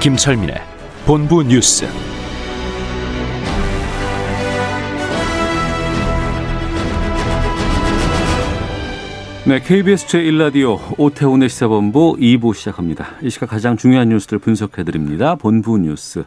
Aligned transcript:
김철민의 0.00 0.56
본부 1.04 1.42
뉴스. 1.42 1.86
네, 9.46 9.60
KBS 9.60 10.06
제1라디오 10.06 10.78
오태훈의 10.98 11.48
시사본부 11.48 12.16
2부 12.18 12.54
시작합니다. 12.54 13.14
이 13.22 13.30
시각 13.30 13.50
가장 13.50 13.76
중요한 13.76 14.08
뉴스들 14.10 14.38
분석해드립니다. 14.38 15.36
본부 15.36 15.78
뉴스. 15.78 16.24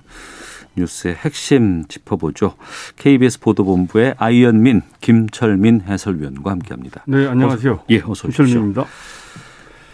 뉴스의 0.76 1.16
핵심 1.16 1.86
짚어보죠. 1.88 2.56
KBS 2.98 3.40
보도본부의 3.40 4.16
아이언민, 4.18 4.82
김철민 5.02 5.82
해설위원과 5.82 6.52
함께합니다. 6.52 7.04
네, 7.08 7.28
안녕하세요. 7.28 7.74
어서, 7.74 7.84
예, 7.90 7.98
어서 7.98 8.28
오십시오. 8.28 8.46
김철민입니다. 8.46 8.86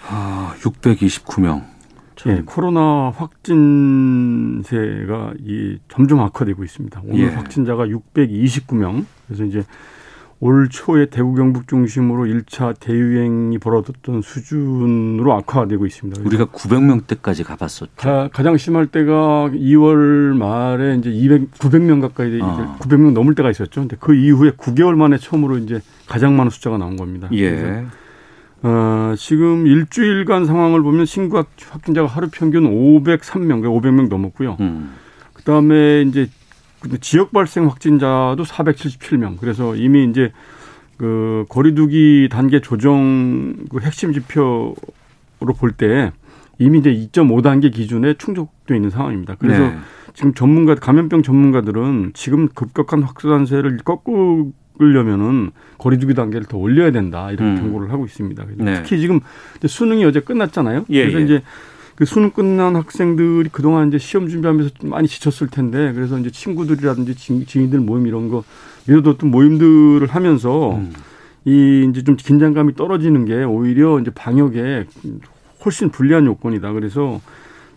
아, 0.07 0.53
629명. 0.59 1.74
예, 2.27 2.41
코로나 2.45 3.11
확진세가 3.16 4.63
이 5.45 5.77
점점 5.88 6.22
악화되고 6.22 6.63
있습니다. 6.63 7.02
오늘 7.05 7.19
예. 7.19 7.27
확진자가 7.27 7.86
629명. 7.86 9.05
그래서 9.27 9.44
이제 9.44 9.63
올 10.39 10.67
초에 10.69 11.05
대구 11.05 11.33
경북 11.33 11.67
중심으로 11.67 12.25
1차 12.25 12.77
대유행이 12.80 13.58
벌어졌던 13.58 14.22
수준으로 14.22 15.33
악화되고 15.33 15.85
있습니다. 15.85 16.22
우리가 16.23 16.45
900명대까지 16.45 17.45
가봤었죠. 17.45 17.91
가, 17.95 18.30
가장 18.31 18.57
심할 18.57 18.88
때가 18.88 19.50
2월 19.53 20.35
말에 20.38 20.95
이제 20.95 21.09
200, 21.09 21.52
900명 21.52 22.02
가까이 22.02 22.31
돼, 22.31 22.39
아. 22.41 22.78
900명 22.80 23.13
넘을 23.13 23.33
때가 23.35 23.50
있었죠. 23.50 23.81
근데 23.81 23.95
그 24.00 24.13
이후에 24.13 24.52
9개월 24.52 24.95
만에 24.95 25.17
처음으로 25.17 25.57
이제 25.57 25.80
가장 26.07 26.35
많은 26.35 26.50
숫자가 26.50 26.78
나온 26.78 26.97
겁니다. 26.97 27.30
예. 27.33 27.85
어, 28.67 29.13
지금 29.16 29.67
일주일간 29.67 30.45
상황을 30.45 30.81
보면 30.81 31.05
신규 31.05 31.38
확- 31.38 31.52
확진자가 31.69 32.08
하루 32.08 32.30
평균 32.31 32.63
503명, 32.63 33.61
500명 33.61 34.07
넘었고요. 34.09 34.57
음. 34.59 34.95
그 35.33 35.44
다음에 35.44 36.02
이제 36.02 36.27
지역 36.99 37.31
발생 37.31 37.67
확진자도 37.67 38.44
477명. 38.44 39.38
그래서 39.39 39.75
이미 39.75 40.05
이제 40.05 40.31
그 40.97 41.45
거리두기 41.49 42.27
단계 42.31 42.59
조정 42.59 43.53
그 43.69 43.80
핵심 43.81 44.13
지표로 44.13 44.73
볼 45.59 45.72
때 45.77 46.11
이미 46.57 46.79
이제 46.79 46.91
2.5단계 46.91 47.72
기준에 47.72 48.16
충족돼 48.16 48.75
있는 48.75 48.89
상황입니다. 48.89 49.35
그래서 49.38 49.61
네. 49.61 49.77
지금 50.16 50.33
전문가 50.33 50.73
감염병 50.73 51.22
전문가들은 51.22 52.11
지금 52.16 52.47
급격한 52.47 53.03
확산세를 53.03 53.77
꺾 53.85 54.03
으려면은 54.81 55.52
거리두기 55.78 56.14
단계를 56.14 56.48
더 56.48 56.58
올려야 56.58 56.92
된다 56.92 57.30
이렇게 57.31 57.44
음. 57.45 57.56
경고를 57.58 57.92
하고 57.92 58.06
있습니다. 58.06 58.45
네. 58.58 58.73
특히 58.84 59.00
지금 59.00 59.20
수능이 59.66 60.04
어제 60.06 60.20
끝났잖아요. 60.20 60.86
예, 60.90 61.02
그래서 61.04 61.20
예. 61.20 61.23
이제 61.23 61.42
그 61.95 62.04
수능 62.06 62.31
끝난 62.31 62.76
학생들이 62.76 63.50
그동안 63.52 63.88
이제 63.88 63.98
시험 63.98 64.28
준비하면서 64.28 64.72
좀 64.80 64.90
많이 64.90 65.08
지쳤을 65.08 65.48
텐데 65.48 65.94
그래서 65.94 66.20
이제 66.20 66.30
친구들이라든지 66.30 67.16
지- 67.16 67.46
지인들 67.46 67.80
모임 67.80 68.06
이런 68.08 68.30
거 68.30 68.44
믿어뒀던 68.88 69.31
모임들을 69.31 70.06
하면서 70.08 70.75
음. 70.75 70.91
이 71.46 71.88
이제 71.90 72.03
좀 72.03 72.16
긴장감이 72.18 72.74
떨어지는 72.75 73.25
게 73.25 73.44
오히려 73.44 74.00
이제 74.00 74.12
방역에 74.12 74.85
훨씬 75.64 75.90
불리한 75.90 76.25
요건이다. 76.25 76.74
그래서 76.74 77.22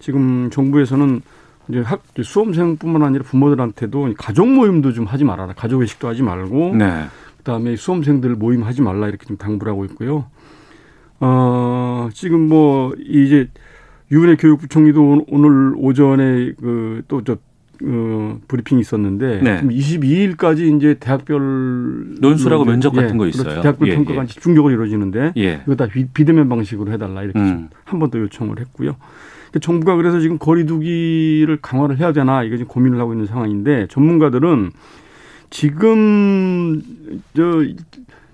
지금 0.01 0.49
정부에서는 0.51 1.21
이제 1.69 1.81
학 1.81 2.03
수험생뿐만 2.23 3.03
아니라 3.03 3.25
부모들한테도 3.25 4.15
가족 4.17 4.49
모임도 4.49 4.93
좀 4.93 5.05
하지 5.05 5.25
말아라. 5.25 5.53
가족 5.55 5.79
외식도 5.81 6.09
하지 6.09 6.23
말고 6.23 6.77
네. 6.77 7.05
그다음에 7.39 7.77
수험생들 7.77 8.35
모임 8.37 8.63
하지 8.63 8.83
말라 8.83 9.09
이렇게 9.09 9.27
좀 9.27 9.37
당부를 9.37 9.73
하고 9.73 9.85
있고요. 9.87 10.27
어, 11.21 12.09
지금 12.15 12.49
뭐 12.49 12.95
이제 12.99 13.49
유은혜 14.11 14.37
교육부총리도 14.37 15.03
오- 15.03 15.25
오늘 15.29 15.75
오전에 15.77 16.53
그또저 16.53 17.37
어, 17.85 18.41
브리핑이 18.49 18.81
있었는데 18.81 19.41
네. 19.43 19.59
지금 19.59 19.71
22일까지 19.73 20.77
이제 20.77 20.97
대학별 20.99 22.17
논술하고 22.21 22.65
이제- 22.65 22.71
면접 22.73 22.91
같은 22.95 23.17
거 23.19 23.25
그렇죠. 23.25 23.43
있어요. 23.43 23.63
대학별 23.63 23.89
예, 23.89 23.95
평가가 23.95 24.23
예. 24.23 24.27
집중적으로 24.27 24.73
이루어지는데 24.73 25.33
예. 25.37 25.61
이거 25.65 25.77
다 25.77 25.87
비- 25.87 26.07
비대면 26.09 26.49
방식으로 26.49 26.91
해달라 26.91 27.23
이렇게 27.23 27.39
음. 27.39 27.69
한번 27.85 28.11
더 28.11 28.19
요청을 28.19 28.59
했고요. 28.59 28.97
그러니까 29.51 29.59
정부가 29.61 29.97
그래서 29.97 30.21
지금 30.21 30.39
거리두기를 30.39 31.59
강화를 31.63 31.99
해야 31.99 32.13
되나 32.13 32.43
이거 32.43 32.57
지금 32.57 32.69
고민을 32.69 33.01
하고 33.01 33.13
있는 33.13 33.27
상황인데 33.27 33.87
전문가들은 33.89 34.71
지금 35.51 36.83
저 37.35 37.43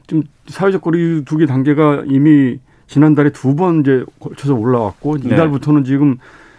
좀 0.06 0.22
사회적 0.48 0.82
거리두기 0.82 1.46
단계가 1.46 2.02
이미 2.06 2.58
지난달에 2.88 3.30
두 3.30 3.54
번 3.56 3.80
이제 3.80 4.04
거쳐서 4.20 4.54
올라왔고 4.54 5.16
네. 5.18 5.28
이달부터는 5.28 5.84
지금 5.84 6.18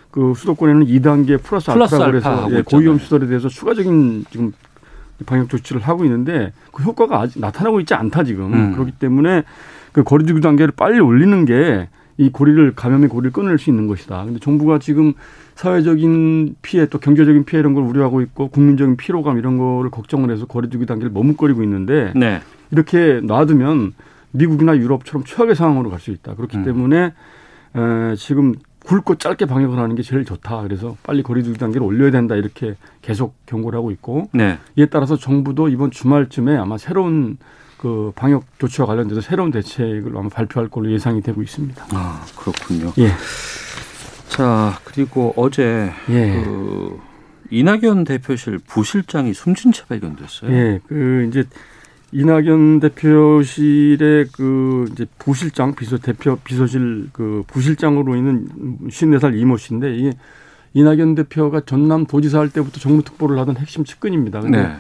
그 0.10 0.34
수도권에는 0.36 0.88
2단계 0.88 1.42
플러스, 1.44 1.72
플러스 1.72 1.94
알파라고 1.96 2.04
알파 2.04 2.12
그래서 2.12 2.30
하고 2.44 2.56
예. 2.56 2.62
고위험 2.64 2.98
시설에 2.98 3.28
대해서 3.28 3.48
추가적인 3.50 4.26
지금 4.32 4.52
방역 5.28 5.50
조치를 5.50 5.82
하고 5.82 6.06
있는데 6.06 6.54
그 6.72 6.82
효과가 6.84 7.22
아직 7.22 7.40
나타나고 7.40 7.80
있지 7.82 7.94
않다 7.94 8.24
지금 8.24 8.52
음. 8.54 8.74
그렇기 8.74 8.94
때문에 8.94 9.44
그 9.92 10.04
거리두기 10.04 10.42
단계를 10.42 10.74
빨리 10.76 11.00
올리는 11.00 11.46
게 11.46 11.88
이 12.18 12.30
고리를 12.30 12.76
감염의 12.76 13.09
고리를 13.09 13.31
끊을 13.31 13.58
수 13.58 13.70
있는 13.70 13.88
것이다. 13.88 14.24
근데 14.26 14.40
정부가 14.40 14.80
지금 14.80 15.14
사회적인 15.56 16.56
피해 16.62 16.86
또 16.88 16.98
경제적인 17.00 17.44
피해 17.46 17.59
이런 17.59 17.74
걸 17.74 17.84
우려하고 17.84 18.22
있고 18.22 18.50
국민적인 18.50 18.96
피로감 18.98 19.38
이런 19.38 19.58
거를 19.58 19.90
걱정을 19.90 20.31
해서 20.31 20.46
거리두기 20.46 20.86
단계를 20.86 21.12
머뭇거리고 21.12 21.64
있는데 21.64 22.14
네. 22.16 22.42
이렇게 22.72 23.20
놔두면 23.24 23.94
미국이나 24.31 24.76
유럽처럼 24.78 25.24
최악의 25.26 25.56
상황으로 25.56 25.90
갈 25.90 26.00
수 26.00 26.12
있다. 26.12 26.36
그렇기 26.36 26.58
음. 26.58 26.64
때문에 26.64 27.14
에, 27.76 28.16
지금 28.18 28.56
굵고 28.86 29.16
짧게 29.16 29.46
방역을 29.46 29.80
하는 29.80 29.96
게 29.96 30.03
제일 30.03 30.26
좋다. 30.26 30.62
그래서 30.62 30.96
빨리 31.03 31.24
거리두기 31.24 31.58
단계를 31.58 31.86
올려야 31.86 32.12
된다. 32.12 32.36
이렇게 32.36 32.76
계속 33.02 33.36
경고를 33.46 33.78
하고 33.78 33.92
있고 33.92 34.30
네. 34.34 34.58
이에 34.76 34.86
따라서 34.86 35.18
정부도 35.18 35.70
이번 35.70 35.92
주말쯤에 35.92 36.56
아마 36.56 36.78
새로운 36.78 37.38
그 37.78 38.12
방역 38.16 38.46
조치와 38.58 38.88
관련돼서 38.88 39.22
새로운 39.22 39.52
대책을 39.52 40.12
아마 40.16 40.30
발표할 40.30 40.69
걸로 40.69 40.91
예상이 40.91 41.22
되고 41.22 41.41
있습니다. 41.41 41.86
아, 41.91 42.25
그렇군요. 42.38 42.94
예. 42.97 43.12
자, 44.28 44.80
그리고 44.84 45.34
어제 45.36 45.91
예. 46.09 46.44
그 46.44 47.00
이낙연 47.52 48.06
대표실 48.06 48.59
부실장이 48.66 49.34
숨진 49.34 49.72
채 49.72 49.84
발견됐어요. 49.88 50.52
예. 50.52 50.80
그 50.88 51.28
이제 51.30 51.44
이낙연 52.12 52.80
대표실의 52.80 54.28
그 54.31 54.85
이제 54.91 55.06
부실장 55.19 55.75
비서 55.75 55.97
대표 55.97 56.38
비서실 56.38 57.09
그 57.12 57.44
부실장으로 57.47 58.16
있는 58.16 58.47
54살 58.88 59.38
이모 59.38 59.58
씨인데 59.58 59.96
이게 59.96 60.14
이낙연 60.74 61.16
대표가 61.16 61.62
전남 61.62 62.06
도지사 62.06 62.40
할 62.40 62.50
때부터 62.50 62.80
정무 62.80 63.03
특보를 63.03 63.38
하던 63.40 63.58
핵심 63.58 63.84
측근입니다. 63.84 64.41
근데 64.41 64.64
네. 64.64 64.75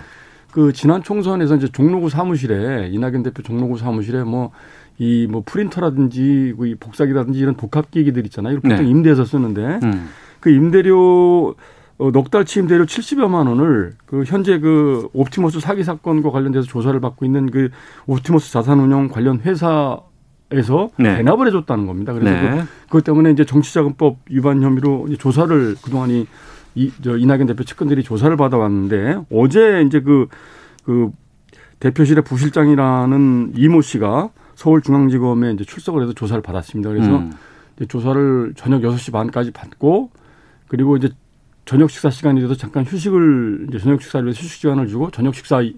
그 0.55 0.71
지난 0.71 1.03
총선에서 1.03 1.57
이제 1.57 1.67
종로구 1.67 2.09
사무실에 2.09 2.87
이낙연 2.87 3.23
대표 3.23 3.43
종로구 3.43 3.77
사무실에 3.77 4.23
뭐 4.23 4.51
이뭐 4.97 5.43
프린터라든지 5.45 6.53
그이 6.57 6.75
복사기라든지 6.75 7.39
이런 7.39 7.55
복합기기들 7.55 8.25
있잖아요. 8.27 8.53
이걸 8.53 8.71
보통 8.71 8.85
네. 8.85 8.89
임대해서 8.89 9.25
쓰는데 9.25 9.81
음. 9.83 10.07
그 10.39 10.49
임대료 10.51 11.55
어, 11.97 12.11
넉 12.13 12.31
달치 12.31 12.61
임대료 12.61 12.85
70여만 12.85 13.49
원을 13.49 13.95
그 14.05 14.23
현재 14.25 14.57
그 14.59 15.09
옵티머스 15.11 15.59
사기 15.59 15.83
사건과 15.83 16.31
관련돼서 16.31 16.65
조사를 16.65 16.97
받고 17.01 17.25
있는 17.25 17.51
그 17.51 17.69
옵티머스 18.07 18.53
자산운용 18.53 19.09
관련 19.09 19.41
회사에서 19.41 20.89
네. 20.97 21.17
대납을 21.17 21.47
해줬다는 21.47 21.85
겁니다. 21.85 22.13
그래서 22.13 22.31
네. 22.31 22.61
그, 22.61 22.65
그것 22.85 23.03
때문에 23.03 23.31
이제 23.31 23.43
정치자금법 23.43 24.19
위반 24.29 24.61
혐의로 24.61 25.03
이제 25.09 25.17
조사를 25.17 25.75
그동안이 25.83 26.27
이, 26.75 26.91
저 27.01 27.17
이낙연 27.17 27.47
대표 27.47 27.63
측근들이 27.63 28.03
조사를 28.03 28.35
받아왔는데 28.35 29.21
어제 29.31 29.83
이제 29.87 30.01
그, 30.01 30.27
그 30.83 31.11
대표실의 31.79 32.23
부실장이라는 32.23 33.53
이모 33.55 33.81
씨가 33.81 34.29
서울중앙지검에 34.55 35.51
이제 35.51 35.63
출석을 35.63 36.03
해서 36.03 36.13
조사를 36.13 36.41
받았습니다. 36.41 36.89
그래서 36.89 37.17
음. 37.17 37.31
조사를 37.87 38.53
저녁 38.55 38.81
6시 38.81 39.11
반까지 39.11 39.51
받고 39.51 40.11
그리고 40.67 40.95
이제 40.97 41.09
저녁 41.65 41.89
식사 41.89 42.09
시간이 42.09 42.39
돼서 42.41 42.55
잠깐 42.55 42.83
휴식을 42.85 43.67
이제 43.69 43.79
저녁 43.79 44.01
식사를 44.01 44.25
위해서 44.25 44.39
휴식 44.39 44.61
시간을 44.61 44.87
주고 44.87 45.11
저녁 45.11 45.35
식사를 45.35 45.73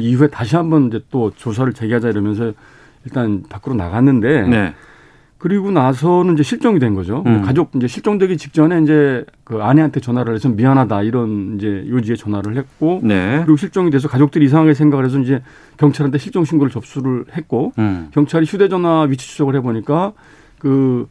이후에 0.00 0.28
다시 0.28 0.56
한번 0.56 0.88
이제 0.88 1.00
또 1.10 1.30
조사를 1.30 1.72
재개하자 1.72 2.08
이러면서 2.10 2.52
일단 3.04 3.44
밖으로 3.48 3.74
나갔는데 3.74 4.42
네. 4.48 4.74
그리고 5.38 5.70
나서는 5.70 6.34
이제 6.34 6.42
실종이 6.42 6.78
된 6.78 6.94
거죠. 6.94 7.22
음. 7.26 7.42
가족 7.42 7.70
이제 7.76 7.86
실종되기 7.86 8.38
직전에 8.38 8.80
이제 8.80 9.24
그 9.44 9.62
아내한테 9.62 10.00
전화를 10.00 10.34
해서 10.34 10.48
미안하다 10.48 11.02
이런 11.02 11.56
이제 11.56 11.84
요지에 11.88 12.16
전화를 12.16 12.56
했고 12.56 13.00
네. 13.02 13.42
그리고 13.44 13.56
실종이 13.56 13.90
돼서 13.90 14.08
가족들이 14.08 14.46
이상하게 14.46 14.72
생각을 14.72 15.04
해서 15.04 15.18
이제 15.18 15.42
경찰한테 15.76 16.18
실종 16.18 16.44
신고를 16.44 16.72
접수를 16.72 17.26
했고 17.36 17.72
음. 17.78 18.08
경찰이 18.12 18.46
휴대전화 18.46 19.02
위치 19.02 19.28
추적을 19.28 19.54
해보니까 19.56 20.12
그 20.58 21.06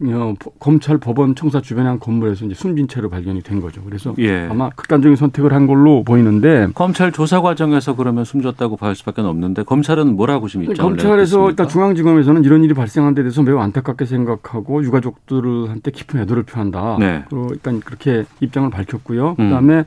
어, 0.00 0.34
법- 0.38 0.58
검찰 0.60 0.96
법원 0.98 1.34
청사 1.34 1.60
주변의 1.60 1.88
한 1.90 1.98
건물에서 1.98 2.44
이제 2.44 2.54
숨진 2.54 2.86
채로 2.86 3.08
발견이 3.10 3.42
된 3.42 3.60
거죠. 3.60 3.82
그래서 3.82 4.14
예. 4.18 4.46
아마 4.48 4.70
극단적인 4.70 5.16
선택을 5.16 5.52
한 5.52 5.66
걸로 5.66 6.04
보이는데 6.04 6.68
검찰 6.74 7.10
조사 7.10 7.40
과정에서 7.40 7.96
그러면 7.96 8.24
숨졌다고 8.24 8.76
볼 8.76 8.94
수밖에 8.94 9.22
없는데 9.22 9.64
검찰은 9.64 10.14
뭐라고 10.14 10.46
지금 10.46 10.70
입장을 10.70 10.90
검찰에서 10.96 11.50
일단? 11.50 11.66
중앙지검에서는 11.66 12.44
이런 12.44 12.62
일이 12.62 12.74
발생한 12.74 13.14
데 13.14 13.22
대해서 13.22 13.42
매우 13.42 13.58
안타깝게 13.58 14.04
생각하고 14.04 14.84
유가족들한테 14.84 15.90
깊은 15.90 16.20
애도를 16.20 16.44
표한다. 16.44 16.96
네. 17.00 17.24
그리고 17.28 17.48
일단 17.50 17.80
그렇게 17.80 18.24
입장을 18.40 18.70
밝혔고요. 18.70 19.30
음. 19.40 19.48
그다음에 19.48 19.84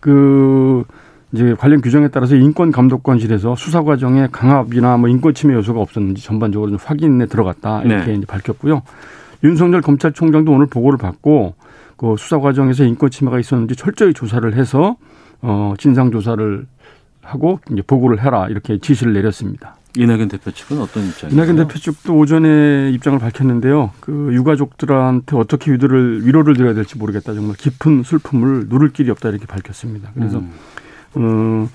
그 0.00 0.82
이제 1.32 1.54
관련 1.58 1.80
규정에 1.82 2.08
따라서 2.08 2.34
인권감독관실에서 2.34 3.54
수사 3.56 3.82
과정에 3.82 4.26
강압이나 4.32 4.96
뭐 4.96 5.08
인권 5.08 5.34
침해 5.34 5.54
요소가 5.54 5.80
없었는지 5.80 6.22
전반적으로 6.24 6.70
좀 6.70 6.78
확인에 6.82 7.26
들어갔다 7.26 7.82
이렇게 7.82 8.06
네. 8.06 8.14
이제 8.14 8.26
밝혔고요. 8.26 8.82
윤석열 9.46 9.80
검찰총장도 9.80 10.52
오늘 10.52 10.66
보고를 10.66 10.98
받고 10.98 11.54
그 11.96 12.14
수사 12.18 12.38
과정에서 12.38 12.84
인권 12.84 13.10
침해가 13.10 13.38
있었는지 13.38 13.76
철저히 13.76 14.12
조사를 14.12 14.54
해서 14.54 14.96
어 15.40 15.74
진상 15.78 16.10
조사를 16.10 16.66
하고 17.22 17.60
이제 17.70 17.82
보고를 17.82 18.22
해라 18.22 18.48
이렇게 18.48 18.78
지시를 18.78 19.12
내렸습니다. 19.12 19.76
이낙연 19.96 20.28
대표 20.28 20.50
측은 20.50 20.78
어떤 20.78 21.06
입장이에요? 21.06 21.34
이낙연 21.42 21.56
대표 21.56 21.78
측도 21.78 22.16
오전에 22.18 22.90
입장을 22.90 23.18
밝혔는데요. 23.18 23.92
그 24.00 24.30
유가족들한테 24.32 25.36
어떻게 25.36 25.72
위로를 25.72 26.26
위로를 26.26 26.54
드려야 26.54 26.74
될지 26.74 26.98
모르겠다. 26.98 27.32
정말 27.32 27.56
깊은 27.56 28.02
슬픔을 28.02 28.66
누를 28.68 28.90
길이 28.92 29.10
없다 29.10 29.30
이렇게 29.30 29.46
밝혔습니다. 29.46 30.10
그래서 30.14 30.38
음. 30.38 30.52
어, 31.14 31.68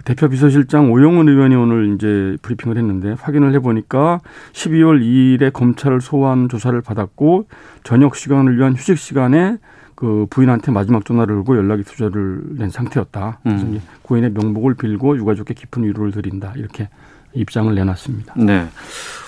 그 0.00 0.04
대표 0.04 0.30
비서실장 0.30 0.90
오영훈 0.92 1.28
의원이 1.28 1.54
오늘 1.54 1.94
이제 1.94 2.38
브리핑을 2.40 2.78
했는데 2.78 3.14
확인을 3.20 3.52
해보니까 3.54 4.20
12월 4.52 5.02
2일에 5.02 5.52
검찰 5.52 6.00
소환 6.00 6.48
조사를 6.48 6.80
받았고 6.80 7.46
저녁 7.82 8.16
시간을 8.16 8.56
위한 8.56 8.74
휴식 8.74 8.96
시간에 8.96 9.58
그 9.94 10.26
부인한테 10.30 10.72
마지막 10.72 11.04
전화를 11.04 11.34
걸고 11.36 11.58
연락이 11.58 11.82
두절을 11.82 12.56
낸 12.56 12.70
상태였다. 12.70 13.40
그래서 13.42 13.66
음. 13.66 13.82
고인의 14.00 14.30
명복을 14.30 14.72
빌고 14.74 15.18
유가족께 15.18 15.52
깊은 15.52 15.84
위로를 15.84 16.12
드린다. 16.12 16.54
이렇게 16.56 16.88
입장을 17.34 17.74
내놨습니다. 17.74 18.34
네. 18.36 18.66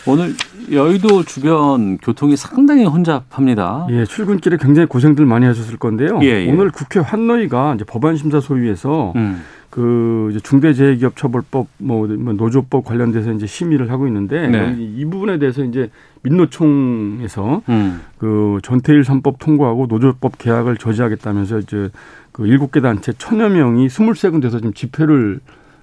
오늘 0.06 0.34
여의도 0.70 1.24
주변 1.24 1.98
교통이 1.98 2.36
상당히 2.36 2.84
혼잡합니다. 2.84 3.86
예, 3.90 4.04
출근길에 4.04 4.56
굉장히 4.60 4.86
고생들 4.86 5.24
많이 5.26 5.46
하셨을 5.46 5.76
건데요. 5.76 6.18
예, 6.22 6.46
예. 6.46 6.50
오늘 6.50 6.70
국회 6.70 6.98
환노위가 6.98 7.74
이제 7.76 7.84
법안 7.84 8.16
심사 8.16 8.40
소위에서 8.40 9.12
음. 9.14 9.42
그 9.70 10.28
이제 10.30 10.40
중대재해기업처벌법 10.40 11.66
뭐 11.78 12.06
노조법 12.06 12.84
관련돼서 12.84 13.32
이제 13.32 13.46
심의를 13.46 13.90
하고 13.90 14.06
있는데 14.06 14.46
네. 14.46 14.76
이, 14.78 15.00
이 15.00 15.04
부분에 15.06 15.38
대해서 15.38 15.64
이제 15.64 15.90
민노총에서 16.22 17.62
음. 17.68 18.00
그 18.18 18.58
전태일 18.62 19.02
3법 19.02 19.38
통과하고 19.38 19.86
노조법 19.86 20.36
계약을 20.36 20.76
저지하겠다면서 20.76 21.60
이제 21.60 21.88
그 22.32 22.46
일곱 22.46 22.72
개 22.72 22.80
단체 22.80 23.12
천여 23.12 23.48
명이 23.48 23.88
스물세 23.88 24.28
군데서 24.28 24.58
지금 24.58 24.74
집회를 24.74 25.40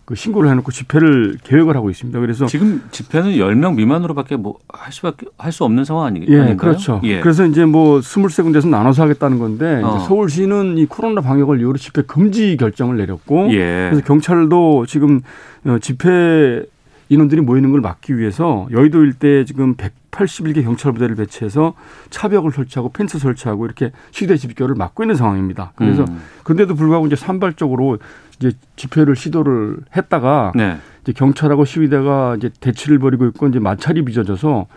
그 0.09 0.15
신고를 0.15 0.49
해놓고 0.49 0.71
집회를 0.71 1.37
계획을 1.43 1.75
하고 1.75 1.91
있습니다. 1.91 2.19
그래서 2.19 2.47
지금 2.47 2.81
집회는 2.89 3.33
10명 3.33 3.75
미만으로밖에 3.75 4.37
뭐 4.37 4.55
할 4.73 4.91
수밖에 4.91 5.27
할 5.37 5.51
수 5.51 5.63
없는 5.65 5.85
상황 5.85 6.05
아니, 6.07 6.25
예, 6.27 6.39
아닌가요? 6.39 6.55
그렇죠. 6.57 6.99
예. 7.03 7.19
그래서 7.19 7.45
이제 7.45 7.63
뭐 7.65 8.01
스물세 8.01 8.41
군데서 8.41 8.67
나눠서 8.67 9.03
하겠다는 9.03 9.37
건데 9.37 9.81
어. 9.83 9.99
서울시는 10.07 10.79
이 10.79 10.87
코로나 10.87 11.21
방역을 11.21 11.59
이유로 11.59 11.77
집회 11.77 12.01
금지 12.01 12.57
결정을 12.57 12.97
내렸고 12.97 13.49
예. 13.51 13.89
그래서 13.91 14.01
경찰도 14.03 14.87
지금 14.87 15.21
어, 15.65 15.77
집회 15.79 16.63
인원들이 17.09 17.41
모이는 17.41 17.71
걸 17.71 17.81
막기 17.81 18.17
위해서 18.17 18.67
여의도 18.71 19.03
일대에 19.03 19.43
지금 19.43 19.75
181개 19.75 20.63
경찰 20.63 20.93
부대를 20.93 21.15
배치해서 21.15 21.73
차벽을 22.09 22.51
설치하고 22.51 22.91
펜스 22.91 23.19
설치하고 23.19 23.65
이렇게 23.65 23.91
시대 24.11 24.37
집결을 24.37 24.75
막고 24.75 25.03
있는 25.03 25.15
상황입니다. 25.15 25.73
그래서 25.75 26.05
음. 26.07 26.21
그런데도 26.43 26.75
불구하고 26.75 27.07
이제 27.07 27.15
산발적으로 27.15 27.97
이제 28.37 28.51
집회를 28.75 29.15
시도를 29.15 29.77
했다가 29.95 30.53
네. 30.55 30.77
이제 31.01 31.11
경찰하고 31.13 31.65
시위대가 31.65 32.35
이제 32.37 32.49
대치를 32.59 32.99
벌이고 32.99 33.25
있고 33.27 33.47
이제 33.47 33.59
마찰이 33.59 34.05
빚어져서 34.05 34.67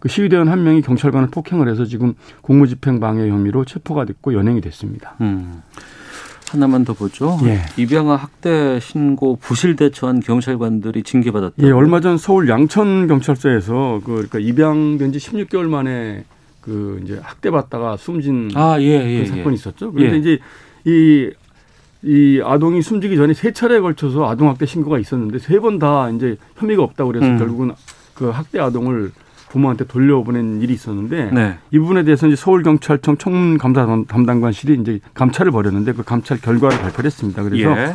그 0.00 0.08
시위대원 0.08 0.48
한 0.48 0.64
명이 0.64 0.82
경찰관을 0.82 1.28
폭행을 1.28 1.68
해서 1.68 1.84
지금 1.84 2.14
공무집행 2.40 2.98
방해 2.98 3.28
혐의로 3.28 3.64
체포가 3.64 4.04
됐고 4.04 4.34
연행이 4.34 4.60
됐습니다. 4.60 5.14
음. 5.20 5.62
하나만 6.52 6.84
더 6.84 6.92
보죠. 6.92 7.38
예. 7.44 7.60
입양아 7.76 8.14
학대 8.16 8.78
신고 8.80 9.36
부실 9.36 9.74
대처한 9.76 10.20
경찰관들이 10.20 11.02
징계받았다. 11.02 11.54
예, 11.66 11.70
얼마 11.70 12.00
전 12.00 12.18
서울 12.18 12.48
양천 12.48 13.06
경찰서에서 13.08 14.00
그 14.04 14.12
그러니까 14.28 14.38
입양된 14.38 15.12
지 15.12 15.18
16개월 15.18 15.62
만에 15.68 16.24
그 16.60 17.00
이제 17.04 17.18
학대받다가 17.22 17.96
숨진 17.96 18.50
아, 18.54 18.78
예, 18.80 18.84
예. 18.86 19.20
그 19.20 19.26
사건이 19.30 19.50
예. 19.50 19.54
있었죠. 19.54 19.92
그런데 19.92 20.14
예. 20.16 20.18
이제 20.20 20.38
이, 20.84 21.30
이 22.02 22.40
아동이 22.44 22.82
숨지기 22.82 23.16
전에 23.16 23.32
세 23.32 23.52
차례에 23.52 23.80
걸쳐서 23.80 24.28
아동학대 24.28 24.66
신고가 24.66 24.98
있었는데 24.98 25.38
세 25.38 25.58
번 25.58 25.78
다 25.78 26.10
이제 26.10 26.36
혐의가 26.56 26.82
없다고 26.82 27.12
그래서 27.12 27.26
음. 27.26 27.38
결국은 27.38 27.72
그 28.14 28.28
학대 28.28 28.60
아동을 28.60 29.10
부모한테 29.52 29.84
돌려보낸 29.84 30.62
일이 30.62 30.72
있었는데 30.72 31.30
네. 31.30 31.58
이 31.70 31.78
부분에 31.78 32.04
대해서 32.04 32.26
이제 32.26 32.36
서울경찰청 32.36 33.18
청문감사 33.18 34.04
담당관실이 34.08 34.78
이제 34.80 35.00
감찰을 35.12 35.52
벌였는데 35.52 35.92
그 35.92 36.02
감찰 36.02 36.40
결과를 36.40 36.78
발표를 36.78 37.06
했습니다. 37.06 37.42
그래서 37.42 37.78
예. 37.78 37.94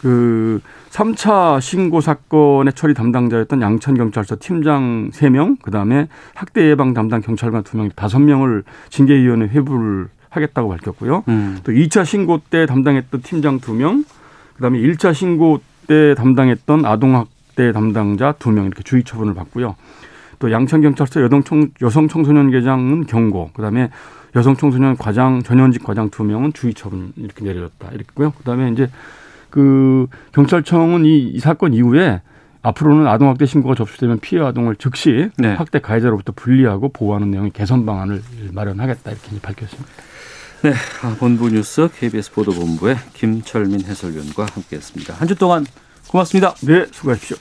그 0.00 0.60
3차 0.90 1.60
신고 1.60 2.00
사건의 2.00 2.72
처리 2.72 2.94
담당자였던 2.94 3.60
양천경찰서 3.60 4.36
팀장 4.40 5.10
3명, 5.12 5.58
그 5.60 5.70
다음에 5.70 6.08
학대 6.34 6.62
예방 6.70 6.94
담당 6.94 7.20
경찰관 7.20 7.62
2명, 7.62 7.92
5명을 7.92 8.64
징계위원회 8.88 9.48
회부를 9.48 10.08
하겠다고 10.30 10.70
밝혔고요. 10.70 11.24
음. 11.28 11.58
또 11.64 11.72
2차 11.72 12.06
신고 12.06 12.40
때 12.48 12.64
담당했던 12.64 13.20
팀장 13.20 13.60
2명, 13.60 14.04
그 14.54 14.62
다음에 14.62 14.78
1차 14.78 15.12
신고 15.12 15.60
때 15.86 16.14
담당했던 16.14 16.86
아동학대 16.86 17.72
담당자 17.72 18.32
2명 18.32 18.66
이렇게 18.66 18.82
주의 18.82 19.04
처분을 19.04 19.34
받고요. 19.34 19.76
또 20.38 20.50
양천경찰서 20.52 21.22
여성청, 21.22 21.70
여성청소년계장은 21.80 23.06
경고, 23.06 23.50
그 23.54 23.62
다음에 23.62 23.90
여성청소년 24.34 24.96
과장 24.96 25.42
전현직 25.42 25.82
과장 25.82 26.10
2명은 26.10 26.54
주의 26.54 26.74
처분 26.74 27.12
이렇게 27.16 27.44
내려졌다 27.44 27.88
이렇고요. 27.92 28.32
그 28.36 28.44
다음에 28.44 28.70
이제 28.70 28.88
그 29.50 30.06
경찰청은 30.32 31.04
이, 31.06 31.18
이 31.28 31.38
사건 31.40 31.72
이후에 31.72 32.20
앞으로는 32.62 33.06
아동학대 33.06 33.46
신고가 33.46 33.74
접수되면 33.76 34.18
피해 34.18 34.42
아동을 34.42 34.76
즉시 34.76 35.30
네. 35.38 35.54
학대 35.54 35.78
가해자로부터 35.78 36.32
분리하고 36.34 36.88
보호하는 36.90 37.30
내용의 37.30 37.52
개선 37.52 37.86
방안을 37.86 38.22
마련하겠다 38.52 39.10
이렇게 39.10 39.40
밝혔습니다. 39.40 39.88
네. 40.62 40.72
아, 41.02 41.14
본부 41.18 41.48
뉴스 41.48 41.88
KBS 41.96 42.32
보도본부의 42.32 42.96
김철민 43.14 43.82
해설위원과 43.82 44.46
함께했습니다. 44.52 45.14
한 45.14 45.28
주 45.28 45.36
동안 45.36 45.64
고맙습니다. 46.08 46.54
네, 46.66 46.86
수고하십시오. 46.90 47.36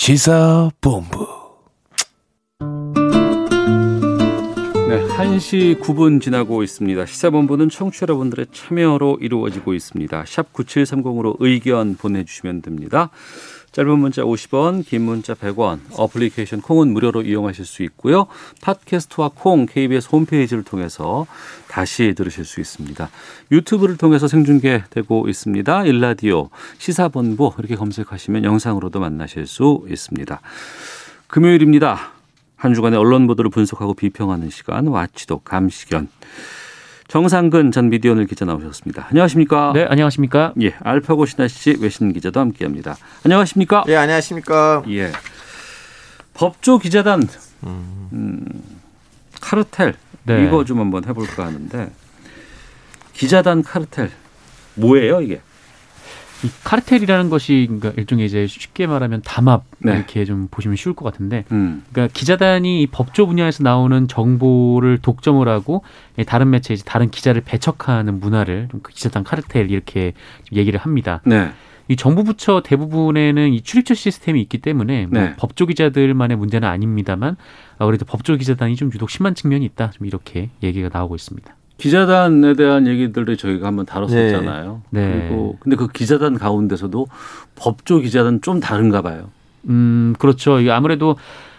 시사본부 0.00 1.26
네, 4.88 5.06
1시 5.06 5.78
9분 5.78 6.22
지나고 6.22 6.62
있습니다. 6.62 7.04
시사본부는 7.04 7.68
청취자 7.68 8.04
여러분들의 8.04 8.46
참여로 8.50 9.18
이루어지고 9.20 9.74
있습니다. 9.74 10.24
샵 10.26 10.54
9730으로 10.54 11.36
의견 11.38 11.96
보내주시면 11.96 12.62
됩니다. 12.62 13.10
짧은 13.72 13.98
문자 13.98 14.22
50원, 14.22 14.84
긴 14.84 15.02
문자 15.02 15.34
100원, 15.34 15.78
어플리케이션 15.96 16.60
콩은 16.60 16.92
무료로 16.92 17.22
이용하실 17.22 17.64
수 17.64 17.84
있고요. 17.84 18.26
팟캐스트와 18.62 19.30
콩, 19.34 19.66
KBS 19.66 20.08
홈페이지를 20.10 20.64
통해서 20.64 21.26
다시 21.68 22.14
들으실 22.16 22.44
수 22.44 22.60
있습니다. 22.60 23.08
유튜브를 23.52 23.96
통해서 23.96 24.26
생중계되고 24.26 25.28
있습니다. 25.28 25.84
일라디오, 25.84 26.50
시사본부 26.78 27.52
이렇게 27.58 27.76
검색하시면 27.76 28.42
영상으로도 28.42 28.98
만나실 28.98 29.46
수 29.46 29.86
있습니다. 29.88 30.40
금요일입니다. 31.28 32.12
한 32.56 32.74
주간의 32.74 32.98
언론 32.98 33.28
보도를 33.28 33.50
분석하고 33.50 33.94
비평하는 33.94 34.50
시간 34.50 34.88
와치도 34.88 35.38
감시견. 35.40 36.08
정상근 37.10 37.72
전 37.72 37.90
미디어널 37.90 38.26
기자 38.26 38.44
나오셨습니다. 38.44 39.08
안녕하십니까? 39.10 39.72
네, 39.74 39.84
안녕하십니까? 39.84 40.54
예, 40.62 40.74
알파고 40.78 41.26
신하 41.26 41.48
씨 41.48 41.76
외신 41.80 42.12
기자도 42.12 42.38
함께합니다. 42.38 42.96
안녕하십니까? 43.24 43.82
예, 43.88 43.96
안녕하십니까. 43.96 44.84
예. 44.90 45.10
법조 46.34 46.78
기자단 46.78 47.26
음, 47.64 48.46
카르텔 49.40 49.94
네. 50.22 50.46
이거 50.46 50.64
좀 50.64 50.78
한번 50.78 51.04
해볼까 51.04 51.46
하는데 51.46 51.90
기자단 53.12 53.64
카르텔 53.64 54.12
뭐예요 54.76 55.20
이게? 55.20 55.40
이 56.44 56.48
카르텔이라는 56.64 57.30
것이 57.30 57.66
그러니까 57.68 57.92
일종의 57.96 58.26
이제 58.26 58.46
쉽게 58.46 58.86
말하면 58.86 59.22
담합 59.22 59.64
네. 59.78 59.94
이렇게 59.96 60.24
좀 60.24 60.48
보시면 60.50 60.76
쉬울 60.76 60.94
것 60.94 61.04
같은데 61.04 61.44
음. 61.52 61.84
그러니까 61.92 62.12
기자단이 62.12 62.82
이 62.82 62.86
법조 62.86 63.26
분야에서 63.26 63.62
나오는 63.62 64.08
정보를 64.08 64.98
독점을 64.98 65.46
하고 65.48 65.82
예, 66.18 66.24
다른 66.24 66.50
매체 66.50 66.74
이제 66.74 66.82
다른 66.84 67.10
기자를 67.10 67.42
배척하는 67.42 68.20
문화를 68.20 68.68
좀그 68.70 68.92
기자단 68.92 69.24
카르텔 69.24 69.70
이렇게 69.70 70.12
좀 70.44 70.58
얘기를 70.58 70.80
합니다. 70.80 71.20
네. 71.24 71.50
이 71.88 71.96
정부 71.96 72.22
부처 72.22 72.62
대부분에는 72.64 73.52
이 73.52 73.62
출입처 73.62 73.94
시스템이 73.94 74.40
있기 74.42 74.58
때문에 74.58 75.06
뭐 75.06 75.20
네. 75.20 75.36
법조 75.36 75.66
기자들만의 75.66 76.36
문제는 76.36 76.68
아닙니다만 76.68 77.36
어, 77.78 77.86
그래도 77.86 78.04
법조 78.04 78.36
기자단이 78.36 78.76
좀 78.76 78.90
유독 78.94 79.10
심한 79.10 79.34
측면이 79.34 79.64
있다. 79.64 79.90
좀 79.90 80.06
이렇게 80.06 80.50
얘기가 80.62 80.88
나오고 80.92 81.16
있습니다. 81.16 81.52
기자단에 81.80 82.54
대한 82.54 82.86
얘기들을 82.86 83.36
저희가 83.36 83.66
한번 83.66 83.86
다뤘었잖아요. 83.86 84.82
네. 84.90 85.26
그리고 85.28 85.56
근데 85.60 85.76
그 85.76 85.88
기자단 85.88 86.38
가운데서도 86.38 87.06
법조 87.56 87.98
기자단 88.00 88.40
좀 88.42 88.60
다른가 88.60 89.02
봐요. 89.02 89.30
음, 89.68 90.14
그렇죠. 90.18 90.58
아무래도 90.70 91.16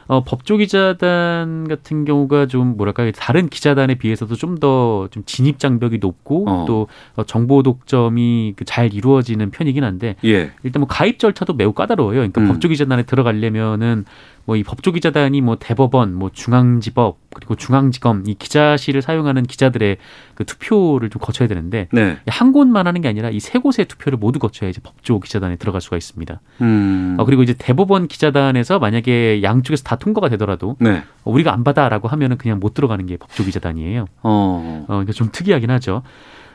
어, 0.07 0.23
법조 0.25 0.57
기자단 0.57 1.67
같은 1.69 2.03
경우가 2.03 2.47
좀 2.47 2.75
뭐랄까 2.75 3.09
다른 3.15 3.47
기자단에 3.47 3.95
비해서도 3.95 4.35
좀 4.35 4.57
더좀 4.57 5.23
진입 5.25 5.57
장벽이 5.57 5.99
높고 5.99 6.49
어. 6.49 6.65
또 6.67 6.87
어, 7.15 7.23
정보 7.23 7.63
독점이 7.63 8.53
그 8.57 8.65
잘 8.65 8.93
이루어지는 8.93 9.51
편이긴 9.51 9.83
한데 9.83 10.15
예. 10.25 10.51
일단 10.63 10.81
뭐 10.81 10.87
가입 10.87 11.19
절차도 11.19 11.53
매우 11.53 11.71
까다로워요. 11.73 12.15
그러니까 12.15 12.41
음. 12.41 12.47
법조 12.47 12.67
기자단에 12.69 13.03
들어가려면은 13.03 14.05
뭐 14.45 14.57
이 14.57 14.63
법조 14.63 14.91
기자단이 14.91 15.41
뭐 15.41 15.57
대법원, 15.59 16.13
뭐 16.15 16.29
중앙지법 16.33 17.19
그리고 17.33 17.55
중앙지검 17.55 18.23
이 18.27 18.33
기자실을 18.33 19.01
사용하는 19.01 19.43
기자들의 19.43 19.97
그 20.35 20.45
투표를 20.45 21.09
좀 21.09 21.21
거쳐야 21.21 21.47
되는데 21.47 21.87
네. 21.93 22.17
한 22.27 22.51
곳만 22.51 22.87
하는 22.87 23.01
게 23.01 23.07
아니라 23.07 23.29
이 23.29 23.39
세 23.39 23.59
곳의 23.59 23.85
투표를 23.87 24.17
모두 24.17 24.39
거쳐야 24.39 24.69
이제 24.69 24.81
법조 24.81 25.19
기자단에 25.19 25.55
들어갈 25.57 25.81
수가 25.81 25.97
있습니다. 25.97 26.39
음. 26.61 27.15
어, 27.19 27.25
그리고 27.25 27.43
이제 27.43 27.53
대법원 27.57 28.07
기자단에서 28.07 28.79
만약에 28.79 29.41
양쪽에서 29.43 29.83
다 29.83 29.95
통과가 29.95 30.29
되더라도 30.29 30.75
네. 30.79 31.03
어, 31.23 31.31
우리가 31.31 31.53
안 31.53 31.63
받아라고 31.63 32.07
하면은 32.07 32.37
그냥 32.37 32.59
못 32.59 32.73
들어가는 32.73 33.05
게 33.05 33.17
법조 33.17 33.43
기자단이에요. 33.45 34.05
어. 34.23 34.83
어, 34.83 34.85
그러니까 34.87 35.13
좀 35.13 35.29
특이하긴 35.31 35.69
하죠. 35.71 36.03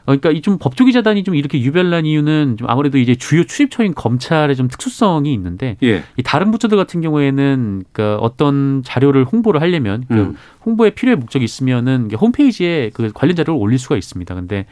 어, 0.06 0.16
그러니까 0.16 0.30
이 0.30 0.40
좀 0.40 0.58
법조 0.58 0.84
기자단이 0.84 1.24
좀 1.24 1.34
이렇게 1.34 1.60
유별난 1.60 2.06
이유는 2.06 2.56
좀 2.58 2.70
아무래도 2.70 2.98
이제 2.98 3.16
주요 3.16 3.44
출입처인 3.44 3.94
검찰의 3.94 4.54
좀 4.56 4.68
특수성이 4.68 5.32
있는데 5.34 5.76
예. 5.82 6.04
이 6.16 6.22
다른 6.22 6.50
부처들 6.52 6.76
같은 6.78 7.00
경우에는 7.00 7.84
그 7.92 8.16
어떤 8.20 8.82
자료를 8.84 9.24
홍보를 9.24 9.60
하려면 9.60 10.04
그 10.08 10.14
음. 10.14 10.36
홍보에 10.64 10.90
필요의 10.90 11.16
목적이 11.16 11.44
있으면은 11.44 12.10
홈페이지에 12.12 12.90
그 12.94 13.10
관련 13.12 13.36
자료를 13.36 13.60
올릴 13.60 13.78
수가 13.78 13.96
있습니다. 13.96 14.34
근데 14.34 14.66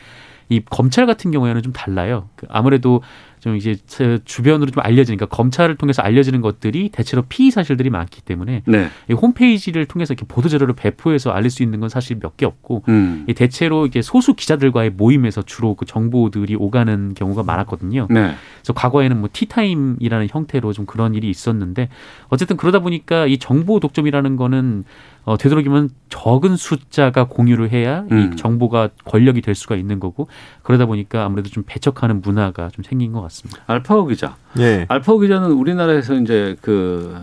이 0.48 0.60
검찰 0.70 1.06
같은 1.06 1.30
경우에는 1.30 1.62
좀 1.62 1.72
달라요. 1.72 2.28
그 2.36 2.46
아무래도 2.50 3.02
좀 3.44 3.56
이제 3.56 3.76
제 3.86 4.18
주변으로 4.24 4.70
좀 4.70 4.82
알려지니까 4.82 5.26
검찰을 5.26 5.76
통해서 5.76 6.00
알려지는 6.00 6.40
것들이 6.40 6.88
대체로 6.88 7.24
피의 7.28 7.50
사실들이 7.50 7.90
많기 7.90 8.22
때문에 8.22 8.62
네. 8.64 8.88
이 9.10 9.12
홈페이지를 9.12 9.84
통해서 9.84 10.14
이렇게 10.14 10.24
보도 10.26 10.48
자료를 10.48 10.74
배포해서 10.74 11.30
알릴 11.30 11.50
수 11.50 11.62
있는 11.62 11.78
건 11.78 11.90
사실 11.90 12.16
몇 12.20 12.34
개 12.38 12.46
없고 12.46 12.84
음. 12.88 13.26
이 13.28 13.34
대체로 13.34 13.84
이게 13.86 14.00
소수 14.02 14.32
기자들과의 14.34 14.90
모임에서 14.96 15.42
주로 15.42 15.74
그 15.74 15.84
정보들이 15.84 16.56
오가는 16.56 17.12
경우가 17.14 17.42
많았거든요. 17.42 18.08
네. 18.10 18.34
그래서 18.56 18.72
과거에는 18.72 19.20
뭐 19.20 19.28
티타임이라는 19.30 20.28
형태로 20.30 20.72
좀 20.72 20.86
그런 20.86 21.14
일이 21.14 21.28
있었는데 21.28 21.90
어쨌든 22.28 22.56
그러다 22.56 22.78
보니까 22.80 23.26
이 23.26 23.36
정보 23.38 23.78
독점이라는 23.78 24.36
거는 24.36 24.84
어, 25.26 25.38
되도록이면 25.38 25.88
적은 26.10 26.56
숫자가 26.56 27.24
공유를 27.28 27.70
해야 27.72 28.04
음. 28.10 28.32
이 28.32 28.36
정보가 28.36 28.90
권력이 29.06 29.40
될 29.40 29.54
수가 29.54 29.74
있는 29.74 29.98
거고 29.98 30.28
그러다 30.62 30.84
보니까 30.84 31.24
아무래도 31.24 31.48
좀 31.48 31.62
배척하는 31.66 32.20
문화가 32.20 32.68
좀 32.68 32.82
생긴 32.84 33.12
것 33.12 33.22
같습니다. 33.22 33.33
알파고 33.66 34.06
기자. 34.06 34.36
예. 34.58 34.86
알파고 34.88 35.18
기자는 35.20 35.50
우리나라에서 35.52 36.14
이제 36.14 36.56
그 36.60 37.14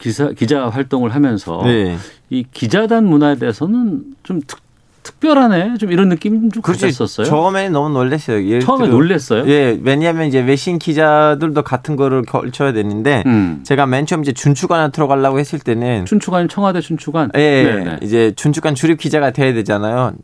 기사 0.00 0.28
기자 0.30 0.68
활동을 0.68 1.14
하면서 1.14 1.60
네. 1.64 1.96
이 2.30 2.44
기자단 2.52 3.04
문화에 3.06 3.36
대해서는 3.36 4.02
좀 4.22 4.40
특, 4.46 4.60
특별하네 5.02 5.76
좀 5.76 5.92
이런 5.92 6.08
느낌 6.08 6.50
좀 6.50 6.62
그렇지. 6.62 6.86
가졌었어요. 6.86 7.26
처음에는 7.26 7.72
너무 7.72 7.90
놀랐어요. 7.90 8.60
처음에 8.60 8.86
들어- 8.86 8.94
놀랬어요. 8.96 9.44
예, 9.48 9.78
왜냐하면 9.82 10.26
이제 10.26 10.40
외신 10.40 10.78
기자들도 10.78 11.62
같은 11.62 11.96
거를 11.96 12.22
걸쳐야 12.22 12.72
되는데 12.72 13.22
음. 13.26 13.60
제가 13.64 13.84
맨 13.86 14.06
처음 14.06 14.22
이제 14.22 14.32
준축관에 14.32 14.92
들어가려고 14.92 15.38
했을 15.38 15.58
때는 15.58 16.06
춘추관 16.06 16.48
청와대 16.48 16.80
춘추관. 16.80 17.32
예, 17.34 17.62
네네. 17.64 17.98
이제 18.02 18.32
준축관 18.34 18.74
출입 18.74 18.98
기자가 18.98 19.30
돼야 19.32 19.52
되잖아요. 19.52 20.14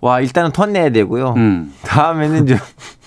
와, 0.00 0.20
일단은 0.20 0.52
돈 0.52 0.72
내야 0.72 0.88
되고요. 0.90 1.34
음. 1.36 1.72
다음에는 1.82 2.46
좀 2.46 2.56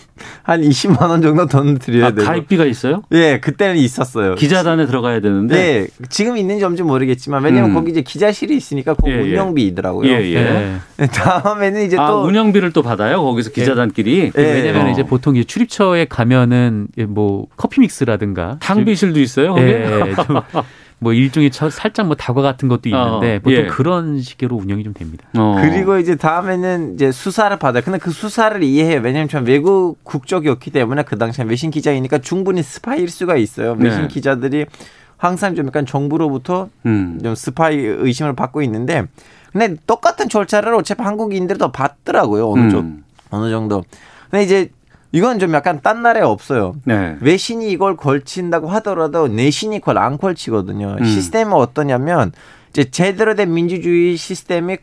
한 0.48 0.62
20만 0.62 1.10
원 1.10 1.22
정도 1.22 1.46
돈 1.46 1.78
드려야 1.78 2.06
아, 2.08 2.12
되고. 2.12 2.26
가입비가 2.26 2.64
있어요? 2.64 3.04
예, 3.12 3.38
그때는 3.42 3.76
있었어요. 3.76 4.36
기자단에 4.36 4.86
들어가야 4.86 5.20
되는데. 5.20 5.54
네, 5.54 6.08
지금 6.08 6.38
있는지 6.38 6.64
없는지 6.64 6.84
모르겠지만 6.84 7.44
왜냐면 7.44 7.72
음. 7.72 7.74
거기 7.76 7.92
이제 7.92 8.02
기자실이 8.02 8.56
있으니까 8.56 8.94
그 8.94 9.10
예, 9.10 9.16
예. 9.16 9.20
운영비이더라고요. 9.20 10.10
예, 10.10 10.24
예. 10.32 10.80
네. 10.96 11.08
다음에는 11.08 11.86
이제 11.86 11.98
아, 12.00 12.08
또 12.08 12.24
운영비를 12.24 12.72
또 12.72 12.82
받아요? 12.82 13.22
거기서 13.24 13.52
기자단끼리. 13.52 14.32
예. 14.38 14.42
왜냐하면 14.42 14.88
어. 14.88 14.90
이제 14.92 15.04
보통 15.04 15.36
이제 15.36 15.44
출입처에 15.44 16.06
가면은 16.06 16.88
뭐 17.10 17.48
커피 17.58 17.82
믹스라든가 17.82 18.56
탕비실도 18.62 19.20
있어요, 19.20 19.54
거기? 19.54 19.66
예, 19.66 20.14
좀 20.26 20.42
뭐 21.00 21.14
일종의 21.14 21.52
차- 21.52 21.70
살짝 21.70 22.08
뭐 22.08 22.16
다과 22.16 22.42
같은 22.42 22.68
것도 22.68 22.90
있는데 22.90 23.36
어, 23.36 23.40
보통 23.40 23.54
예. 23.54 23.68
그런 23.68 24.20
식으로 24.22 24.56
운영이 24.56 24.84
좀 24.84 24.94
됩니다. 24.94 25.28
어. 25.38 25.56
그리고 25.62 25.98
이제 26.00 26.16
다음에는 26.16 26.96
이제 26.96 27.12
수사를 27.12 27.56
받아요. 27.60 27.84
근데 27.84 28.00
그 28.00 28.10
수사를 28.10 28.62
이해해요. 28.64 29.02
왜냐하면 29.04 29.30
전 29.30 29.46
외국 29.46 30.04
국적이었기 30.04 30.72
때문에 30.72 31.04
그 31.04 31.18
당시에 31.18 31.46
외신 31.46 31.70
기자이니까 31.70 32.18
충분히 32.20 32.64
스파이일 32.64 33.10
수가 33.10 33.38
있어요. 33.38 33.76
외신 33.78 34.04
네. 34.04 34.08
기자들이 34.08 34.66
항상 35.18 35.54
좀 35.56 35.68
약간 35.68 35.86
정부로부터 35.86 36.70
음. 36.88 37.20
좀 37.24 37.36
스파이 37.36 37.76
의심을 37.78 38.34
받고 38.34 38.62
있는데 38.64 39.06
근데 39.52 39.76
똑같은 39.88 40.30
절차를 40.30 40.74
어차피 40.74 41.04
한국인들도 41.04 41.72
받더라고요. 41.72 42.50
어느 42.52 42.62
정도. 42.72 42.80
음. 42.80 43.04
어느 43.30 43.50
정도. 43.52 43.84
근데 44.32 44.44
이제 44.44 44.70
이건 45.12 45.40
좀 45.40 45.54
약간 45.54 45.80
딴 45.82 46.04
나라에 46.04 46.24
없어요. 46.24 46.76
네. 46.84 47.16
외신이 47.22 47.70
이걸 47.72 47.96
걸친다고 47.96 48.68
하더라도 48.70 49.28
내신이 49.28 49.80
그걸 49.80 49.98
안 49.98 50.18
걸치거든요. 50.18 50.98
음. 51.00 51.04
시스템은 51.04 51.54
어떠냐면 51.54 52.32
이제 52.70 52.84
제대로 52.86 53.34
된 53.36 53.54
민주주의 53.54 54.18
시스템이 54.18 54.78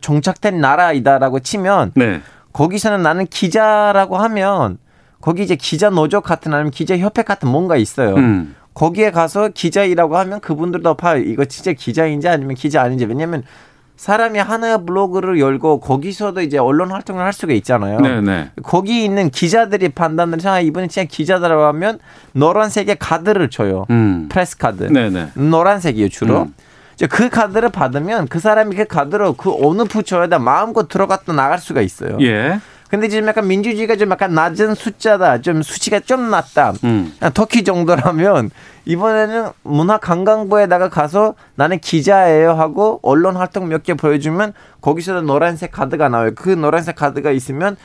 정착된 0.00 0.60
나라이다라고 0.60 1.40
치면 1.40 1.92
네. 1.94 2.20
거기서는 2.52 3.02
나는 3.02 3.26
기자라고 3.26 4.18
하면 4.18 4.78
거기 5.20 5.42
이제 5.42 5.56
기자 5.56 5.90
노조 5.90 6.20
같은 6.20 6.52
아니면 6.54 6.70
기자 6.70 6.96
협회 6.96 7.22
같은 7.22 7.48
뭔가 7.48 7.76
있어요. 7.76 8.14
음. 8.16 8.54
거기에 8.74 9.10
가서 9.10 9.48
기자이라고 9.48 10.16
하면 10.18 10.40
그분들도 10.40 10.94
봐 10.94 11.16
이거 11.16 11.44
진짜 11.44 11.72
기자인지 11.72 12.28
아니면 12.28 12.54
기자 12.54 12.82
아닌지 12.82 13.04
왜냐면 13.04 13.42
사람이 14.00 14.38
하나의 14.38 14.86
블로그를 14.86 15.38
열고 15.38 15.80
거기서도 15.80 16.40
이제 16.40 16.56
언론 16.56 16.90
활동을 16.90 17.22
할 17.22 17.34
수가 17.34 17.52
있잖아요. 17.52 18.00
네, 18.00 18.22
네. 18.22 18.50
거기 18.62 19.04
있는 19.04 19.28
기자들이 19.28 19.90
판단을 19.90 20.38
해서 20.38 20.52
아, 20.52 20.58
이분이 20.58 20.88
진짜 20.88 21.06
기자다라고 21.06 21.64
하면 21.64 21.98
노란색의 22.32 22.96
카드를 22.98 23.50
줘요. 23.50 23.84
음. 23.90 24.30
press 24.30 24.56
card. 24.56 24.84
네, 24.84 25.10
네. 25.10 25.28
노란색이에요, 25.34 26.08
주로. 26.08 26.44
음. 26.44 26.54
이제 26.94 27.06
그 27.06 27.28
카드를 27.28 27.68
받으면 27.68 28.28
그 28.28 28.38
사람이 28.38 28.74
그 28.74 28.86
카드로 28.86 29.34
그 29.34 29.54
어느 29.62 29.84
부처에다 29.84 30.38
마음껏 30.38 30.88
들어갔다 30.88 31.34
나갈 31.34 31.58
수가 31.58 31.82
있어요. 31.82 32.16
예. 32.22 32.58
근데 32.90 33.08
지금 33.08 33.28
약간 33.28 33.46
민주주의가 33.46 33.94
좀 33.96 34.10
약간 34.10 34.34
낮은 34.34 34.74
숫자다. 34.74 35.42
좀 35.42 35.62
수치가 35.62 36.00
좀 36.00 36.28
낮다. 36.30 36.72
음. 36.82 37.14
아, 37.20 37.30
터키 37.30 37.62
정도라면 37.62 38.50
이번에는 38.84 39.50
문화관광부에다가 39.62 40.88
가서 40.88 41.34
나는 41.54 41.78
기자예요 41.78 42.52
하고 42.52 42.98
언론 43.02 43.36
활동 43.36 43.68
몇 43.68 43.84
개 43.84 43.94
보여주면 43.94 44.52
거기서도 44.80 45.22
노란색 45.22 45.70
카드가 45.70 46.08
나와요. 46.08 46.32
그 46.34 46.48
노란색 46.50 46.96
카드가 46.96 47.30
있으면 47.30 47.76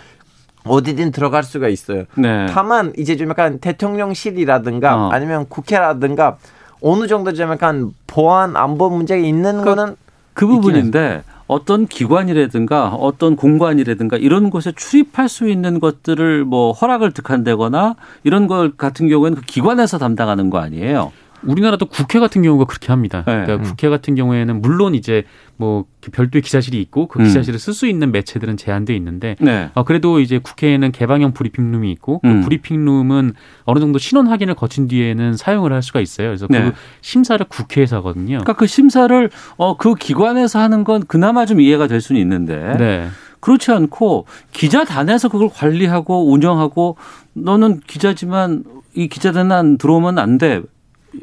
어디든 0.65 1.11
들어갈 1.11 1.43
수가 1.43 1.67
있어요. 1.67 2.05
네. 2.15 2.47
다만 2.49 2.91
이제 2.97 3.15
좀 3.15 3.29
약간 3.29 3.59
대통령실이라든가 3.59 4.95
어. 4.95 5.09
아니면 5.11 5.45
국회라든가 5.47 6.37
어느 6.81 7.05
정도 7.05 7.31
좀 7.33 7.51
약간 7.51 7.91
보안 8.07 8.57
안보 8.57 8.89
문제가 8.89 9.21
있는 9.21 9.63
거는 9.63 9.95
그 10.33 10.47
부분인데 10.47 11.21
어떤 11.47 11.85
기관이라든가 11.85 12.89
어떤 12.89 13.35
공관이라든가 13.35 14.17
이런 14.17 14.49
곳에 14.49 14.71
출입할 14.75 15.29
수 15.29 15.47
있는 15.47 15.79
것들을 15.79 16.43
뭐 16.45 16.71
허락을 16.71 17.11
득한다거나 17.11 17.95
이런 18.23 18.47
걸 18.47 18.75
같은 18.75 19.07
경우에는 19.09 19.37
그 19.37 19.45
기관에서 19.45 19.97
담당하는 19.97 20.49
거 20.49 20.57
아니에요. 20.57 21.11
우리나라도 21.47 21.85
국회 21.85 22.19
같은 22.19 22.41
경우가 22.41 22.65
그렇게 22.65 22.87
합니다. 22.87 23.23
네. 23.25 23.33
그러니까 23.33 23.55
음. 23.55 23.63
국회 23.63 23.89
같은 23.89 24.15
경우에는 24.15 24.61
물론 24.61 24.95
이제 24.95 25.23
뭐 25.57 25.85
별도의 26.11 26.41
기자실이 26.41 26.79
있고 26.81 27.07
그 27.07 27.19
음. 27.19 27.25
기자실을 27.25 27.59
쓸수 27.59 27.87
있는 27.87 28.11
매체들은 28.11 28.57
제한돼 28.57 28.95
있는데 28.95 29.35
네. 29.39 29.69
어, 29.73 29.83
그래도 29.83 30.19
이제 30.19 30.37
국회에는 30.39 30.91
개방형 30.91 31.33
브리핑룸이 31.33 31.91
있고 31.93 32.21
음. 32.25 32.41
그 32.41 32.45
브리핑룸은 32.45 33.33
어느 33.63 33.79
정도 33.79 33.99
신원 33.99 34.27
확인을 34.27 34.55
거친 34.55 34.87
뒤에는 34.87 35.37
사용을 35.37 35.73
할 35.73 35.81
수가 35.81 36.01
있어요. 36.01 36.27
그래서 36.29 36.47
네. 36.49 36.63
그 36.63 36.73
심사를 37.01 37.43
국회에서 37.47 37.97
하거든요. 37.97 38.37
그러니까 38.37 38.53
그 38.53 38.67
심사를 38.67 39.29
어, 39.57 39.77
그 39.77 39.95
기관에서 39.95 40.59
하는 40.59 40.83
건 40.83 41.03
그나마 41.07 41.45
좀 41.45 41.61
이해가 41.61 41.87
될 41.87 42.01
수는 42.01 42.19
있는데 42.21 42.75
네. 42.77 43.07
그렇지 43.39 43.71
않고 43.71 44.25
기자단에서 44.51 45.29
그걸 45.29 45.49
관리하고 45.49 46.31
운영하고 46.31 46.97
너는 47.33 47.81
기자지만 47.85 48.63
이 48.95 49.07
기자단 49.07 49.51
안 49.51 49.77
들어오면 49.77 50.17
안 50.17 50.37
돼. 50.37 50.61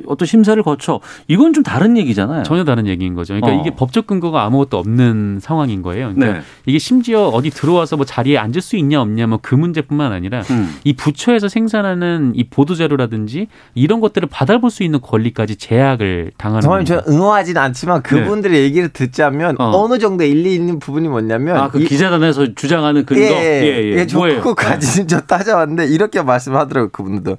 어떤 0.06 0.26
심사를 0.26 0.60
거쳐 0.62 1.00
이건 1.28 1.52
좀 1.52 1.62
다른 1.62 1.96
얘기잖아요. 1.96 2.42
전혀 2.44 2.64
다른 2.64 2.86
얘기인 2.86 3.14
거죠. 3.14 3.34
그러니까 3.34 3.56
어. 3.56 3.60
이게 3.60 3.74
법적 3.74 4.06
근거가 4.06 4.42
아무것도 4.44 4.78
없는 4.78 5.38
상황인 5.40 5.82
거예요. 5.82 6.12
그러니까 6.14 6.38
네. 6.40 6.44
이게 6.66 6.78
심지어 6.78 7.28
어디 7.28 7.50
들어와서 7.50 7.96
뭐 7.96 8.04
자리에 8.06 8.38
앉을 8.38 8.60
수 8.60 8.76
있냐 8.76 9.00
없냐 9.00 9.26
뭐 9.26 9.38
그 9.42 9.54
문제뿐만 9.54 10.12
아니라 10.12 10.42
음. 10.50 10.76
이 10.84 10.92
부처에서 10.94 11.48
생산하는 11.48 12.32
이 12.34 12.44
보도 12.44 12.74
자료라든지 12.74 13.48
이런 13.74 14.00
것들을 14.00 14.28
받아볼 14.30 14.70
수 14.70 14.82
있는 14.82 15.00
권리까지 15.00 15.56
제약을 15.56 16.32
당하는. 16.38 16.84
저는 16.84 17.02
응원하진 17.08 17.56
않지만 17.58 18.02
그분들의 18.02 18.62
얘기를 18.62 18.88
듣자면 18.88 19.56
네. 19.58 19.64
어. 19.64 19.70
어. 19.70 19.88
느 19.88 19.98
정도 19.98 20.24
일리 20.24 20.54
있는 20.54 20.78
부분이 20.78 21.08
뭐냐면 21.08 21.56
아, 21.56 21.68
그 21.68 21.80
이- 21.80 21.86
기자단에서 21.86 22.54
주장하는 22.54 23.04
근거. 23.04 23.22
예, 23.22 23.62
예, 23.62 23.92
예. 23.92 23.98
예, 23.98 24.06
저 24.06 24.18
뭐예요? 24.18 24.38
그거까지는 24.38 25.08
저 25.08 25.20
따져봤는데 25.20 25.86
이렇게 25.88 26.22
말씀하더라고요 26.22 26.90
그분들도 26.90 27.36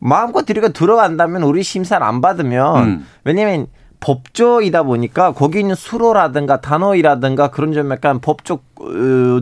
마음껏 0.00 0.44
들이가 0.44 0.68
들어간다면 0.68 1.42
우리 1.42 1.62
심사를 1.62 2.04
안 2.04 2.20
받으면 2.20 2.84
음. 2.84 3.06
왜냐면 3.24 3.66
법조이다 4.00 4.82
보니까 4.82 5.32
거기 5.32 5.60
있는 5.60 5.74
수로라든가 5.74 6.60
단어이라든가 6.60 7.50
그런 7.50 7.72
좀 7.72 7.90
약간 7.92 8.20
법적 8.20 8.64
어, 8.80 8.84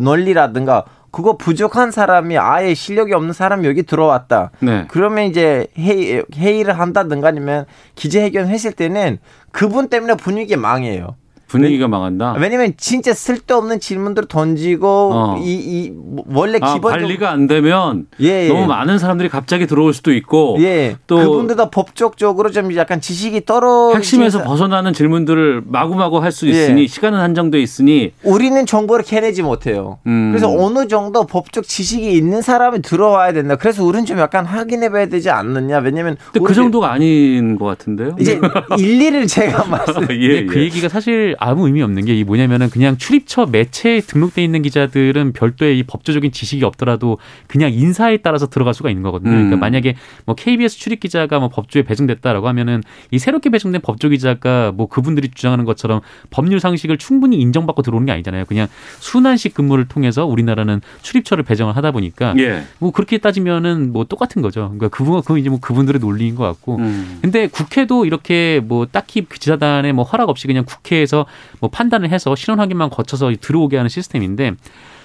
논리라든가 0.00 0.85
그거 1.11 1.37
부족한 1.37 1.91
사람이 1.91 2.37
아예 2.37 2.75
실력이 2.75 3.15
없는 3.15 3.33
사람이 3.33 3.67
여기 3.67 3.83
들어왔다. 3.83 4.50
네. 4.61 4.85
그러면 4.88 5.25
이제 5.25 5.69
회의, 5.79 6.23
회의를 6.35 6.79
한다든가 6.79 7.29
아니면 7.29 7.65
기자회견 7.95 8.49
했을 8.49 8.73
때는 8.73 9.19
그분 9.50 9.88
때문에 9.88 10.17
분위기 10.17 10.57
망해요. 10.57 11.17
분위기가 11.49 11.88
망한다. 11.88 12.37
왜냐면 12.38 12.75
진짜 12.76 13.12
쓸데없는 13.14 13.81
질문들을 13.81 14.28
던지고 14.28 15.11
어. 15.12 15.38
이, 15.43 15.55
이 15.55 15.93
원래 16.33 16.59
아, 16.61 16.75
기본 16.75 16.93
관리가 16.93 17.31
안 17.31 17.47
되면 17.47 18.07
예, 18.21 18.45
예. 18.45 18.49
너무 18.49 18.67
많은 18.67 18.99
사람들이 18.99 19.28
갑자기 19.28 19.67
들어올 19.67 19.93
수도 19.95 20.12
있고 20.12 20.57
예. 20.61 20.97
또 21.07 21.17
그분들 21.17 21.57
다 21.57 21.71
법적적으로 21.71 22.50
좀 22.50 22.75
약간 22.76 23.00
지식이 23.00 23.45
떨어 23.47 23.95
핵심에서 23.95 24.43
벗어나는 24.45 24.93
질문들을 24.93 25.62
마구마구 25.67 26.19
할 26.23 26.28
수 26.28 26.47
있으니 26.47 26.83
예. 26.83 26.87
시간은 26.87 27.19
한정돼 27.19 27.59
있으니 27.61 28.12
우리는 28.23 28.67
정보를 28.67 29.02
캐내지 29.05 29.43
못해요. 29.43 29.99
음. 30.07 30.31
그래서 30.31 30.49
어느 30.50 30.87
정도 30.87 31.25
법적 31.26 31.64
지식이 31.67 32.12
있는 32.12 32.43
사람이 32.43 32.83
들어와야 32.83 33.33
된다. 33.33 33.57
그래서 33.57 33.83
우리는 33.83 34.05
좀 34.05 34.19
약간 34.19 34.45
확인해봐야 34.45 35.07
되지 35.07 35.31
않느냐. 35.31 35.78
왜냐면 35.78 36.17
근데 36.33 36.47
그 36.47 36.52
정도가 36.55 36.93
아닌 36.93 37.59
것 37.59 37.64
같은데요. 37.64 38.14
이제 38.21 38.38
일리를 38.78 39.26
제가 39.26 39.64
말씀. 39.71 40.02
예, 40.02 40.07
근데 40.07 40.47
그 40.47 40.59
예. 40.61 40.64
얘기가 40.64 40.88
사실 40.90 41.35
아무 41.38 41.66
의미 41.66 41.80
없는 41.83 42.04
게 42.04 42.18
이 42.18 42.25
뭐냐면은 42.25 42.68
그냥 42.68 42.99
출입처 42.99 43.47
매체에 43.47 44.00
등록돼 44.00 44.42
있는 44.42 44.62
기자들은 44.62 45.33
별도의 45.33 45.78
이 45.78 45.83
법조적인 45.85 46.33
지식이 46.33 46.64
없더라도 46.64 47.18
그냥 47.47 47.73
인사에 47.73 48.18
따라서 48.18 48.49
들어갈 48.49 48.75
수가 48.75 48.90
있는 48.90 49.02
거거든요. 49.04 49.30
그러니까 49.30 49.57
음. 49.57 49.61
만약에 49.61 49.95
뭐 50.25 50.35
KBS 50.35 50.78
출입 50.78 51.00
기자가 51.00 51.38
뭐 51.38 51.49
법조에 51.49 51.83
배정됐다라고 51.83 52.49
하면은 52.49 52.83
이 53.12 53.18
새롭게 53.18 53.50
배정된 53.50 53.83
법조 53.83 54.09
기자가 54.09 54.73
뭐 54.75 54.88
그분들이 54.88 55.28
주장하는 55.28 55.64
것처럼 55.64 56.00
법률 56.30 56.59
상식을 56.59 56.99
충분히 56.99 57.37
인정받고 57.37 57.83
들어오는 57.83 58.07
게 58.07 58.12
아니잖아요. 58.12 58.45
그냥 58.47 58.66
순환식 58.99 59.54
근무를 59.54 59.87
통해서 59.87 60.26
우리나라는 60.26 60.80
출입처를 61.02 61.45
배정을 61.45 61.76
하다 61.76 61.92
보니까 61.92 62.35
예. 62.38 62.64
뭐 62.78 62.90
그렇게 62.90 63.18
따지면은 63.18 63.92
뭐 63.92 64.04
똑같은 64.04 64.42
거죠. 64.42 64.73
그러니까 64.76 64.88
그분 64.88 65.23
그 65.23 65.38
이제 65.38 65.50
뭐 65.50 65.61
그분들의 65.61 66.00
논리인 66.00 66.35
것 66.35 66.45
같고. 66.45 66.76
음. 66.76 67.18
근데 67.23 67.47
국회도 67.47 68.07
이렇게 68.07 68.61
뭐 68.64 68.87
딱히 68.87 69.25
기자단의 69.25 69.92
뭐 69.92 70.04
허락 70.04 70.28
없이 70.28 70.47
그냥 70.47 70.64
국회에서 70.64 71.26
뭐 71.61 71.71
판단을 71.71 72.11
해서 72.11 72.35
신원 72.35 72.61
확인만 72.61 72.91
거쳐서 72.91 73.33
들어오게 73.41 73.77
하는 73.77 73.88
시스템인데 73.88 74.53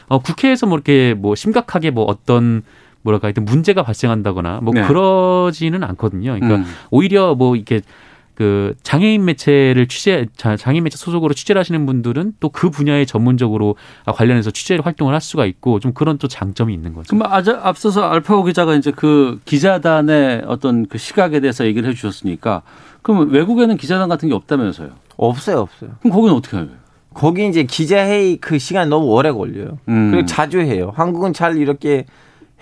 어 0.07 0.19
국회에서 0.19 0.65
뭐 0.67 0.77
이렇게 0.77 1.13
뭐 1.13 1.35
심각하게 1.35 1.91
뭐 1.91 2.03
어떤 2.05 2.63
뭐랄까 3.03 3.27
하여튼 3.27 3.45
문제가 3.45 3.83
발생한다거나 3.83 4.59
뭐 4.61 4.73
네. 4.73 4.81
그러지는 4.87 5.83
않거든요. 5.83 6.33
그러니까 6.33 6.55
음. 6.55 6.65
오히려 6.89 7.35
뭐 7.35 7.55
이렇게 7.55 7.81
그 8.35 8.73
장애인 8.81 9.25
매체를 9.25 9.87
취재 9.87 10.25
자- 10.35 10.55
장애인 10.57 10.83
매체 10.83 10.97
소속으로 10.97 11.35
취재를 11.35 11.59
하시는 11.59 11.85
분들은 11.85 12.33
또 12.39 12.49
그 12.49 12.69
분야에 12.71 13.05
전문적으로 13.05 13.75
관련해서 14.07 14.49
취재 14.51 14.75
활동을 14.83 15.13
할 15.13 15.21
수가 15.21 15.45
있고 15.45 15.79
좀 15.79 15.93
그런 15.93 16.17
또 16.17 16.27
장점이 16.27 16.73
있는 16.73 16.93
거죠. 16.95 17.15
그럼 17.15 17.31
앞서서 17.31 18.09
알파고 18.09 18.43
기자가 18.45 18.73
이제 18.73 18.89
그 18.91 19.39
기자단의 19.45 20.43
어떤 20.47 20.87
그 20.87 20.97
시각에 20.97 21.39
대해서 21.41 21.65
얘기를 21.65 21.87
해 21.89 21.93
주셨으니까 21.93 22.63
그럼 23.03 23.31
외국에는 23.31 23.77
기자단 23.77 24.09
같은 24.09 24.29
게 24.29 24.33
없다면서요? 24.35 24.89
없어요, 25.17 25.59
없어요. 25.59 25.91
그럼 26.01 26.15
거기는 26.15 26.35
어떻게 26.35 26.57
해요? 26.57 26.67
거기 27.13 27.47
이제 27.47 27.63
기자회의 27.63 28.37
그 28.37 28.57
시간이 28.57 28.89
너무 28.89 29.05
오래 29.07 29.31
걸려요. 29.31 29.77
음. 29.87 30.09
그리고 30.11 30.25
자주 30.25 30.59
해요. 30.59 30.91
한국은 30.95 31.33
잘 31.33 31.57
이렇게 31.57 32.05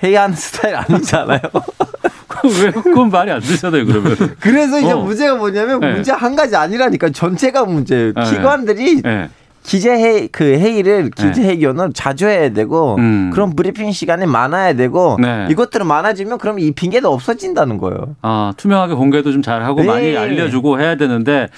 회의하는 0.03 0.35
스타일 0.37 0.75
아니잖아요. 0.75 1.39
왜 2.43 2.71
그건 2.71 3.09
말이 3.09 3.31
안 3.31 3.39
되잖아요 3.39 3.85
그러면. 3.85 4.17
그래서 4.39 4.79
이제 4.79 4.91
어. 4.91 4.97
문제가 4.97 5.35
뭐냐면 5.35 5.79
네. 5.79 5.93
문제 5.93 6.11
한 6.11 6.35
가지 6.35 6.55
아니라니까 6.55 7.11
전체가 7.11 7.65
문제예요. 7.65 8.13
네. 8.13 8.23
기관들이 8.23 9.01
예. 9.05 9.29
기자회 9.63 10.27
그 10.27 10.43
회의를 10.43 11.11
기자회견을 11.11 11.93
자주 11.93 12.27
해야 12.27 12.49
되고 12.49 12.95
음. 12.97 13.29
그런 13.33 13.55
브리핑 13.55 13.91
시간이 13.91 14.25
많아야 14.25 14.73
되고 14.73 15.17
네. 15.21 15.47
이것들은 15.51 15.85
많아지면 15.87 16.37
그럼 16.39 16.59
이 16.59 16.71
핑계도 16.71 17.11
없어진다는 17.11 17.77
거예요. 17.77 18.15
아 18.21 18.53
투명하게 18.57 18.95
공개도 18.95 19.31
좀 19.31 19.41
잘하고 19.41 19.81
네. 19.81 19.87
많이 19.87 20.17
알려주고 20.17 20.79
해야 20.79 20.95
되는데 20.95 21.49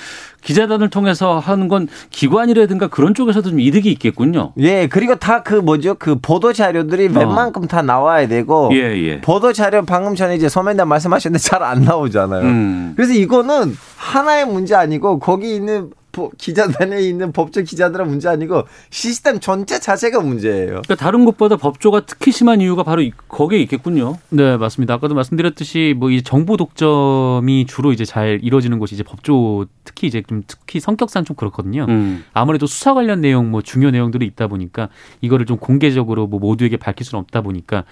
기자단을 0.41 0.89
통해서 0.89 1.39
하는 1.39 1.69
건 1.69 1.87
기관이라든가 2.09 2.87
그런 2.87 3.13
쪽에서도 3.15 3.49
좀 3.51 3.59
이득이 3.61 3.89
있겠군요. 3.93 4.51
예, 4.59 4.87
그리고 4.87 5.15
다 5.15 5.41
그 5.43 5.55
뭐죠? 5.55 5.95
그 5.95 6.15
보도 6.21 6.51
자료들이 6.53 7.07
어. 7.07 7.19
웬만큼 7.19 7.67
다 7.67 7.81
나와야 7.81 8.27
되고 8.27 8.69
예 8.73 8.77
예. 9.07 9.21
보도 9.21 9.53
자료 9.53 9.83
방금 9.85 10.15
전에 10.15 10.35
이제 10.35 10.49
서면대 10.49 10.83
말씀하셨는데 10.83 11.39
잘 11.41 11.63
안 11.63 11.83
나오잖아요. 11.83 12.41
음. 12.41 12.93
그래서 12.97 13.13
이거는 13.13 13.75
하나의 13.95 14.45
문제 14.45 14.75
아니고 14.75 15.19
거기 15.19 15.55
있는 15.55 15.89
보- 15.89 16.02
기자단에 16.37 17.01
있는 17.01 17.31
법조 17.31 17.63
기자들의 17.63 18.05
문제 18.07 18.29
아니고 18.29 18.63
시스템 18.91 19.39
전체 19.39 19.79
자체가 19.79 20.21
문제예요. 20.21 20.67
그러니까 20.67 20.95
다른 20.95 21.25
것보다 21.25 21.55
법조가 21.57 22.05
특히 22.05 22.31
심한 22.31 22.61
이유가 22.61 22.83
바로 22.83 23.01
이- 23.01 23.11
거기에 23.27 23.59
있겠군요. 23.61 24.17
네, 24.29 24.55
맞습니다. 24.57 24.93
아까도 24.93 25.15
말씀드렸듯이 25.15 25.95
뭐 25.97 26.13
이 26.13 26.21
정보 26.21 26.55
독점이 26.57 27.65
주로 27.65 27.91
이제 27.91 28.05
잘 28.05 28.39
이루어지는 28.43 28.77
곳이 28.77 28.93
이제 28.93 29.03
법조 29.03 29.65
특히 29.83 30.07
이제 30.07 30.21
좀 30.27 30.43
특히 30.47 30.79
성격상 30.79 31.25
좀 31.25 31.35
그렇거든요. 31.35 31.85
음. 31.89 32.23
아무래도 32.33 32.67
수사 32.67 32.93
관련 32.93 33.21
내용 33.21 33.49
뭐 33.49 33.61
중요 33.63 33.89
내용들이 33.89 34.25
있다 34.27 34.47
보니까 34.47 34.89
이거를 35.21 35.45
좀 35.47 35.57
공개적으로 35.57 36.27
뭐 36.27 36.39
모두에게 36.39 36.77
밝힐 36.77 37.05
수는 37.05 37.21
없다 37.21 37.41
보니까 37.41 37.83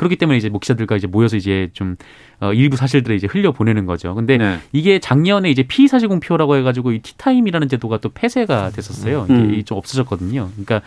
그렇기 0.00 0.16
때문에 0.16 0.38
이제 0.38 0.48
뭐 0.48 0.60
기자들과 0.60 0.96
이제 0.96 1.06
모여서 1.06 1.36
이제 1.36 1.68
좀 1.74 1.94
어, 2.40 2.54
일부 2.54 2.74
사실들을 2.76 3.14
이제 3.14 3.26
흘려 3.26 3.52
보내는 3.52 3.84
거죠. 3.84 4.14
근데 4.14 4.38
네. 4.38 4.58
이게 4.72 4.98
작년에 4.98 5.50
이제 5.50 5.62
피의 5.62 5.88
사실 5.88 6.08
공표라고 6.08 6.56
해가지고 6.56 6.92
이 6.92 7.00
티타임이라는 7.00 7.68
제도가 7.68 7.98
또 7.98 8.08
폐쇄가 8.08 8.70
됐었어요. 8.70 9.26
음. 9.28 9.50
이게 9.52 9.62
좀 9.62 9.76
없어졌거든요. 9.76 10.48
그러니까 10.52 10.80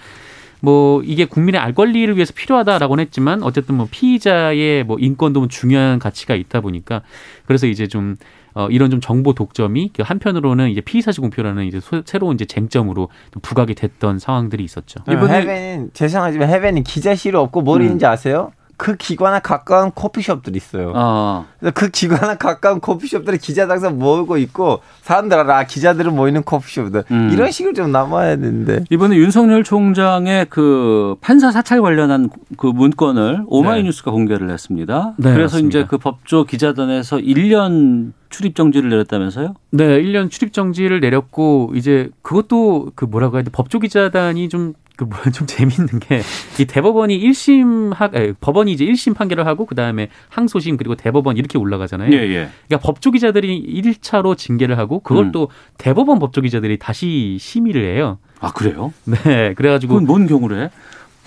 뭐 0.62 1.04
이게 1.04 1.26
국민의 1.26 1.62
알 1.62 1.74
권리를 1.76 2.16
위해서 2.16 2.34
필요하다라고는 2.36 3.04
했지만 3.04 3.44
어쨌든 3.44 3.76
뭐 3.76 3.88
피의자의 3.92 4.84
뭐 4.84 4.98
인권도 5.00 5.48
중요한 5.48 6.00
가치가 6.00 6.34
있다 6.34 6.62
보니까 6.62 7.04
그래서 7.46 7.68
이제 7.68 7.86
좀 7.86 8.16
어, 8.56 8.68
이런 8.72 8.90
좀 8.90 9.00
정보 9.00 9.34
독점이 9.34 9.92
그 9.96 10.02
한편으로는 10.04 10.70
이제 10.72 10.82
피의사실 10.82 11.22
공표라는 11.22 11.66
이제 11.66 11.80
소- 11.80 12.02
새로운 12.04 12.34
이제 12.34 12.46
쟁점으로 12.46 13.10
좀 13.32 13.42
부각이 13.44 13.76
됐던 13.76 14.18
상황들이 14.18 14.64
있었죠. 14.64 15.02
이번에- 15.06 15.30
해외는 15.30 15.90
죄송하지만 15.94 16.50
해외는 16.50 16.84
기자실이 16.84 17.36
없고 17.38 17.62
뭘 17.62 17.82
음. 17.82 17.86
있는지 17.86 18.06
아세요? 18.08 18.52
그 18.84 18.98
기관에 18.98 19.40
가까운 19.40 19.92
커피숍들이 19.96 20.58
있어요. 20.58 20.92
아. 20.94 21.46
그래서 21.58 21.74
그 21.74 21.90
기관에 21.90 22.36
가까운 22.36 22.82
커피숍들에 22.82 23.38
기자당사 23.38 23.92
모이고 23.92 24.38
있고 24.40 24.82
사람들 25.04 25.38
알아 25.38 25.64
기자들은 25.68 26.14
모이는 26.14 26.44
커피숍들 26.44 27.06
음. 27.10 27.30
이런 27.32 27.50
식으로 27.50 27.74
좀 27.74 27.94
남아야 27.94 28.36
되는데 28.36 28.84
이번에 28.90 29.16
윤석열 29.16 29.64
총장의 29.64 30.48
그 30.50 31.16
판사 31.22 31.54
사찰 31.54 31.82
관련한 31.82 32.30
그 32.58 32.68
문건을 32.68 33.46
오마이뉴스가 33.48 34.12
공개를 34.12 34.50
했습니다. 34.50 35.14
네, 35.16 35.32
그래서 35.32 35.56
맞습니다. 35.56 35.80
이제 35.80 35.88
그 35.90 35.98
법조 35.98 36.44
기자단에서 36.44 37.20
1년 37.20 38.12
출입 38.30 38.56
정지를 38.56 38.90
내렸다면서요? 38.90 39.54
네, 39.72 40.02
1년 40.02 40.30
출입 40.30 40.52
정지를 40.52 41.00
내렸고 41.00 41.72
이제 41.76 42.10
그것도 42.22 42.92
그 42.96 43.06
뭐라고 43.06 43.38
해야 43.38 43.44
돼 43.44 43.52
법조 43.52 43.80
기자단이 43.80 44.50
좀 44.50 44.74
그뭐좀 44.98 45.48
재밌는 45.48 46.00
게 46.00 46.22
이 46.60 46.66
대법원이 46.66 47.20
1심 47.20 47.94
하 47.94 48.10
에, 48.14 48.34
법원이 48.40 48.72
이제 48.72 48.86
1심 48.86 49.16
판결을 49.16 49.48
하고 49.48 49.66
그다음에 49.66 50.10
항소심 50.30 50.78
그리고 50.78 50.96
대법원 50.96 51.38
이렇게 51.38 51.58
올라가잖아요. 51.58 52.12
예, 52.12 52.18
예. 52.18 52.50
그러니까 52.68 52.78
법조 52.88 53.12
기자들이 53.12 53.82
1차로 53.82 54.38
징계를 54.38 54.78
하고 54.78 55.00
그걸 55.00 55.26
음. 55.26 55.32
또 55.32 55.50
대법원 55.78 56.20
법조 56.20 56.42
기자들이 56.42 56.78
다시 56.78 57.38
심의를 57.40 57.96
해요. 57.96 58.20
아, 58.40 58.52
그래요? 58.52 58.94
네. 59.06 59.54
그래 59.56 59.70
가지고 59.70 59.94
그건 59.96 60.06
뭔 60.06 60.28
경우래? 60.28 60.70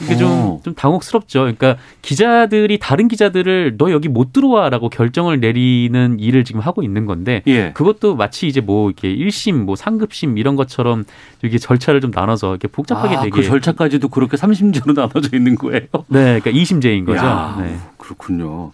이게 0.02 0.14
어. 0.14 0.18
좀, 0.18 0.60
좀 0.62 0.74
당혹스럽죠. 0.74 1.40
그러니까 1.40 1.76
기자들이 2.02 2.78
다른 2.78 3.08
기자들을 3.08 3.76
너 3.78 3.90
여기 3.90 4.08
못 4.08 4.32
들어와라고 4.32 4.90
결정을 4.90 5.40
내리는 5.40 6.18
일을 6.18 6.44
지금 6.44 6.60
하고 6.60 6.82
있는 6.82 7.06
건데 7.06 7.42
예. 7.46 7.72
그것도 7.72 8.14
마치 8.14 8.46
이제 8.46 8.60
뭐 8.60 8.90
이렇게 8.90 9.14
1심, 9.14 9.54
뭐 9.54 9.74
상급심 9.74 10.36
이런 10.36 10.54
것처럼 10.56 11.04
이게 11.42 11.58
절차를 11.58 12.00
좀 12.00 12.10
나눠서 12.14 12.50
이렇게 12.50 12.68
복잡하게 12.68 13.16
아, 13.16 13.20
되게 13.20 13.30
그 13.30 13.42
절차까지도 13.42 14.08
그렇게 14.08 14.36
삼심제로 14.36 14.92
나눠져 14.92 15.36
있는 15.36 15.54
거예요? 15.56 15.86
네, 16.08 16.40
그러니까 16.40 16.50
2심제인 16.50 17.06
거죠. 17.06 17.24
야, 17.24 17.56
네. 17.60 17.76
그렇군요. 17.96 18.72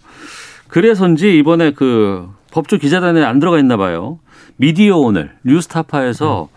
그래서인지 0.67 1.37
이번에 1.37 1.71
그 1.71 2.29
법조 2.51 2.77
기자단에 2.77 3.23
안 3.23 3.39
들어가 3.39 3.59
있나 3.59 3.77
봐요. 3.77 4.19
미디어 4.57 4.97
오늘 4.97 5.31
뉴스타파에서 5.43 6.49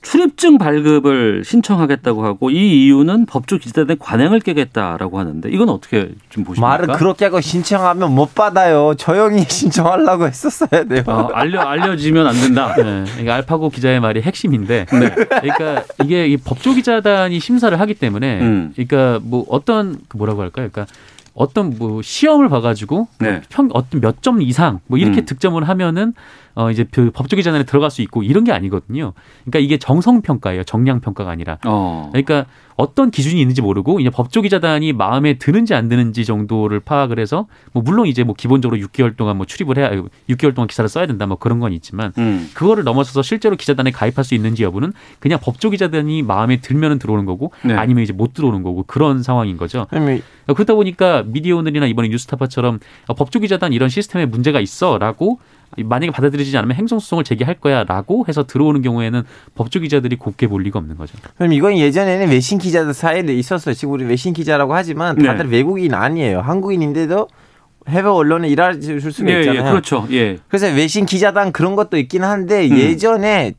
출입증 0.00 0.58
발급을 0.58 1.42
신청하겠다고 1.44 2.24
하고 2.24 2.50
이 2.50 2.84
이유는 2.86 3.26
법조 3.26 3.58
기자단의 3.58 3.96
관행을 3.98 4.40
깨겠다라고 4.40 5.18
하는데 5.18 5.48
이건 5.50 5.68
어떻게 5.68 6.10
좀 6.30 6.44
보십니까? 6.44 6.68
말을 6.68 6.86
그렇게 6.94 7.24
하고 7.24 7.40
신청하면 7.40 8.14
못 8.14 8.34
받아요. 8.34 8.94
조용히 8.96 9.42
신청하려고 9.48 10.26
했었어야 10.26 10.84
돼요. 10.84 11.02
어, 11.06 11.28
알려 11.32 11.60
알려지면 11.62 12.26
안 12.26 12.34
된다. 12.34 12.74
네, 12.78 13.04
이게 13.20 13.30
알파고 13.30 13.70
기자의 13.70 14.00
말이 14.00 14.22
핵심인데, 14.22 14.86
그러니까 14.88 15.84
이게 16.04 16.26
이 16.28 16.36
법조 16.36 16.74
기자단이 16.74 17.40
심사를 17.40 17.78
하기 17.78 17.94
때문에, 17.94 18.40
음. 18.40 18.72
그러니까 18.76 19.20
뭐 19.24 19.44
어떤 19.48 19.98
그 20.08 20.16
뭐라고 20.16 20.42
할까요? 20.42 20.68
그러니까 20.72 20.86
어떤 21.34 21.74
뭐 21.78 22.02
시험을 22.02 22.48
봐가지고 22.48 23.08
네. 23.20 23.42
평 23.48 23.68
어떤 23.72 24.00
몇 24.00 24.16
점 24.22 24.42
이상 24.42 24.80
뭐 24.86 24.98
이렇게 24.98 25.20
음. 25.20 25.24
득점을 25.24 25.68
하면은 25.68 26.12
어 26.58 26.72
이제 26.72 26.84
그 26.90 27.12
법조 27.12 27.36
기자단에 27.36 27.62
들어갈 27.62 27.88
수 27.88 28.02
있고 28.02 28.24
이런 28.24 28.42
게 28.42 28.50
아니거든요. 28.50 29.12
그러니까 29.44 29.60
이게 29.60 29.78
정성 29.78 30.22
평가예요. 30.22 30.64
정량 30.64 30.98
평가가 30.98 31.30
아니라. 31.30 31.58
어. 31.64 32.08
그러니까 32.10 32.46
어떤 32.74 33.12
기준이 33.12 33.40
있는지 33.40 33.62
모르고 33.62 34.00
이제 34.00 34.10
법조기자단이 34.10 34.92
마음에 34.92 35.34
드는지 35.34 35.74
안 35.74 35.88
드는지 35.88 36.24
정도를 36.24 36.80
파악을 36.80 37.20
해서 37.20 37.46
뭐 37.72 37.82
물론 37.84 38.06
이제 38.06 38.24
뭐 38.24 38.34
기본적으로 38.36 38.80
6개월 38.80 39.16
동안 39.16 39.36
뭐 39.36 39.46
출입을 39.46 39.78
해야 39.78 39.90
6개월 40.30 40.54
동안 40.54 40.66
기사를 40.66 40.88
써야 40.88 41.06
된다 41.06 41.26
뭐 41.26 41.36
그런 41.38 41.60
건 41.60 41.72
있지만 41.72 42.12
음. 42.18 42.48
그거를 42.54 42.82
넘어서서 42.82 43.22
실제로 43.22 43.54
기자단에 43.56 43.92
가입할 43.92 44.24
수 44.24 44.34
있는지 44.34 44.64
여부는 44.64 44.92
그냥 45.20 45.38
법조기자단이 45.40 46.22
마음에 46.22 46.56
들면은 46.60 46.98
들어오는 46.98 47.24
거고 47.24 47.52
네. 47.62 47.74
아니면 47.74 48.02
이제 48.02 48.12
못 48.12 48.32
들어오는 48.32 48.62
거고 48.62 48.84
그런 48.84 49.22
상황인 49.22 49.56
거죠. 49.56 49.86
그러면 49.90 50.22
그러다 50.46 50.74
보니까 50.74 51.24
미디어 51.26 51.56
오늘이나 51.56 51.86
이번에 51.86 52.08
뉴스타파처럼 52.08 52.78
어, 53.08 53.14
법조기자단 53.14 53.72
이런 53.72 53.88
시스템에 53.88 54.26
문제가 54.26 54.60
있어라고 54.60 55.38
만약에 55.84 56.12
받아들이지 56.12 56.56
않으면 56.56 56.76
행정소송을 56.76 57.24
제기할 57.24 57.54
거야라고 57.54 58.24
해서 58.28 58.46
들어오는 58.46 58.82
경우에는 58.82 59.22
법조 59.54 59.80
기자들이 59.80 60.16
곱게 60.16 60.46
볼 60.46 60.62
리가 60.62 60.78
없는 60.78 60.96
거죠. 60.96 61.16
그럼 61.36 61.52
이건 61.52 61.78
예전에는 61.78 62.28
외신 62.28 62.58
기자들 62.58 62.94
사이에 62.94 63.22
있었어요. 63.28 63.74
지금 63.74 63.94
우리 63.94 64.04
외신 64.04 64.32
기자라고 64.32 64.74
하지만 64.74 65.16
다들 65.16 65.50
네. 65.50 65.56
외국인 65.56 65.94
아니에요. 65.94 66.40
한국인인데도 66.40 67.28
해외 67.88 68.08
언론에 68.08 68.48
일할 68.48 68.80
수가 68.82 69.30
예, 69.30 69.40
있잖아요. 69.40 69.66
예, 69.66 69.70
그렇죠. 69.70 70.06
예. 70.10 70.38
그래서 70.48 70.66
외신 70.66 71.06
기자단 71.06 71.52
그런 71.52 71.74
것도 71.74 71.96
있긴 71.96 72.24
한데 72.24 72.68
음. 72.68 72.76
예전에 72.76 73.54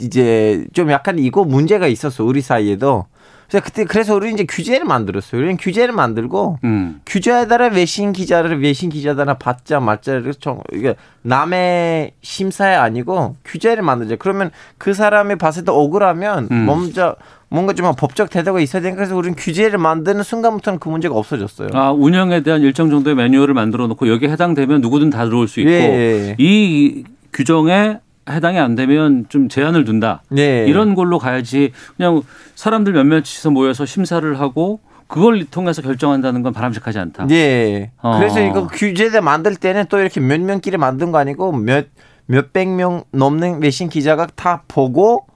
이제 0.00 0.66
좀 0.72 0.90
약간 0.90 1.18
이거 1.18 1.44
문제가 1.44 1.86
있었어 1.86 2.24
우리 2.24 2.40
사이에도. 2.40 3.06
그래서 3.52 3.64
그때 3.64 3.84
그래서 3.84 4.14
우리 4.14 4.32
이제 4.32 4.46
규제를 4.48 4.86
만들었어요. 4.86 5.38
우리는 5.38 5.58
규제를 5.58 5.92
만들고 5.92 6.58
음. 6.64 7.00
규제에 7.04 7.46
따라 7.48 7.66
외신 7.66 8.14
기자를 8.14 8.62
외신 8.62 8.88
기자단을 8.88 9.34
받자 9.38 9.78
말자를 9.78 10.32
정 10.36 10.62
이게 10.72 10.94
남의 11.20 12.12
심사에 12.22 12.74
아니고 12.74 13.36
규제를 13.44 13.82
만들자. 13.82 14.16
그러면 14.18 14.50
그 14.78 14.94
사람이 14.94 15.36
봤을 15.36 15.66
때 15.66 15.70
억울하면 15.70 16.48
음. 16.50 16.64
먼저 16.64 17.16
뭔가 17.50 17.74
좀 17.74 17.92
법적 17.94 18.30
대도가 18.30 18.58
있어야 18.60 18.80
되니까 18.80 18.96
그래서 18.96 19.14
우리는 19.14 19.36
규제를 19.36 19.78
만드는 19.78 20.22
순간부터는 20.22 20.78
그 20.78 20.88
문제가 20.88 21.14
없어졌어요. 21.14 21.68
아, 21.74 21.92
운영에 21.92 22.42
대한 22.42 22.62
일정 22.62 22.88
정도의 22.88 23.14
매뉴얼을 23.16 23.52
만들어 23.52 23.86
놓고 23.86 24.08
여기에 24.08 24.30
해당되면 24.30 24.80
누구든 24.80 25.10
다 25.10 25.26
들어올 25.26 25.46
수 25.46 25.60
있고 25.60 25.70
예, 25.70 26.28
예. 26.30 26.36
이 26.38 27.04
규정에 27.34 27.98
해당이 28.28 28.58
안 28.58 28.74
되면 28.74 29.26
좀 29.28 29.48
제한을 29.48 29.84
둔다. 29.84 30.22
네. 30.28 30.64
이런 30.66 30.94
걸로 30.94 31.18
가야지 31.18 31.72
그냥 31.96 32.22
사람들 32.54 32.92
몇몇이서 32.92 33.50
모여서 33.50 33.84
심사를 33.86 34.38
하고 34.38 34.80
그걸 35.08 35.44
통해서 35.44 35.82
결정한다는 35.82 36.42
건 36.42 36.52
바람직하지 36.52 36.98
않다. 36.98 37.26
예. 37.30 37.90
어. 38.00 38.18
그래서 38.18 38.40
이거 38.40 38.66
규제를 38.66 39.20
만들 39.20 39.56
때는 39.56 39.84
또 39.88 39.98
이렇게 39.98 40.20
몇 40.20 40.40
명끼리 40.40 40.78
만든 40.78 41.12
거 41.12 41.18
아니고 41.18 41.52
몇 41.52 41.86
몇백 42.26 42.68
명 42.68 43.04
넘는 43.10 43.60
외신 43.60 43.88
기자가 43.88 44.26
다 44.34 44.62
보고 44.68 45.26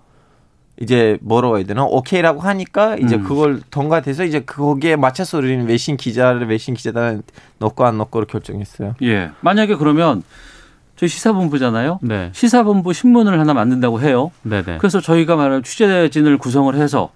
이제 0.80 1.18
뭐라고 1.20 1.58
해야 1.58 1.66
되나 1.66 1.84
오케이라고 1.84 2.40
하니까 2.40 2.96
이제 2.96 3.16
음. 3.16 3.24
그걸 3.24 3.60
통과돼서 3.70 4.24
이제 4.24 4.40
거기에 4.40 4.96
맞춰서 4.96 5.38
우리는 5.38 5.66
외신 5.66 5.96
기자를 5.96 6.48
외신 6.48 6.74
기자단 6.74 7.22
넣고 7.58 7.84
안 7.84 7.98
넣고를 7.98 8.26
결정했어요. 8.26 8.94
예. 9.02 9.30
만약에 9.40 9.74
그러면 9.76 10.22
저희 10.96 11.08
시사본부잖아요. 11.08 12.00
네, 12.02 12.30
시사본부 12.32 12.92
신문을 12.92 13.38
하나 13.38 13.54
만든다고 13.54 14.00
해요. 14.00 14.30
네, 14.42 14.62
네. 14.62 14.78
그래서 14.78 15.00
저희가 15.00 15.36
말하는 15.36 15.62
취재진을 15.62 16.38
구성을 16.38 16.74
해서 16.74 17.10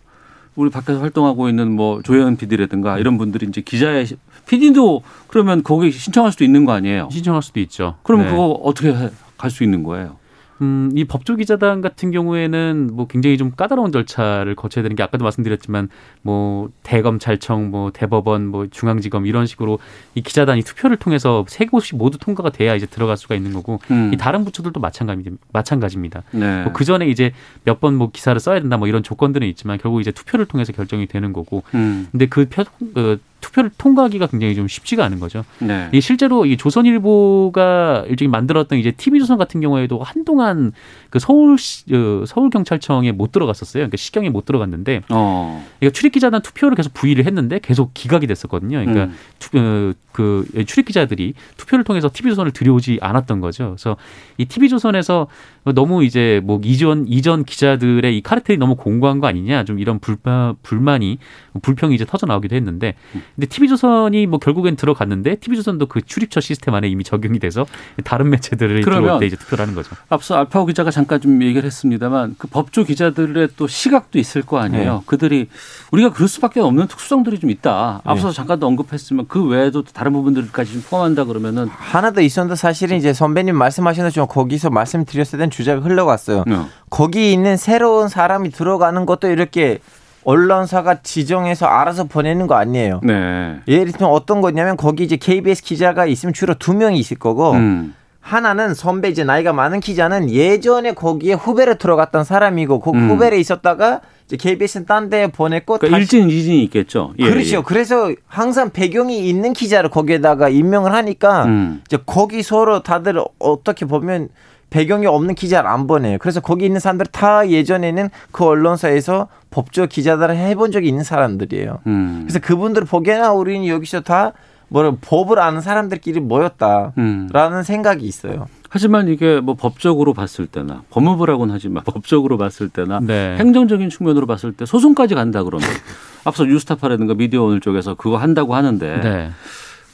우리 0.54 0.70
밖에서 0.70 1.00
활동하고 1.00 1.48
있는 1.48 1.72
뭐 1.72 2.02
조혜은 2.02 2.36
PD라든가 2.36 2.98
이런 2.98 3.16
분들이 3.18 3.46
이제 3.46 3.60
기자의 3.60 4.06
PD도 4.46 5.02
그러면 5.28 5.62
거기 5.62 5.90
신청할 5.90 6.32
수도 6.32 6.44
있는 6.44 6.64
거 6.64 6.72
아니에요? 6.72 7.08
신청할 7.10 7.42
수도 7.42 7.60
있죠. 7.60 7.96
그러면 8.02 8.26
네. 8.26 8.32
그거 8.32 8.48
어떻게 8.62 8.92
갈 9.38 9.50
수 9.50 9.64
있는 9.64 9.82
거예요? 9.82 10.19
음, 10.62 10.90
이 10.94 11.04
법조기자단 11.04 11.80
같은 11.80 12.10
경우에는 12.10 12.90
뭐 12.92 13.06
굉장히 13.06 13.38
좀 13.38 13.50
까다로운 13.56 13.92
절차를 13.92 14.54
거쳐야 14.54 14.82
되는 14.82 14.94
게 14.96 15.02
아까도 15.02 15.24
말씀드렸지만 15.24 15.88
뭐 16.22 16.68
대검찰청, 16.82 17.70
뭐 17.70 17.90
대법원, 17.92 18.46
뭐 18.46 18.66
중앙지검 18.70 19.26
이런 19.26 19.46
식으로 19.46 19.78
이 20.14 20.20
기자단이 20.22 20.62
투표를 20.62 20.96
통해서 20.98 21.44
세 21.48 21.64
곳이 21.66 21.96
모두 21.96 22.18
통과가 22.18 22.50
돼야 22.50 22.74
이제 22.74 22.86
들어갈 22.86 23.16
수가 23.16 23.34
있는 23.34 23.52
거고 23.52 23.80
음. 23.90 24.10
이 24.12 24.16
다른 24.16 24.44
부처들도 24.44 24.78
마찬가지 24.80 25.30
마찬가지입니다. 25.52 26.22
네. 26.32 26.62
뭐그 26.64 26.84
전에 26.84 27.06
이제 27.08 27.32
몇 27.64 27.80
번 27.80 27.94
뭐 27.94 28.10
기사를 28.10 28.38
써야 28.40 28.60
된다 28.60 28.76
뭐 28.76 28.86
이런 28.88 29.02
조건들은 29.02 29.46
있지만 29.48 29.78
결국 29.78 30.00
이제 30.00 30.10
투표를 30.12 30.46
통해서 30.46 30.72
결정이 30.72 31.06
되는 31.06 31.32
거고 31.32 31.62
음. 31.74 32.06
근데 32.10 32.26
그 32.26 32.46
표, 32.48 32.64
그 32.94 33.18
투표를 33.40 33.70
통과하기가 33.76 34.26
굉장히 34.28 34.54
좀 34.54 34.68
쉽지가 34.68 35.04
않은 35.04 35.20
거죠. 35.20 35.44
네. 35.58 35.88
이 35.92 36.00
실제로 36.00 36.46
이 36.46 36.56
조선일보가 36.56 38.04
일종의 38.08 38.30
만들었던 38.30 38.78
이제 38.78 38.90
TV조선 38.92 39.38
같은 39.38 39.60
경우에도 39.60 40.02
한동안 40.02 40.72
그 41.10 41.18
서울 41.18 41.54
어, 41.54 42.24
서울 42.26 42.50
경찰청에 42.50 43.12
못 43.12 43.32
들어갔었어요. 43.32 43.82
그러니까 43.82 43.96
시경에 43.96 44.30
못 44.30 44.44
들어갔는데 44.44 45.02
어. 45.10 45.64
이거 45.80 45.90
출입 45.90 46.12
기자단 46.12 46.42
투표를 46.42 46.76
계속 46.76 46.94
부의를 46.94 47.26
했는데 47.26 47.58
계속 47.60 47.92
기각이 47.94 48.26
됐었거든요. 48.26 48.78
그러니까 48.78 49.04
음. 49.04 49.16
투, 49.38 49.58
어, 49.58 49.92
그 50.12 50.64
출입 50.66 50.86
기자들이 50.86 51.34
투표를 51.56 51.84
통해서 51.84 52.10
TV조선을 52.12 52.52
들여오지 52.52 52.98
않았던 53.00 53.40
거죠. 53.40 53.70
그래서 53.76 53.96
이 54.36 54.44
TV조선에서 54.44 55.28
너무 55.72 56.04
이제 56.04 56.40
뭐 56.44 56.60
이전 56.64 57.06
이전 57.08 57.44
기자들의 57.44 58.16
이 58.16 58.22
카르텔이 58.22 58.58
너무 58.58 58.76
공고한 58.76 59.20
거 59.20 59.26
아니냐 59.26 59.64
좀 59.64 59.78
이런 59.78 59.98
불만 59.98 60.54
불만이 60.62 61.18
불평이 61.62 61.94
이제 61.94 62.04
터져 62.04 62.26
나오기도 62.26 62.56
했는데 62.56 62.94
근데 63.34 63.46
TV조선이 63.46 64.26
뭐 64.26 64.38
결국엔 64.38 64.76
들어갔는데 64.76 65.36
TV조선도 65.36 65.86
그 65.86 66.00
출입처 66.02 66.40
시스템 66.40 66.74
안에 66.74 66.88
이미 66.88 67.04
적용이 67.04 67.38
돼서 67.38 67.66
다른 68.04 68.30
매체들을 68.30 68.82
들어올 68.82 69.20
때 69.20 69.26
이제 69.26 69.36
투표를 69.36 69.62
하는 69.62 69.74
거죠. 69.74 69.94
앞서 70.08 70.36
알파오 70.36 70.66
기자가 70.66 70.90
잠깐 70.90 71.20
좀 71.20 71.42
얘기를 71.42 71.64
했습니다만 71.64 72.36
그 72.38 72.48
법조 72.48 72.84
기자들의 72.84 73.48
또 73.56 73.66
시각도 73.66 74.18
있을 74.18 74.42
거 74.42 74.58
아니에요. 74.58 74.94
네. 74.94 75.00
그들이 75.06 75.48
우리가 75.90 76.12
그럴 76.12 76.28
수밖에 76.28 76.60
없는 76.60 76.86
특수성들이 76.86 77.38
좀 77.38 77.50
있다. 77.50 78.00
앞서 78.04 78.32
잠깐도 78.32 78.66
언급했지만 78.66 79.26
그 79.28 79.44
외에도 79.44 79.82
또 79.82 79.92
다른 79.92 80.12
부분들까지 80.12 80.72
좀 80.72 80.82
포함한다 80.88 81.24
그러면은 81.24 81.68
하나 81.68 82.12
더 82.12 82.20
있었는데 82.20 82.56
사실은 82.56 82.96
이제 82.96 83.12
선배님 83.12 83.56
말씀하신 83.56 84.04
것처럼 84.04 84.28
거기서 84.28 84.70
말씀드렸을 84.70 85.38
땐 85.38 85.50
주 85.50 85.59
제가 85.64 85.80
흘러갔어요. 85.80 86.44
어. 86.48 86.68
거기 86.88 87.32
있는 87.32 87.56
새로운 87.56 88.08
사람이 88.08 88.50
들어가는 88.50 89.06
것도 89.06 89.28
이렇게 89.28 89.78
언론사가 90.24 91.02
지정해서 91.02 91.66
알아서 91.66 92.04
보내는 92.04 92.46
거 92.46 92.54
아니에요. 92.54 93.00
네. 93.02 93.60
예를 93.66 93.92
들면 93.92 94.10
어떤 94.10 94.40
거냐면 94.40 94.76
거기 94.76 95.04
이제 95.04 95.16
KBS 95.16 95.62
기자가 95.62 96.06
있으면 96.06 96.32
주로 96.34 96.54
두 96.54 96.74
명이 96.74 96.98
있을 96.98 97.18
거고 97.18 97.52
음. 97.52 97.94
하나는 98.20 98.74
선배 98.74 99.08
이제 99.08 99.24
나이가 99.24 99.52
많은 99.52 99.80
기자는 99.80 100.30
예전에 100.30 100.92
거기에 100.92 101.32
후배로 101.32 101.78
들어갔던 101.78 102.24
사람이고 102.24 102.80
그 102.80 102.90
음. 102.90 103.10
후배로 103.10 103.36
있었다가 103.36 104.02
이제 104.26 104.36
KBS는 104.36 104.86
딴 104.86 105.08
데 105.08 105.26
보냈고 105.28 105.78
그러니까 105.78 105.98
일진 105.98 106.28
이진이 106.28 106.62
있겠죠. 106.64 107.14
예, 107.18 107.30
그렇죠. 107.30 107.56
예. 107.56 107.62
그래서 107.64 108.12
항상 108.28 108.70
배경이 108.70 109.26
있는 109.28 109.52
기자를 109.54 109.90
거기에다가 109.90 110.50
임명을 110.50 110.92
하니까 110.92 111.46
음. 111.46 111.82
이제 111.86 111.98
거기 112.04 112.42
서로 112.42 112.82
다들 112.82 113.20
어떻게 113.38 113.86
보면 113.86 114.28
배경이 114.70 115.06
없는 115.06 115.34
기자를 115.34 115.68
안 115.68 115.86
보내요. 115.86 116.18
그래서 116.18 116.40
거기 116.40 116.64
있는 116.64 116.80
사람들 116.80 117.06
다 117.06 117.48
예전에는 117.48 118.08
그 118.30 118.44
언론사에서 118.44 119.28
법조 119.50 119.86
기자들을 119.86 120.36
해본 120.36 120.70
적이 120.72 120.88
있는 120.88 121.04
사람들이에요. 121.04 121.80
음. 121.86 122.20
그래서 122.22 122.38
그분들 122.38 122.84
보기에는 122.84 123.32
우리는 123.32 123.66
여기서 123.66 124.00
다 124.00 124.32
뭐라 124.68 124.94
법을 125.00 125.40
아는 125.40 125.60
사람들끼리 125.60 126.20
모였다라는 126.20 126.92
음. 126.96 127.62
생각이 127.64 128.06
있어요. 128.06 128.46
하지만 128.72 129.08
이게 129.08 129.40
뭐 129.40 129.56
법적으로 129.56 130.14
봤을 130.14 130.46
때나 130.46 130.84
법무부라고는 130.90 131.52
하지만 131.52 131.82
법적으로 131.82 132.38
봤을 132.38 132.68
때나 132.68 133.00
네. 133.02 133.36
행정적인 133.36 133.90
측면으로 133.90 134.26
봤을 134.26 134.52
때 134.52 134.64
소송까지 134.64 135.16
간다 135.16 135.42
그러면 135.42 135.68
앞서 136.24 136.44
뉴스타파라든가 136.44 137.14
미디어 137.14 137.42
오늘 137.42 137.60
쪽에서 137.60 137.94
그거 137.94 138.16
한다고 138.16 138.54
하는데 138.54 139.00
네. 139.00 139.30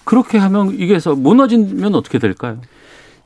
그렇게 0.05 0.37
하면 0.37 0.75
이게서 0.79 1.15
무너지면 1.15 1.95
어떻게 1.95 2.19
될까요? 2.19 2.59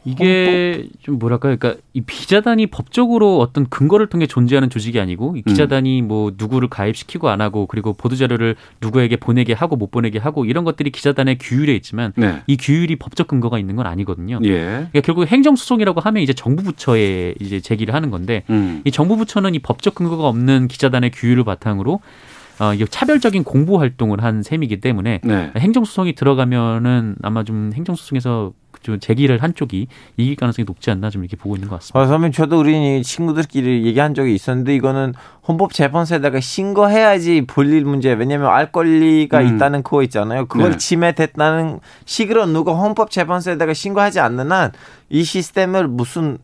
이게 0.05 0.89
좀 1.01 1.19
뭐랄까 1.19 1.55
그러니까 1.55 1.81
이 1.93 2.03
기자단이 2.07 2.69
법적으로 2.69 3.39
어떤 3.39 3.69
근거를 3.69 4.07
통해 4.09 4.27
존재하는 4.27 4.71
조직이 4.71 4.99
아니고 4.99 5.37
이 5.37 5.43
기자단이 5.43 6.03
뭐 6.03 6.33
누구를 6.37 6.69
가입시키고 6.69 7.29
안 7.29 7.41
하고 7.41 7.67
그리고 7.67 7.93
보도 7.93 8.17
자료를 8.17 8.57
누구에게 8.81 9.17
보내게 9.17 9.53
하고 9.53 9.77
못 9.77 9.91
보내게 9.91 10.19
하고 10.19 10.45
이런 10.45 10.65
것들이 10.65 10.91
기자단의 10.91 11.39
규율에 11.39 11.75
있지만 11.77 12.13
네. 12.17 12.43
이 12.47 12.57
규율이 12.57 12.97
법적 12.97 13.29
근거가 13.29 13.59
있는 13.59 13.77
건 13.77 13.87
아니거든요. 13.87 14.41
예. 14.45 14.59
그러니까 14.59 15.01
결국 15.03 15.27
행정 15.27 15.57
소송이라고 15.57 16.01
하면 16.01 16.23
이제 16.23 16.33
정부 16.33 16.63
부처에 16.63 17.35
이제 17.41 17.61
제기를 17.61 17.95
하는 17.95 18.11
건데 18.11 18.45
음. 18.49 18.81
이 18.85 18.91
정부 18.91 19.17
부처는 19.17 19.55
이 19.55 19.59
법적 19.59 19.95
근거가 19.95 20.27
없는 20.29 20.69
기자단의 20.69 21.11
규율을 21.11 21.45
바탕으로 21.45 22.01
어, 22.61 22.75
이 22.75 22.85
차별적인 22.87 23.43
공보 23.43 23.79
활동을 23.79 24.23
한 24.23 24.43
셈이기 24.43 24.81
때문에 24.81 25.21
네. 25.25 25.51
행정소송이 25.57 26.15
들어가면은 26.15 27.17
아마 27.23 27.43
좀 27.43 27.73
행정소송에서 27.75 28.53
좀 28.83 28.99
제기를 28.99 29.43
한 29.43 29.55
쪽이 29.55 29.87
이길 30.17 30.37
가능성이 30.37 30.65
높지 30.67 30.91
않나 30.91 31.11
좀 31.11 31.23
이렇게 31.23 31.37
보고 31.37 31.57
있는 31.57 31.69
것 31.69 31.77
같습니다. 31.77 32.01
어, 32.01 32.07
선배님 32.07 32.33
저도 32.33 32.61
우리 32.61 33.03
친구들끼리 33.03 33.87
얘기한 33.87 34.15
적이 34.15 34.35
있었는데 34.35 34.75
이거는 34.77 35.15
헌법재판소에다가 35.47 36.41
신고해야지 36.41 37.43
볼일 37.47 37.85
문제. 37.85 38.13
왜냐하면 38.13 38.49
알 38.49 38.73
권리가 38.73 39.41
음. 39.41 39.57
있다는 39.57 39.83
그거 39.83 40.03
있잖아요. 40.05 40.47
그걸 40.47 40.73
네. 40.73 40.77
침해됐다는 40.77 41.81
식으로 42.05 42.47
누가 42.47 42.75
헌법재판소에다가 42.75 43.75
신고하지 43.75 44.21
않는 44.21 44.53
한 44.53 44.73
이 45.11 45.25
시스템을 45.25 45.89
무슨 45.89 46.39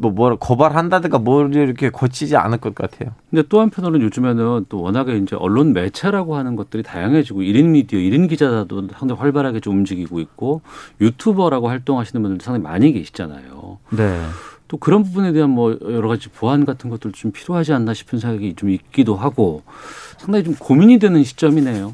뭐 0.00 0.12
뭐라 0.12 0.36
고발한다든가 0.38 1.18
뭘 1.18 1.52
이렇게 1.54 1.90
고치지 1.90 2.36
않을 2.36 2.58
것 2.58 2.74
같아요. 2.74 3.10
근데 3.30 3.42
또 3.48 3.60
한편으로는 3.60 4.00
요즘에는 4.06 4.66
또 4.68 4.80
워낙에 4.80 5.16
이제 5.16 5.34
언론 5.34 5.72
매체라고 5.72 6.36
하는 6.36 6.54
것들이 6.54 6.84
다양해지고 6.84 7.40
1인 7.40 7.70
미디어, 7.70 7.98
1인 7.98 8.28
기자도 8.28 8.88
상당히 8.96 9.20
활발하게 9.20 9.58
좀 9.58 9.78
움직이고 9.78 10.20
있고 10.20 10.62
유튜버라고 11.00 11.68
활동하시는 11.68 12.22
분들도 12.22 12.44
상당히 12.44 12.62
많이 12.62 12.92
계시잖아요. 12.92 13.78
네. 13.90 14.22
또 14.68 14.76
그런 14.76 15.02
부분에 15.02 15.32
대한 15.32 15.50
뭐 15.50 15.76
여러 15.82 16.08
가지 16.08 16.28
보완 16.28 16.64
같은 16.64 16.90
것들 16.90 17.10
좀 17.12 17.32
필요하지 17.32 17.72
않나 17.72 17.92
싶은 17.92 18.20
생각이 18.20 18.54
좀 18.54 18.70
있기도 18.70 19.16
하고 19.16 19.62
상당히 20.16 20.44
좀 20.44 20.54
고민이 20.54 21.00
되는 21.00 21.24
시점이네요. 21.24 21.92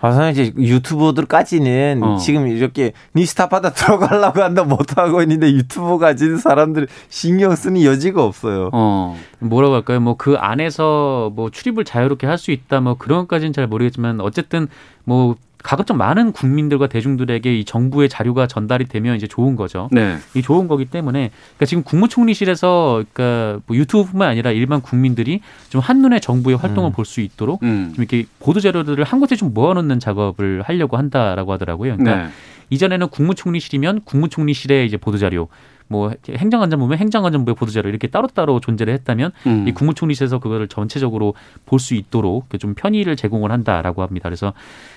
아, 0.00 0.12
선생님 0.12 0.30
이제 0.32 0.52
유튜버들까지는 0.74 2.00
어. 2.02 2.16
지금 2.18 2.46
이렇게 2.48 2.92
니스타파다 3.14 3.72
들어가려고 3.72 4.42
한다 4.42 4.64
못하고 4.64 5.22
있는데 5.22 5.50
유튜버 5.52 5.98
가진 5.98 6.36
사람들 6.36 6.86
신경 7.08 7.54
쓰는 7.56 7.82
여지가 7.82 8.22
없어요. 8.24 8.70
어. 8.72 9.16
뭐라고 9.40 9.74
할까요? 9.74 10.00
뭐 10.00 10.16
그 10.16 10.36
안에서 10.36 11.30
뭐 11.34 11.50
출입을 11.50 11.84
자유롭게 11.84 12.26
할 12.26 12.36
수 12.38 12.50
있다 12.50 12.80
뭐 12.80 12.94
그런 12.94 13.20
것까지는 13.20 13.52
잘 13.54 13.66
모르겠지만 13.66 14.20
어쨌든 14.20 14.68
뭐 15.04 15.36
가급적 15.62 15.96
많은 15.96 16.32
국민들과 16.32 16.86
대중들에게 16.86 17.58
이 17.58 17.64
정부의 17.64 18.08
자료가 18.08 18.46
전달이 18.46 18.86
되면 18.86 19.16
이제 19.16 19.26
좋은 19.26 19.56
거죠. 19.56 19.88
네. 19.90 20.16
이 20.34 20.42
좋은 20.42 20.68
거기 20.68 20.84
때문에 20.84 21.30
그러니까 21.30 21.66
지금 21.66 21.82
국무총리실에서 21.82 23.04
그러니까 23.12 23.60
뭐 23.66 23.76
유튜브뿐만 23.76 24.28
아니라 24.28 24.52
일반 24.52 24.80
국민들이 24.80 25.40
좀 25.68 25.80
한눈에 25.80 26.20
정부의 26.20 26.56
활동을 26.56 26.90
음. 26.90 26.92
볼수 26.92 27.20
있도록 27.20 27.62
음. 27.62 27.92
좀 27.94 28.02
이렇게 28.02 28.26
보도 28.38 28.60
자료들을 28.60 29.02
한 29.02 29.18
곳에 29.18 29.34
좀 29.34 29.54
모아놓는 29.54 29.98
작업을 29.98 30.62
하려고 30.62 30.96
한다라고 30.96 31.52
하더라고요. 31.52 31.96
그러니까 31.96 32.26
네. 32.26 32.32
이전에는 32.70 33.08
국무총리실이면 33.08 34.02
국무총리실의 34.04 34.86
이제 34.86 34.96
보도 34.96 35.18
자료, 35.18 35.48
뭐 35.88 36.10
행정안전부면 36.28 36.98
행정안전부의 36.98 37.54
보도 37.54 37.70
자료 37.70 37.88
이렇게 37.88 38.08
따로따로 38.08 38.58
존재를 38.60 38.92
했다면 38.94 39.30
음. 39.46 39.68
이 39.68 39.72
국무총리실에서 39.72 40.38
그거를 40.40 40.68
전체적으로 40.68 41.34
볼 41.64 41.78
수 41.78 41.94
있도록 41.94 42.48
그좀 42.48 42.74
편의를 42.74 43.14
제공을 43.16 43.52
한다라고 43.52 44.02
합니다. 44.02 44.24
그래서 44.28 44.52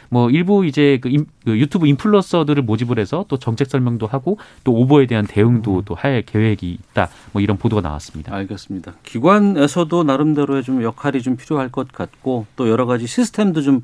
뭐 0.09 0.31
일부 0.31 0.65
이제 0.65 0.97
그, 1.01 1.09
인- 1.09 1.27
그 1.45 1.59
유튜브 1.59 1.85
인플루언서들을 1.85 2.63
모집을 2.63 2.97
해서 2.97 3.25
또 3.27 3.37
정책 3.37 3.69
설명도 3.69 4.07
하고 4.07 4.39
또 4.63 4.73
오보에 4.73 5.05
대한 5.05 5.27
대응도 5.27 5.83
또할 5.85 6.23
계획이 6.25 6.71
있다. 6.71 7.09
뭐 7.33 7.41
이런 7.43 7.57
보도가 7.57 7.81
나왔습니다. 7.83 8.33
알겠습니다. 8.33 8.93
기관에서도 9.03 10.03
나름대로의 10.03 10.63
좀 10.63 10.81
역할이 10.81 11.21
좀 11.21 11.35
필요할 11.35 11.69
것 11.69 11.91
같고 11.91 12.47
또 12.55 12.67
여러 12.69 12.85
가지 12.87 13.05
시스템도 13.05 13.61
좀 13.61 13.81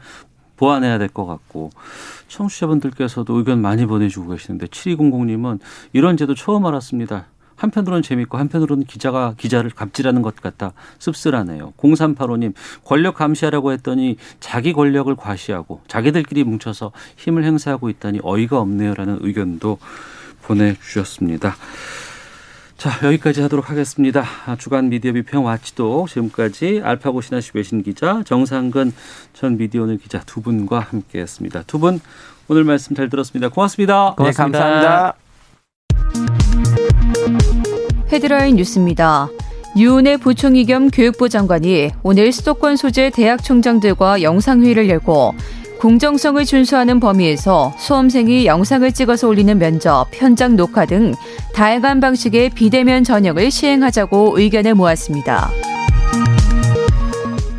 보완해야 0.58 0.98
될 0.98 1.10
것 1.10 1.26
같고 1.26 1.72
청취자분들께서도 2.28 3.34
의견 3.36 3.62
많이 3.62 3.86
보내주고 3.86 4.32
계시는데 4.32 4.68
7200님은 4.68 5.60
이런 5.94 6.18
제도 6.18 6.36
처음 6.36 6.66
알았습니다. 6.66 7.28
한편으로는 7.56 8.04
재밌고 8.04 8.38
한편으로는 8.38 8.84
기자가 8.84 9.34
기자를 9.38 9.72
갑질하는 9.72 10.22
것 10.22 10.36
같다 10.36 10.74
씁쓸하네요. 11.00 11.74
0385님 11.78 12.54
권력 12.84 13.16
감시하라고 13.16 13.72
했더니 13.72 14.18
자기 14.42 14.74
권력을 14.74 15.14
과시하고 15.16 15.82
자기들끼리 15.88 16.44
뭉쳐서 16.44 16.92
힘을 17.16 17.46
행사하고 17.46 17.90
있다니 17.90 18.20
어이가 18.24 18.60
없네요라는 18.60 19.20
의견도 19.22 19.78
보내주셨습니다. 20.42 21.56
자 22.78 22.92
여기까지 23.04 23.42
하도록 23.42 23.70
하겠습니다. 23.70 24.24
아, 24.46 24.56
주간 24.58 24.90
미디어 24.90 25.14
비평 25.14 25.46
와치도 25.46 26.08
지금까지 26.10 26.82
알파고 26.84 27.22
신하시 27.22 27.52
외신 27.54 27.82
기자 27.84 28.22
정상근 28.26 28.94
전 29.34 29.58
미디어오늘 29.58 29.98
기자 29.98 30.20
두 30.26 30.42
분과 30.42 30.80
함께했습니다. 30.80 31.64
두 31.64 31.80
분 31.80 32.00
오늘 32.48 32.64
말씀 32.64 32.96
잘 32.96 33.10
들었습니다. 33.10 33.50
고맙습니다. 33.50 34.14
고맙습니다. 34.16 34.60
네, 34.60 34.64
감사합니다. 34.64 35.14
헤드라인 38.12 38.56
뉴스입니다. 38.58 39.30
유은혜 39.78 40.18
부총리 40.18 40.66
겸 40.66 40.90
교육부 40.90 41.28
장관이 41.28 41.92
오늘 42.04 42.32
수도권 42.32 42.76
소재 42.78 43.10
대학 43.10 43.44
총장들과 43.44 44.22
영상회의를 44.22 44.90
열고 44.90 45.34
공정성을 45.80 46.44
준수하는 46.46 47.00
범위에서 47.00 47.74
수험생이 47.78 48.46
영상을 48.46 48.92
찍어서 48.92 49.28
올리는 49.28 49.58
면접, 49.58 50.08
현장 50.14 50.56
녹화 50.56 50.86
등 50.86 51.14
다양한 51.54 52.00
방식의 52.00 52.52
비대면 52.52 53.04
전형을 53.04 53.52
시행하자고 53.52 54.40
의견을 54.40 54.74
모았습니다. 54.74 55.50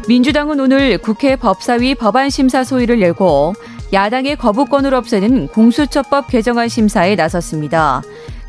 민주당은 0.09 0.61
오늘 0.61 0.99
국회 0.99 1.37
법사위 1.37 1.95
법안 1.97 2.31
심사 2.31 2.65
소위를 2.65 3.01
열고 3.01 3.55
야당의 3.93 4.37
거부권을 4.37 4.95
없애는 4.95 5.49
공수처법 5.49 6.29
개정안 6.29 6.69
심사에 6.69 7.15
나섰습니다. 7.17 8.03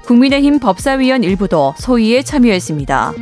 국민의힘 0.05 0.59
법사위원 0.59 1.23
일부도 1.23 1.73
소위에 1.77 2.23
참여했습니다. 2.23 3.13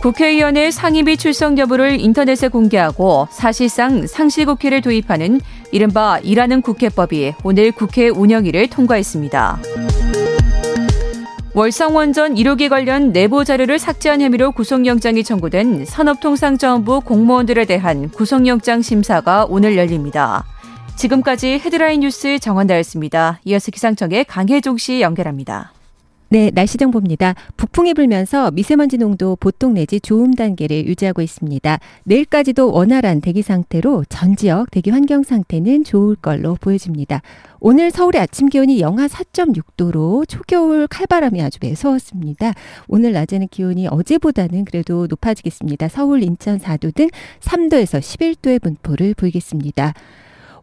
국회의원의 0.00 0.70
상임위 0.70 1.16
출석 1.16 1.58
여부를 1.58 2.00
인터넷에 2.00 2.46
공개하고 2.48 3.26
사실상 3.32 4.06
상시국회를 4.06 4.80
도입하는 4.80 5.40
이른바 5.72 6.20
일하는 6.20 6.62
국회법이 6.62 7.34
오늘 7.42 7.72
국회 7.72 8.08
운영위를 8.08 8.68
통과했습니다. 8.68 9.58
월성원전 11.54 12.36
1호기 12.36 12.68
관련 12.68 13.12
내부 13.12 13.44
자료를 13.44 13.80
삭제한 13.80 14.20
혐의로 14.20 14.52
구속영장이 14.52 15.24
청구된 15.24 15.84
산업통상자원부 15.86 17.00
공무원들에 17.00 17.64
대한 17.64 18.08
구속영장 18.10 18.82
심사가 18.82 19.44
오늘 19.48 19.76
열립니다. 19.76 20.44
지금까지 20.94 21.58
헤드라인 21.58 22.00
뉴스 22.00 22.38
정원다였습니다. 22.38 23.40
이어서 23.44 23.72
기상청의 23.72 24.26
강혜종 24.26 24.78
씨 24.78 25.00
연결합니다. 25.00 25.72
네, 26.30 26.50
날씨 26.50 26.76
정보입니다. 26.76 27.34
북풍이 27.56 27.94
불면서 27.94 28.50
미세먼지 28.50 28.98
농도 28.98 29.34
보통 29.36 29.72
내지 29.72 29.98
좋음 29.98 30.34
단계를 30.34 30.86
유지하고 30.86 31.22
있습니다. 31.22 31.78
내일까지도 32.04 32.70
원활한 32.70 33.22
대기 33.22 33.40
상태로 33.40 34.04
전 34.10 34.36
지역 34.36 34.70
대기 34.70 34.90
환경 34.90 35.22
상태는 35.22 35.84
좋을 35.84 36.16
걸로 36.16 36.54
보여집니다. 36.60 37.22
오늘 37.60 37.90
서울의 37.90 38.20
아침 38.20 38.50
기온이 38.50 38.80
영하 38.80 39.06
4.6도로 39.06 40.28
초겨울 40.28 40.86
칼바람이 40.86 41.40
아주 41.40 41.58
매서웠습니다. 41.62 42.52
오늘 42.88 43.12
낮에는 43.12 43.48
기온이 43.48 43.88
어제보다는 43.88 44.66
그래도 44.66 45.06
높아지겠습니다. 45.08 45.88
서울, 45.88 46.22
인천 46.22 46.58
4도 46.58 46.94
등 46.94 47.08
3도에서 47.40 48.00
11도의 48.00 48.60
분포를 48.60 49.14
보이겠습니다. 49.14 49.94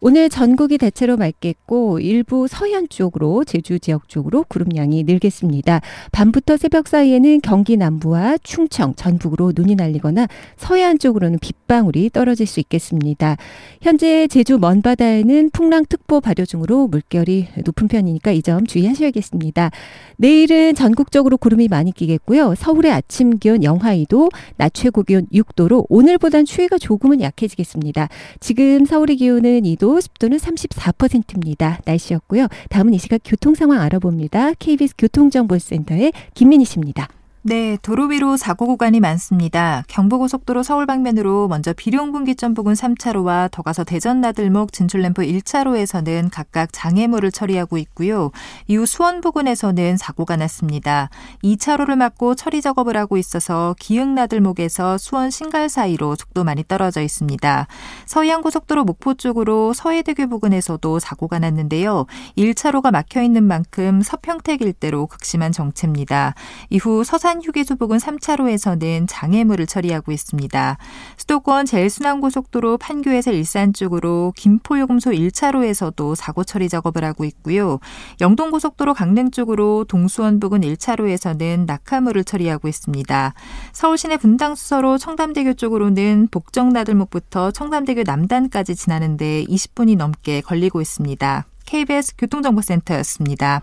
오늘 0.07 0.29
전국이 0.29 0.77
대체로 0.77 1.17
맑겠고 1.17 1.99
일부 1.99 2.47
서해안 2.47 2.89
쪽으로 2.89 3.43
제주 3.43 3.79
지역 3.79 4.07
쪽으로 4.07 4.45
구름량이 4.47 5.01
늘겠습니다. 5.03 5.81
밤부터 6.11 6.57
새벽 6.57 6.87
사이에는 6.87 7.41
경기 7.41 7.75
남부와 7.75 8.37
충청, 8.43 8.93
전북으로 8.93 9.53
눈이 9.55 9.73
날리거나 9.73 10.27
서해안 10.57 10.99
쪽으로는 10.99 11.39
빗방울이 11.39 12.11
떨어질 12.11 12.45
수 12.45 12.59
있겠습니다. 12.59 13.35
현재 13.81 14.27
제주 14.27 14.59
먼바다에는 14.59 15.49
풍랑특보 15.49 16.21
발효 16.21 16.45
중으로 16.45 16.87
물결이 16.87 17.47
높은 17.65 17.87
편이니까 17.87 18.31
이 18.31 18.43
점 18.43 18.67
주의하셔야겠습니다. 18.67 19.71
내일은 20.17 20.75
전국적으로 20.75 21.35
구름이 21.35 21.67
많이 21.67 21.91
끼겠고요. 21.91 22.53
서울의 22.53 22.91
아침 22.91 23.39
기온 23.39 23.63
영하 23.63 23.95
2도, 23.95 24.29
낮 24.57 24.71
최고 24.75 25.01
기온 25.01 25.25
6도로 25.33 25.87
오늘보단 25.89 26.45
추위가 26.45 26.77
조금은 26.77 27.21
약해지겠습니다. 27.21 28.09
지금 28.39 28.85
서울의 28.85 29.15
기온은 29.15 29.61
2도, 29.63 29.94
습도는 30.01 30.37
34%입니다. 30.37 31.79
날씨였고요. 31.85 32.47
다음은 32.69 32.93
이 32.93 32.99
시각 32.99 33.21
교통 33.23 33.55
상황 33.55 33.81
알아봅니다. 33.81 34.53
KBS 34.53 34.95
교통정보센터의 34.97 36.13
김민희 36.33 36.65
씨입니다. 36.65 37.07
네, 37.47 37.77
도로 37.83 38.07
위로 38.07 38.37
사고 38.37 38.65
구간이 38.65 38.99
많습니다. 38.99 39.83
경부고속도로 39.87 40.63
서울 40.63 40.87
방면으로 40.87 41.47
먼저 41.47 41.73
비룡분기점 41.73 42.55
부근 42.55 42.73
3차로와 42.73 43.51
더 43.51 43.61
가서 43.61 43.83
대전 43.83 44.19
나들목 44.19 44.73
진출램프 44.73 45.21
1차로에서는 45.21 46.29
각각 46.31 46.69
장애물을 46.73 47.31
처리하고 47.31 47.77
있고요. 47.77 48.31
이후 48.65 48.87
수원 48.87 49.21
부근에서는 49.21 49.95
사고가 49.95 50.37
났습니다. 50.37 51.09
2차로를 51.43 51.95
막고 51.97 52.33
처리 52.33 52.63
작업을 52.63 52.97
하고 52.97 53.15
있어서 53.15 53.75
기흥 53.77 54.15
나들목에서 54.15 54.97
수원 54.97 55.29
신갈 55.29 55.69
사이로 55.69 56.15
속도 56.15 56.43
많이 56.43 56.63
떨어져 56.67 57.03
있습니다. 57.03 57.67
서해안고속도로 58.07 58.85
목포 58.85 59.13
쪽으로 59.13 59.73
서해대교 59.73 60.29
부근에서도 60.29 60.97
사고가 60.97 61.37
났는데요. 61.37 62.07
1차로가 62.39 62.89
막혀 62.89 63.21
있는 63.21 63.43
만큼 63.43 64.01
서평택 64.01 64.63
일대로 64.63 65.05
극심한 65.05 65.51
정체입니다. 65.51 66.33
이후 66.71 67.03
서산 67.03 67.34
휴게소 67.41 67.75
부근 67.75 67.97
3차로에서는 67.97 69.05
장애물을 69.07 69.67
처리하고 69.67 70.11
있습니다. 70.11 70.77
수도권 71.17 71.65
제일순환고속도로 71.65 72.77
판교에서 72.77 73.31
일산 73.31 73.73
쪽으로 73.73 74.33
김포요금소 74.35 75.11
1차로에서도 75.11 76.15
사고 76.15 76.43
처리 76.43 76.69
작업을 76.69 77.03
하고 77.03 77.25
있고요. 77.25 77.79
영동고속도로 78.21 78.93
강릉 78.93 79.31
쪽으로 79.31 79.85
동수원 79.85 80.39
부근 80.39 80.61
1차로에서는 80.61 81.65
낙하물을 81.65 82.23
처리하고 82.23 82.67
있습니다. 82.67 83.33
서울시내 83.73 84.17
분당수서로 84.17 84.97
청담대교 84.97 85.53
쪽으로는 85.53 86.29
복정나들목부터 86.31 87.51
청담대교 87.51 88.03
남단까지 88.03 88.75
지나는데 88.75 89.45
20분이 89.45 89.97
넘게 89.97 90.41
걸리고 90.41 90.81
있습니다. 90.81 91.45
KBS 91.65 92.15
교통정보센터였습니다. 92.17 93.61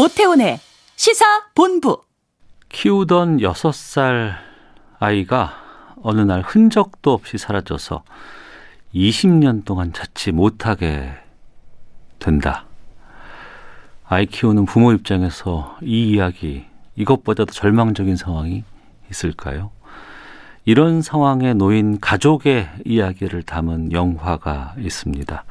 오태훈의 0.00 0.58
시사 0.96 1.26
본부. 1.54 2.00
키우던 2.70 3.42
여섯 3.42 3.74
살 3.74 4.34
아이가 4.98 5.52
어느 6.02 6.22
날 6.22 6.40
흔적도 6.40 7.12
없이 7.12 7.36
사라져서 7.36 8.02
20년 8.94 9.66
동안 9.66 9.92
찾지 9.92 10.32
못하게 10.32 11.12
된다. 12.18 12.64
아이 14.06 14.24
키우는 14.24 14.64
부모 14.64 14.92
입장에서 14.92 15.76
이 15.82 16.12
이야기, 16.12 16.64
이것보다도 16.96 17.52
절망적인 17.52 18.16
상황이 18.16 18.64
있을까요? 19.10 19.70
이런 20.64 21.02
상황에 21.02 21.52
놓인 21.52 22.00
가족의 22.00 22.70
이야기를 22.86 23.42
담은 23.42 23.92
영화가 23.92 24.76
있습니다. 24.78 25.44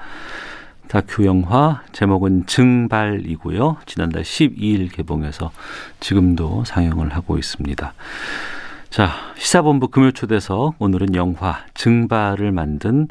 다큐 0.90 1.24
영화 1.26 1.84
제목은 1.92 2.48
증발이고요. 2.48 3.78
지난달 3.86 4.24
12일 4.24 4.92
개봉해서 4.92 5.52
지금도 6.00 6.64
상영을 6.66 7.14
하고 7.16 7.38
있습니다. 7.38 7.94
자, 8.90 9.12
시사본부 9.38 9.90
금요 9.90 10.12
초대석 10.12 10.78
오늘은 10.80 11.14
영화 11.14 11.60
증발을 11.76 12.52
만든 12.52 13.08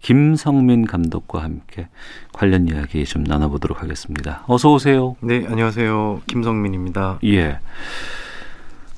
김성민 0.00 0.86
감독과 0.86 1.44
함께 1.44 1.86
관련 2.32 2.66
이야기 2.66 3.04
좀 3.04 3.22
나눠보도록 3.22 3.80
하겠습니다. 3.80 4.42
어서 4.48 4.72
오세요. 4.72 5.14
네, 5.20 5.46
안녕하세요. 5.48 6.22
김성민입니다. 6.26 7.20
예. 7.26 7.60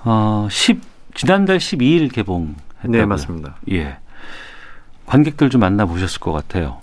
어, 0.04 0.48
10 0.50 0.80
지난달 1.12 1.58
12일 1.58 2.10
개봉했다고요. 2.10 2.90
네, 2.92 3.04
맞습니다. 3.04 3.56
예. 3.70 3.98
관객들 5.04 5.50
좀 5.50 5.60
만나 5.60 5.84
보셨을 5.84 6.18
것 6.18 6.32
같아요. 6.32 6.81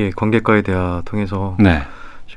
예, 0.00 0.10
관객과의 0.10 0.62
대화 0.62 1.02
통해서 1.04 1.56
네. 1.58 1.82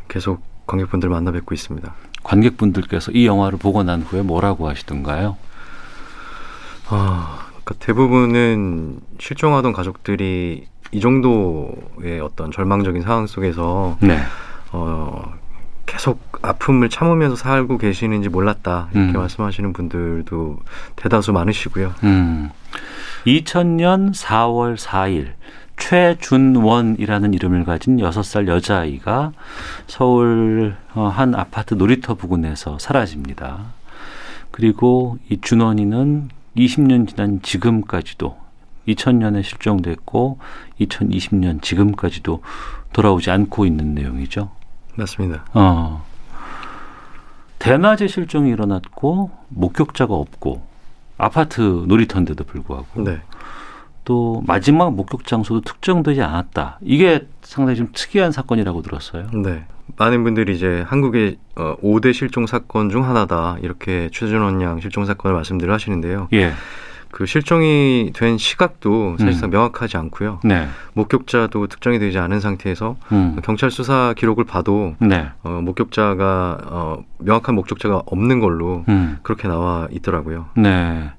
계속 0.10 0.44
관객분들 0.68 1.10
만나 1.10 1.32
뵙고 1.32 1.56
있습니다. 1.56 1.94
관객분들께서 2.24 3.12
이 3.14 3.26
영화를 3.26 3.58
보고 3.58 3.84
난 3.84 4.02
후에 4.02 4.22
뭐라고 4.22 4.68
하시던가요? 4.68 5.38
아, 6.90 7.48
그러니까 7.64 7.86
대부분은 7.86 9.00
실종하던 9.20 9.72
가족들이 9.72 10.68
이 10.92 11.00
정도의 11.00 12.20
어떤 12.22 12.52
절망적인 12.52 13.02
상황 13.02 13.28
속에서 13.28 13.98
네. 14.02 14.20
어, 14.72 15.34
계속 15.86 16.20
아픔을 16.42 16.90
참으면서 16.90 17.36
살고 17.36 17.78
계시는지 17.78 18.28
몰랐다 18.28 18.90
이렇게 18.94 19.14
음. 19.14 19.20
말씀하시는 19.20 19.74
분들도 19.74 20.60
대다수 20.98 21.32
많으시고요. 21.32 21.94
음. 22.04 22.50
2000년 23.26 24.14
4월 24.14 24.78
4일 24.78 25.34
최준원이라는 25.78 27.34
이름을 27.34 27.66
가진 27.66 27.98
6살 27.98 28.48
여자아이가 28.48 29.32
서울 29.88 30.76
어, 30.94 31.08
한 31.08 31.36
아파트 31.36 31.74
놀이터 31.74 32.16
부근에서 32.16 32.78
사라집니다. 32.80 33.74
그리고 34.52 35.18
이 35.30 35.42
준원이는 35.42 36.30
20년 36.56 37.08
지난 37.08 37.42
지금까지도 37.42 38.38
2000년에 38.88 39.44
실종됐고 39.44 40.40
2020년 40.82 41.62
지금까지도 41.62 42.44
돌아오지 42.92 43.32
않고 43.32 43.66
있는 43.66 43.96
내용이죠. 43.96 44.52
맞습니다. 44.96 45.46
어. 45.54 46.06
대낮에 47.60 48.08
실종이 48.08 48.52
일어났고 48.52 49.32
목격자가 49.50 50.14
없고 50.14 50.62
아파트 51.18 51.62
놀이터인데도 51.62 52.44
불구하고 52.44 53.04
네. 53.04 53.22
또 54.06 54.44
마지막 54.46 54.94
목격 54.94 55.26
장소도 55.26 55.62
특정되지 55.62 56.22
않았다. 56.22 56.80
이게 56.82 57.28
상당히 57.42 57.78
좀 57.78 57.90
특이한 57.94 58.32
사건이라고 58.32 58.82
들었어요. 58.82 59.28
네. 59.34 59.66
많은 59.98 60.24
분들이 60.24 60.56
이제 60.56 60.84
한국의 60.88 61.38
어, 61.56 61.76
5대 61.84 62.14
실종 62.14 62.48
사건 62.48 62.90
중 62.90 63.08
하나다 63.08 63.58
이렇게 63.62 64.10
최준원 64.12 64.62
양 64.62 64.80
실종 64.80 65.06
사건을 65.06 65.36
말씀들을 65.36 65.74
하시는데요. 65.74 66.30
예. 66.34 66.54
그 67.14 67.28
실종이 67.28 68.12
된 68.16 68.40
시각도 68.40 69.18
사실상 69.20 69.52
명확하지 69.52 69.98
않고요. 69.98 70.40
네. 70.44 70.68
목격자도 70.94 71.68
특정이 71.68 72.00
되지 72.00 72.18
않은 72.18 72.40
상태에서 72.40 72.96
음. 73.12 73.40
경찰 73.44 73.70
수사 73.70 74.16
기록을 74.18 74.46
봐도 74.46 74.96
네. 74.98 75.30
어, 75.44 75.62
목격자가 75.62 76.58
어, 76.64 77.04
명확한 77.20 77.54
목격자가 77.54 78.02
없는 78.08 78.40
걸로 78.40 78.84
음. 78.90 79.20
그렇게 79.22 79.48
나와 79.48 79.88
있더라고요. 79.92 80.48
네. 80.58 81.12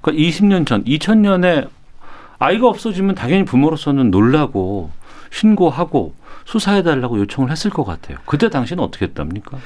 그러니까 0.00 0.20
20년 0.20 0.66
전, 0.66 0.82
2000년에 0.82 1.68
아이가 2.40 2.66
없어지면 2.68 3.14
당연히 3.14 3.44
부모로서는 3.44 4.10
놀라고 4.10 4.90
신고하고 5.30 6.14
수사해달라고 6.44 7.20
요청을 7.20 7.50
했을 7.50 7.70
것 7.70 7.84
같아요. 7.84 8.18
그때 8.24 8.50
당시는 8.50 8.82
어떻게 8.82 9.04
했답니까? 9.04 9.58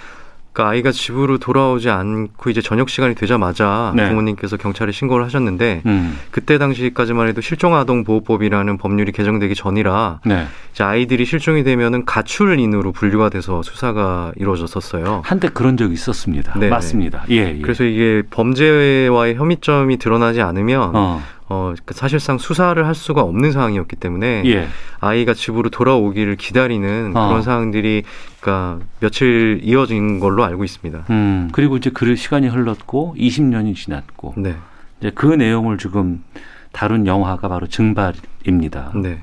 그러니까 0.55 0.71
아이가 0.71 0.93
집으로 0.93 1.39
돌아오지 1.39 1.91
않고 1.91 2.49
이제 2.49 2.61
저녁 2.61 2.89
시간이 2.89 3.17
되자마자 3.17 3.93
네. 3.97 4.09
부모님께서 4.09 4.57
경찰에 4.57 4.93
신고를 4.93 5.25
하셨는데 5.25 5.83
음. 5.85 6.17
그때 6.31 6.59
당시까지만 6.59 7.27
해도 7.27 7.41
실종아동보호법이라는 7.41 8.79
법률이 8.79 9.11
개정되기 9.11 9.57
전이라 9.57 10.21
네. 10.25 10.47
이제 10.73 10.85
아이들이 10.85 11.25
실종이 11.25 11.65
되면은 11.65 12.05
가출인으로 12.05 12.93
분류가 12.93 13.31
돼서 13.31 13.63
수사가 13.63 14.33
이루어졌었어요. 14.37 15.23
한때 15.25 15.49
그런 15.49 15.77
적이 15.77 15.95
있었습니다. 15.95 16.57
네, 16.59 16.69
맞습니다. 16.69 17.25
예, 17.31 17.57
예. 17.57 17.61
그래서 17.61 17.83
이게 17.83 18.23
범죄와의 18.31 19.35
혐의점이 19.35 19.97
드러나지 19.97 20.41
않으면 20.41 20.93
어. 20.95 21.23
어, 21.49 21.75
그 21.85 21.93
사실상 21.93 22.39
수사를 22.39 22.87
할 22.87 22.95
수가 22.95 23.21
없는 23.21 23.53
상황이었기 23.53 23.97
때문에 23.97 24.43
예. 24.47 24.69
아이가 25.01 25.35
집으로 25.35 25.69
돌아오기를 25.69 26.37
기다리는 26.37 27.13
어. 27.15 27.29
그런 27.29 27.43
상황들이 27.43 28.03
그러니까 28.41 28.85
며칠 29.01 29.61
이어진 29.63 30.21
걸로 30.21 30.45
알고 30.45 30.65
있습니다. 30.65 31.05
음. 31.11 31.51
그리고 31.53 31.77
이제 31.77 31.91
그 31.91 32.17
시간이 32.17 32.49
흘렀고 32.49 33.15
20년이 33.19 33.75
지났고 33.75 34.35
네. 34.37 34.57
이제 35.01 35.11
그 35.15 35.27
내용을 35.27 35.77
지금 35.77 36.25
다룬 36.73 37.07
영화가 37.07 37.49
바로 37.49 37.67
증발입니다. 37.67 38.93
네. 38.95 39.21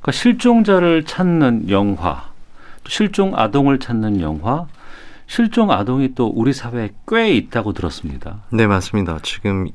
그러니까 0.00 0.12
실종자를 0.12 1.04
찾는 1.04 1.70
영화, 1.70 2.30
또 2.82 2.90
실종 2.90 3.32
아동을 3.38 3.78
찾는 3.78 4.20
영화, 4.20 4.66
실종 5.26 5.70
아동이 5.70 6.14
또 6.14 6.26
우리 6.26 6.52
사회에 6.52 6.90
꽤 7.08 7.32
있다고 7.34 7.72
들었습니다. 7.72 8.42
네, 8.50 8.66
맞습니다. 8.66 9.18
지금 9.22 9.68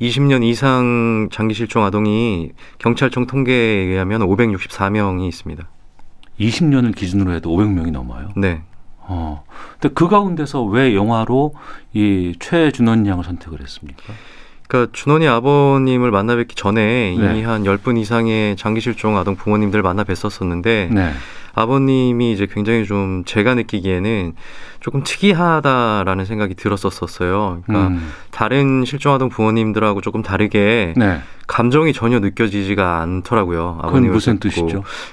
20년 0.00 0.44
이상 0.44 1.28
장기 1.32 1.54
실종 1.54 1.84
아동이 1.84 2.50
경찰청 2.78 3.26
통계에 3.26 3.56
의하면 3.56 4.20
564명이 4.22 5.28
있습니다. 5.28 5.68
20년을 6.38 6.94
기준으로 6.94 7.32
해도 7.32 7.50
500명이 7.50 7.90
넘어요. 7.90 8.28
네. 8.36 8.62
어. 8.98 9.44
근데 9.78 9.94
그 9.94 10.08
가운데서 10.08 10.64
왜 10.64 10.94
영화로 10.94 11.54
이 11.94 12.34
최준원 12.38 13.06
양을 13.06 13.24
선택을 13.24 13.60
했습니까? 13.62 14.02
그러니까 14.68 14.92
준원이 14.92 15.28
아버님을 15.28 16.10
만나 16.10 16.34
뵙기 16.36 16.56
전에 16.56 17.12
이미 17.12 17.24
네. 17.24 17.44
한 17.44 17.62
10분 17.62 17.98
이상의 17.98 18.56
장기 18.56 18.80
실종 18.80 19.16
아동 19.16 19.36
부모님들 19.36 19.80
만나 19.82 20.02
뵀었었는데 20.04 20.92
네. 20.92 21.12
아버님이 21.56 22.32
이제 22.32 22.46
굉장히 22.52 22.84
좀 22.84 23.24
제가 23.24 23.54
느끼기에는 23.54 24.34
조금 24.80 25.02
특이하다라는 25.02 26.24
생각이 26.26 26.54
들었었어요. 26.54 27.62
그러니까 27.64 27.88
음. 27.88 28.12
다른 28.30 28.84
실종 28.84 29.14
아동 29.14 29.30
부모님들하고 29.30 30.02
조금 30.02 30.22
다르게 30.22 30.92
네. 30.96 31.20
감정이 31.46 31.92
전혀 31.94 32.18
느껴지지가 32.20 33.00
않더라고요. 33.00 33.78
아버님을 33.82 34.12
무슨 34.14 34.34
뵙고. 34.34 34.48
뜻이죠? 34.48 34.66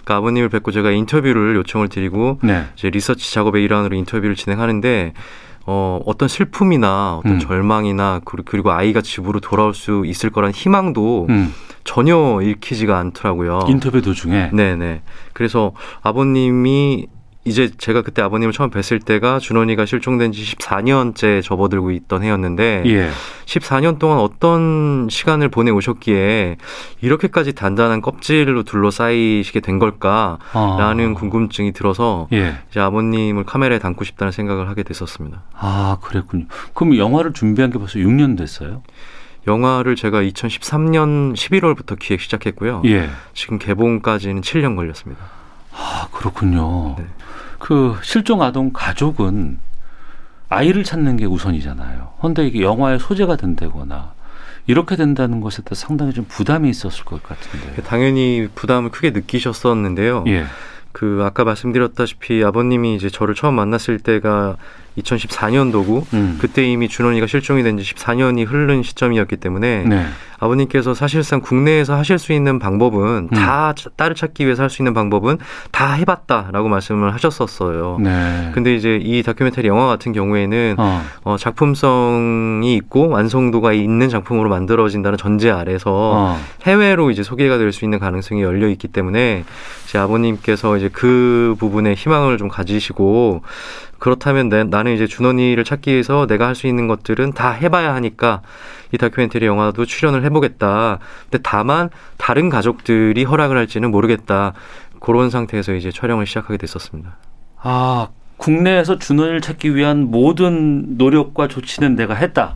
그러니까 0.03 0.15
아버님을 0.17 0.49
뵙고 0.49 0.71
제가 0.71 0.91
인터뷰를 0.91 1.55
요청을 1.55 1.87
드리고 1.87 2.39
네. 2.43 2.65
이제 2.75 2.89
리서치 2.89 3.33
작업의 3.33 3.63
일환으로 3.63 3.95
인터뷰를 3.95 4.35
진행하는데 4.35 5.13
어, 5.65 6.01
어떤 6.05 6.27
슬픔이나 6.27 7.15
어떤 7.19 7.35
음. 7.35 7.39
절망이나 7.39 8.19
그리- 8.25 8.43
그리고 8.45 8.71
아이가 8.73 8.99
집으로 8.99 9.39
돌아올 9.39 9.73
수 9.73 10.03
있을 10.05 10.29
거란 10.29 10.51
희망도 10.51 11.27
음. 11.29 11.53
전혀 11.83 12.39
읽히지가 12.41 12.97
않더라고요. 12.97 13.65
인터뷰 13.67 14.01
도중에 14.01 14.51
네네. 14.53 15.01
그래서 15.33 15.73
아버님이 16.01 17.07
이제 17.45 17.69
제가 17.77 18.03
그때 18.03 18.21
아버님을 18.21 18.53
처음 18.53 18.69
뵀을 18.69 19.03
때가 19.03 19.39
준원이가 19.39 19.85
실종된 19.85 20.31
지 20.31 20.43
14년째 20.43 21.43
접어들고 21.43 21.91
있던 21.91 22.23
해였는데 22.23 22.83
예. 22.85 23.09
14년 23.45 23.99
동안 23.99 24.19
어떤 24.19 25.07
시간을 25.09 25.49
보내 25.49 25.69
오셨기에 25.69 26.55
이렇게까지 27.01 27.53
단단한 27.53 28.01
껍질로 28.01 28.63
둘러싸이시게 28.63 29.59
된 29.59 29.77
걸까라는 29.77 30.39
아. 30.53 31.13
궁금증이 31.17 31.73
들어서 31.73 32.27
예. 32.31 32.55
이제 32.69 32.79
아버님을 32.79 33.43
카메라에 33.43 33.79
담고 33.79 34.05
싶다는 34.05 34.31
생각을 34.31 34.69
하게 34.69 34.83
됐었습니다. 34.83 35.43
아, 35.53 35.97
그랬군요. 36.01 36.45
그럼 36.73 36.97
영화를 36.97 37.33
준비한 37.33 37.71
게 37.71 37.77
벌써 37.77 37.99
6년 37.99 38.37
됐어요? 38.37 38.83
영화를 39.47 39.95
제가 39.95 40.21
2013년 40.21 41.35
11월부터 41.35 41.97
기획 41.99 42.21
시작했고요. 42.21 42.81
예. 42.85 43.09
지금 43.33 43.59
개봉까지는 43.59 44.41
7년 44.41 44.75
걸렸습니다. 44.75 45.21
아, 45.71 46.07
그렇군요. 46.11 46.95
네. 46.97 47.05
그 47.59 47.97
실종 48.03 48.41
아동 48.41 48.71
가족은 48.73 49.57
아이를 50.49 50.83
찾는 50.83 51.17
게 51.17 51.25
우선이잖아요. 51.25 52.13
근데 52.21 52.45
이게 52.45 52.61
영화의 52.61 52.99
소재가 52.99 53.37
된다거나 53.37 54.13
이렇게 54.67 54.95
된다는 54.95 55.41
것에 55.41 55.61
대해서 55.63 55.87
상당히 55.87 56.13
좀 56.13 56.25
부담이 56.27 56.69
있었을 56.69 57.03
것 57.03 57.21
같은데. 57.23 57.81
당연히 57.83 58.47
부담을 58.53 58.91
크게 58.91 59.11
느끼셨었는데요. 59.11 60.23
예. 60.27 60.45
그 60.91 61.21
아까 61.25 61.43
말씀드렸다시피 61.43 62.43
아버님이 62.43 62.95
이제 62.95 63.09
저를 63.09 63.33
처음 63.35 63.55
만났을 63.55 63.97
때가 63.99 64.57
2014년도고 64.97 66.05
음. 66.13 66.37
그때 66.39 66.63
이미 66.65 66.87
준원이가 66.87 67.27
실종이 67.27 67.61
된 67.63 67.73
지 67.77 67.83
14년이 67.93 68.45
흐른 68.47 68.83
시점이었기 68.83 69.37
때문에 69.37 69.83
네. 69.87 70.05
아버님께서 70.39 70.93
사실상 70.93 71.39
국내에서 71.41 71.95
하실 71.95 72.19
수 72.19 72.33
있는 72.33 72.59
방법은 72.59 73.29
음. 73.31 73.35
다 73.35 73.73
차- 73.75 73.89
딸을 73.95 74.15
찾기 74.15 74.45
위해서 74.45 74.61
할 74.63 74.69
수 74.69 74.81
있는 74.81 74.93
방법은 74.93 75.37
다 75.71 75.93
해봤다라고 75.93 76.67
말씀을 76.69 77.13
하셨었어요. 77.13 77.97
네. 78.01 78.51
근데 78.53 78.75
이제 78.75 78.99
이 79.01 79.23
다큐멘터리 79.23 79.67
영화 79.67 79.87
같은 79.87 80.11
경우에는 80.13 80.75
어. 80.77 81.01
어, 81.23 81.37
작품성이 81.37 82.75
있고 82.75 83.07
완성도가 83.09 83.73
있는 83.73 84.09
작품으로 84.09 84.49
만들어진다는 84.49 85.17
전제 85.17 85.49
아래서 85.49 85.91
어. 85.93 86.39
해외로 86.65 87.09
이제 87.11 87.23
소개가 87.23 87.57
될 87.57 87.71
수 87.73 87.85
있는 87.85 87.97
가능성이 87.97 88.43
열려 88.43 88.67
있기 88.69 88.87
때문에 88.89 89.45
제 89.87 89.97
아버님께서 89.97 90.77
이제 90.77 90.89
그 90.93 91.55
부분에 91.57 91.93
희망을 91.95 92.37
좀 92.37 92.49
가지시고 92.49 93.41
그렇다면 94.03 94.49
내, 94.49 94.65
나는 94.65 94.93
이제 94.93 95.07
준원이를 95.07 95.63
찾기 95.63 95.89
위해서 95.91 96.27
내가 96.27 96.47
할 96.47 96.55
수 96.55 96.67
있는 96.67 96.87
것들은 96.87 97.31
다 97.31 97.51
해봐야 97.51 97.95
하니까 97.95 98.41
이 98.91 98.97
다큐멘터리 98.97 99.45
영화도 99.45 99.85
출연을 99.85 100.25
해보겠다. 100.25 100.99
근데 101.31 101.41
다만 101.41 101.89
다른 102.17 102.49
가족들이 102.49 103.23
허락을 103.23 103.55
할지는 103.55 103.91
모르겠다. 103.91 104.55
그런 104.99 105.29
상태에서 105.29 105.73
이제 105.73 105.89
촬영을 105.89 106.25
시작하게 106.27 106.57
됐었습니다. 106.57 107.15
아, 107.61 108.09
국내에서 108.35 108.99
준원을 108.99 109.39
찾기 109.39 109.73
위한 109.73 110.11
모든 110.11 110.97
노력과 110.97 111.47
조치는 111.47 111.95
내가 111.95 112.13
했다. 112.13 112.55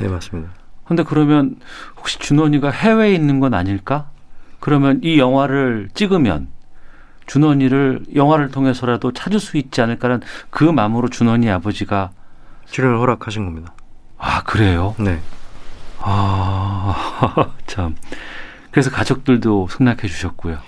네, 0.00 0.08
맞습니다. 0.08 0.50
근데 0.84 1.04
그러면 1.04 1.60
혹시 1.96 2.18
준원이가 2.18 2.70
해외에 2.70 3.14
있는 3.14 3.38
건 3.38 3.54
아닐까? 3.54 4.10
그러면 4.58 4.98
이 5.04 5.20
영화를 5.20 5.90
찍으면 5.94 6.48
준원이를 7.28 8.06
영화를 8.14 8.50
통해서라도 8.50 9.12
찾을 9.12 9.38
수 9.38 9.56
있지 9.56 9.80
않을까라는 9.80 10.26
그 10.50 10.64
마음으로 10.64 11.08
준원이 11.08 11.48
아버지가 11.50 12.10
출연을 12.66 12.98
허락하신 12.98 13.44
겁니다. 13.44 13.72
아 14.18 14.42
그래요? 14.42 14.96
네. 14.98 15.20
아 16.00 17.52
참. 17.66 17.94
그래서 18.72 18.90
가족들도 18.90 19.68
승낙해 19.70 20.08
주셨고요. 20.08 20.58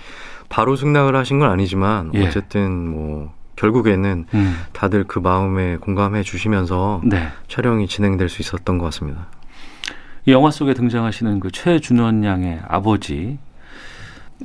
바로 0.49 0.75
승낙을 0.75 1.15
하신 1.15 1.39
건 1.39 1.49
아니지만 1.49 2.11
예. 2.13 2.27
어쨌든 2.27 2.87
뭐 2.87 3.33
결국에는 3.55 4.25
음. 4.33 4.57
다들 4.73 5.05
그 5.05 5.19
마음에 5.19 5.77
공감해 5.77 6.23
주시면서 6.23 7.01
네. 7.03 7.29
촬영이 7.47 7.87
진행될 7.87 8.29
수 8.29 8.41
있었던 8.41 8.77
것 8.77 8.85
같습니다. 8.85 9.27
이 10.25 10.31
영화 10.31 10.51
속에 10.51 10.73
등장하시는 10.73 11.39
그 11.39 11.51
최준원 11.51 12.23
양의 12.23 12.61
아버지 12.67 13.39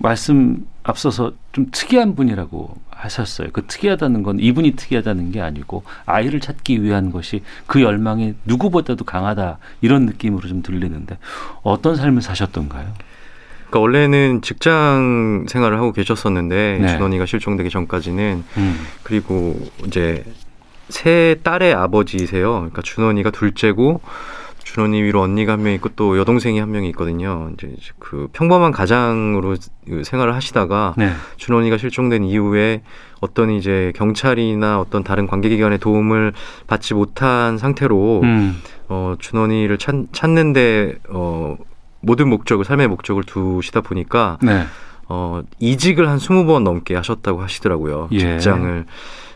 말씀 0.01 0.67
앞서서 0.83 1.33
좀 1.53 1.67
특이한 1.71 2.15
분이라고 2.15 2.77
하셨어요. 2.91 3.49
그 3.53 3.67
특이하다는 3.67 4.23
건 4.23 4.39
이분이 4.41 4.73
특이하다는 4.73 5.33
게 5.33 5.41
아니고 5.41 5.85
아이를 6.07 6.41
찾기 6.41 6.83
위한 6.83 7.13
것이 7.13 7.43
그 7.67 7.83
열망이 7.83 8.35
누구보다도 8.45 9.05
강하다 9.05 9.59
이런 9.81 10.07
느낌으로 10.07 10.49
좀 10.49 10.63
들리는데 10.63 11.19
어떤 11.63 11.97
삶을 11.97 12.23
사셨던가요? 12.23 12.93
그러니까 13.69 13.81
원래는 13.81 14.43
직장 14.43 15.47
생활을 15.49 15.79
하고 15.79 15.93
계셨었는데 15.93 16.79
네. 16.81 16.89
준원이가 16.89 17.27
실종되기 17.27 17.69
전까지는 17.69 18.45
음. 18.57 18.81
그리고 19.03 19.59
이제 19.87 20.25
세 20.89 21.41
딸의 21.43 21.75
아버지이세요. 21.75 22.53
그러니까 22.53 22.83
준원이가 22.83 23.31
둘째고 23.31 24.01
준원이 24.67 25.01
위로 25.03 25.21
언니가 25.23 25.53
한 25.53 25.63
명 25.63 25.73
있고 25.75 25.91
또 25.91 26.19
여동생이 26.19 26.59
한 26.59 26.73
명이 26.73 26.89
있거든요. 26.89 27.51
이제 27.55 27.73
그 28.01 28.29
평범한 28.33 28.73
가장으로 28.73 29.57
그 29.87 30.03
생활을 30.03 30.35
하시다가 30.35 30.95
네. 30.97 31.13
준원이가 31.37 31.79
실종된 31.79 32.25
이후에 32.25 32.83
어떤 33.21 33.51
이제 33.51 33.93
경찰이나 33.95 34.81
어떤 34.81 35.05
다른 35.05 35.29
관계기관의 35.29 35.79
도움을 35.79 36.33
받지 36.67 36.95
못한 36.95 37.59
상태로 37.59 38.21
음. 38.25 38.57
어, 38.89 39.15
준원이를 39.21 39.79
찾, 39.79 39.95
찾는데 40.11 40.97
어, 41.11 41.57
모든 42.01 42.29
목적을 42.29 42.65
삶의 42.65 42.89
목적을 42.89 43.23
두시다 43.23 43.83
보니까 43.83 44.39
네. 44.43 44.65
어, 45.09 45.43
이직을 45.61 46.09
한 46.09 46.19
20번 46.19 46.65
넘게 46.65 46.97
하셨다고 46.97 47.41
하시더라고요. 47.41 48.09
예. 48.11 48.19
직장을. 48.19 48.85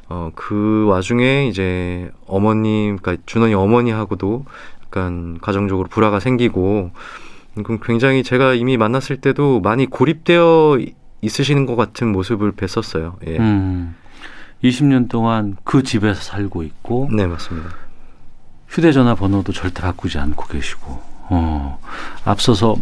어, 0.09 0.31
그 0.35 0.87
와중에 0.89 1.47
이제 1.47 2.11
어머님, 2.27 2.97
그러니까 2.97 3.23
준원이 3.27 3.55
어머니하고도 3.55 4.45
약간 4.91 5.39
가정적으로 5.41 5.89
불화가 5.89 6.19
생기고 6.19 6.91
그럼 7.63 7.79
굉장히 7.83 8.25
제가 8.25 8.55
이미 8.55 8.77
만났을 8.77 9.21
때도 9.21 9.61
많이 9.61 9.87
고립되어 9.87 10.79
있으시는 11.23 11.67
것 11.67 11.77
같은 11.77 12.11
모습을 12.11 12.53
뵀었어요. 12.53 13.15
예. 13.29 13.39
음. 13.39 13.95
20년 14.65 15.09
동안 15.09 15.57
그 15.65 15.83
집에서 15.83 16.21
살고 16.21 16.65
있고 16.65 17.09
네, 17.13 17.27
맞습니다. 17.27 17.71
휴대전화 18.69 19.15
번호도 19.15 19.53
절대 19.53 19.81
바꾸지 19.81 20.19
않고 20.19 20.47
계시고 20.49 21.01
어, 21.31 21.79
앞서서 22.25 22.77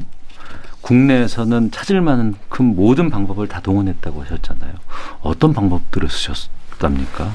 국내에서는 0.81 1.71
찾을 1.71 2.01
만큼 2.01 2.75
모든 2.75 3.11
방법을 3.11 3.49
다 3.49 3.61
동원했다고 3.61 4.23
하셨잖아요. 4.23 4.73
어떤 5.21 5.53
방법들을 5.53 6.09
쓰셨답니까? 6.09 7.33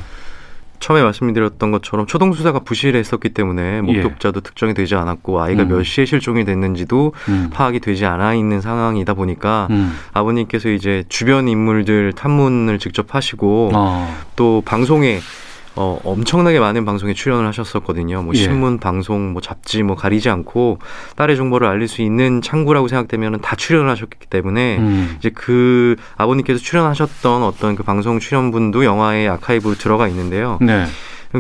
처음에 0.84 1.02
말씀드렸던 1.02 1.72
것처럼 1.72 2.06
초동 2.08 2.34
수사가 2.34 2.60
부실했었기 2.60 3.30
때문에 3.30 3.80
목격자도 3.82 4.42
특정이 4.42 4.74
되지 4.74 4.96
않았고 4.96 5.42
아이가 5.42 5.64
음. 5.64 5.70
몇 5.70 5.84
시에 5.84 6.04
실종이 6.04 6.44
됐는지도 6.44 7.14
음. 7.30 7.50
파악이 7.54 7.80
되지 7.80 8.06
않아 8.06 8.34
있는 8.34 8.60
상황이다 8.60 9.14
보니까 9.14 9.70
음. 9.72 9.94
아버님께서 10.12 10.68
이제 10.68 11.06
주변 11.08 11.48
인물들 11.48 12.12
탐문을 12.12 12.80
직접 12.80 13.16
하시고 13.16 13.72
어. 13.74 14.14
또 14.36 14.62
방송에 14.66 15.20
어, 15.76 16.00
엄청나게 16.04 16.60
많은 16.60 16.86
방송에 16.86 17.14
출연을 17.14 17.48
하셨었거든요. 17.48 18.22
뭐 18.22 18.34
예. 18.36 18.40
신문, 18.40 18.78
방송, 18.78 19.34
뭐 19.34 19.42
잡지 19.42 19.82
뭐 19.84 19.96
가리지 19.96 20.30
않고 20.30 20.80
딸의 21.16 21.36
정보를 21.36 21.68
알릴 21.68 21.88
수 21.88 22.02
있는 22.02 22.42
창구라고 22.42 22.88
생각되면 22.88 23.42
다 23.42 23.56
출연을 23.56 23.90
하셨기 23.90 24.28
때문에 24.30 24.78
음. 24.78 25.16
이제 25.18 25.30
그 25.30 25.96
아버님께서 26.18 26.60
출연하셨던 26.60 27.44
어떤 27.44 27.76
그 27.76 27.84
방송 27.84 28.20
출연분도 28.20 28.86
영화의 28.86 29.28
아카이브로 29.30 29.76
들어가 29.76 30.08
있는데요. 30.08 30.60
네. 30.62 30.86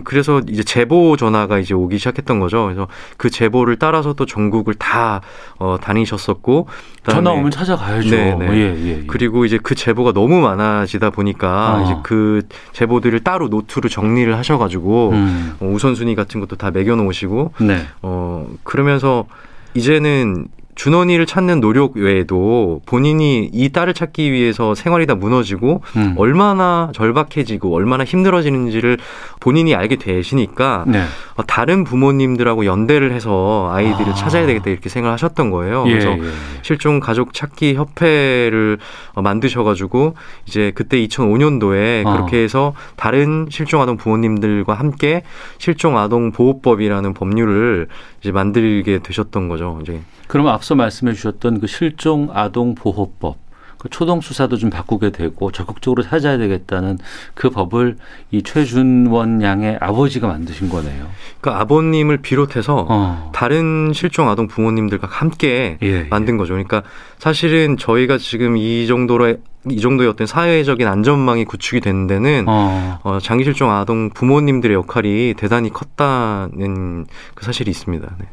그래서 0.03 0.41
이제 0.49 0.63
제보 0.63 1.15
전화가 1.17 1.59
이제 1.59 1.73
오기 1.73 1.97
시작했던 1.97 2.39
거죠. 2.39 2.63
그래서 2.65 2.87
그 3.17 3.29
제보를 3.29 3.77
따라서 3.77 4.13
또 4.13 4.25
전국을 4.25 4.73
다 4.73 5.21
어, 5.57 5.77
다니셨었고 5.79 6.67
전화 7.05 7.31
오면 7.31 7.51
찾아가야죠. 7.51 8.09
네, 8.09 8.35
네. 8.35 8.47
예, 8.53 8.57
예, 8.57 8.87
예. 8.87 9.03
그리고 9.07 9.45
이제 9.45 9.59
그 9.61 9.75
제보가 9.75 10.13
너무 10.13 10.41
많아지다 10.41 11.11
보니까 11.11 11.49
아. 11.49 11.83
이제 11.83 11.95
그 12.03 12.41
제보들을 12.71 13.19
따로 13.19 13.49
노트로 13.49 13.89
정리를 13.89 14.35
하셔가지고 14.37 15.09
음. 15.11 15.55
어, 15.59 15.67
우선순위 15.67 16.15
같은 16.15 16.39
것도 16.39 16.55
다 16.55 16.71
매겨놓으시고 16.71 17.53
네. 17.61 17.81
어 18.01 18.47
그러면서 18.63 19.25
이제는 19.73 20.47
준원이를 20.75 21.25
찾는 21.25 21.59
노력 21.59 21.95
외에도 21.95 22.81
본인이 22.85 23.49
이 23.53 23.69
딸을 23.69 23.93
찾기 23.93 24.31
위해서 24.31 24.75
생활이 24.75 25.05
다 25.05 25.15
무너지고 25.15 25.81
음. 25.95 26.15
얼마나 26.17 26.91
절박해지고 26.93 27.73
얼마나 27.73 28.03
힘들어지는지를 28.03 28.97
본인이 29.39 29.75
알게 29.75 29.97
되시니까 29.97 30.85
네. 30.87 31.03
어, 31.35 31.43
다른 31.43 31.83
부모님들하고 31.83 32.65
연대를 32.65 33.11
해서 33.11 33.69
아이들을 33.73 34.11
아. 34.11 34.15
찾아야 34.15 34.45
되겠다 34.45 34.69
이렇게 34.69 34.89
생각하셨던 34.89 35.51
거예요. 35.51 35.83
예, 35.87 35.91
그래서 35.91 36.09
예, 36.11 36.23
예. 36.23 36.31
실종 36.61 36.99
가족 36.99 37.33
찾기 37.33 37.75
협회를 37.75 38.77
어, 39.13 39.21
만드셔가지고 39.21 40.15
이제 40.45 40.71
그때 40.75 40.97
2005년도에 41.05 42.05
어. 42.05 42.13
그렇게 42.13 42.37
해서 42.43 42.73
다른 42.95 43.47
실종 43.49 43.81
아동 43.81 43.97
부모님들과 43.97 44.73
함께 44.73 45.23
실종 45.57 45.97
아동 45.97 46.31
보호법이라는 46.31 47.13
법률을 47.13 47.87
이제 48.21 48.31
만들게 48.31 48.99
되셨던 48.99 49.49
거죠. 49.49 49.79
이제 49.81 50.01
그러면 50.33 50.51
앞서 50.51 50.73
말씀해 50.73 51.13
주셨던 51.13 51.59
그 51.59 51.67
실종 51.67 52.29
아동 52.33 52.73
보호법 52.73 53.37
그 53.77 53.87
초동 53.89 54.19
수사도 54.19 54.57
좀 54.57 54.71
바꾸게 54.71 55.11
되고 55.11 55.51
적극적으로 55.51 56.01
찾아야 56.01 56.39
되겠다는 56.39 56.97
그 57.35 57.51
법을 57.51 57.97
이 58.31 58.41
최준원 58.41 59.43
양의 59.43 59.77
아버지가 59.79 60.27
만드신 60.27 60.69
거네요. 60.69 61.05
그 61.39 61.51
아버님을 61.51 62.17
비롯해서 62.23 62.87
어. 62.89 63.31
다른 63.35 63.91
실종 63.93 64.27
아동 64.27 64.47
부모님들과 64.47 65.07
함께 65.07 65.77
예, 65.83 66.05
만든 66.09 66.37
거죠. 66.37 66.53
그러니까 66.53 66.81
사실은 67.19 67.77
저희가 67.77 68.17
지금 68.17 68.57
이 68.57 68.87
정도로 68.87 69.35
이 69.69 69.81
정도의 69.81 70.09
어떤 70.09 70.25
사회적인 70.25 70.87
안전망이 70.87 71.45
구축이 71.45 71.79
되는 71.79 72.07
데는 72.07 72.45
어. 72.47 72.99
어, 73.03 73.19
장기 73.21 73.43
실종 73.43 73.69
아동 73.69 74.09
부모님들의 74.09 74.73
역할이 74.73 75.35
대단히 75.37 75.69
컸다는 75.69 77.05
그 77.35 77.45
사실이 77.45 77.69
있습니다. 77.69 78.15
네. 78.17 78.25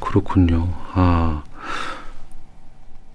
그렇군요. 0.00 0.68
아. 0.94 1.42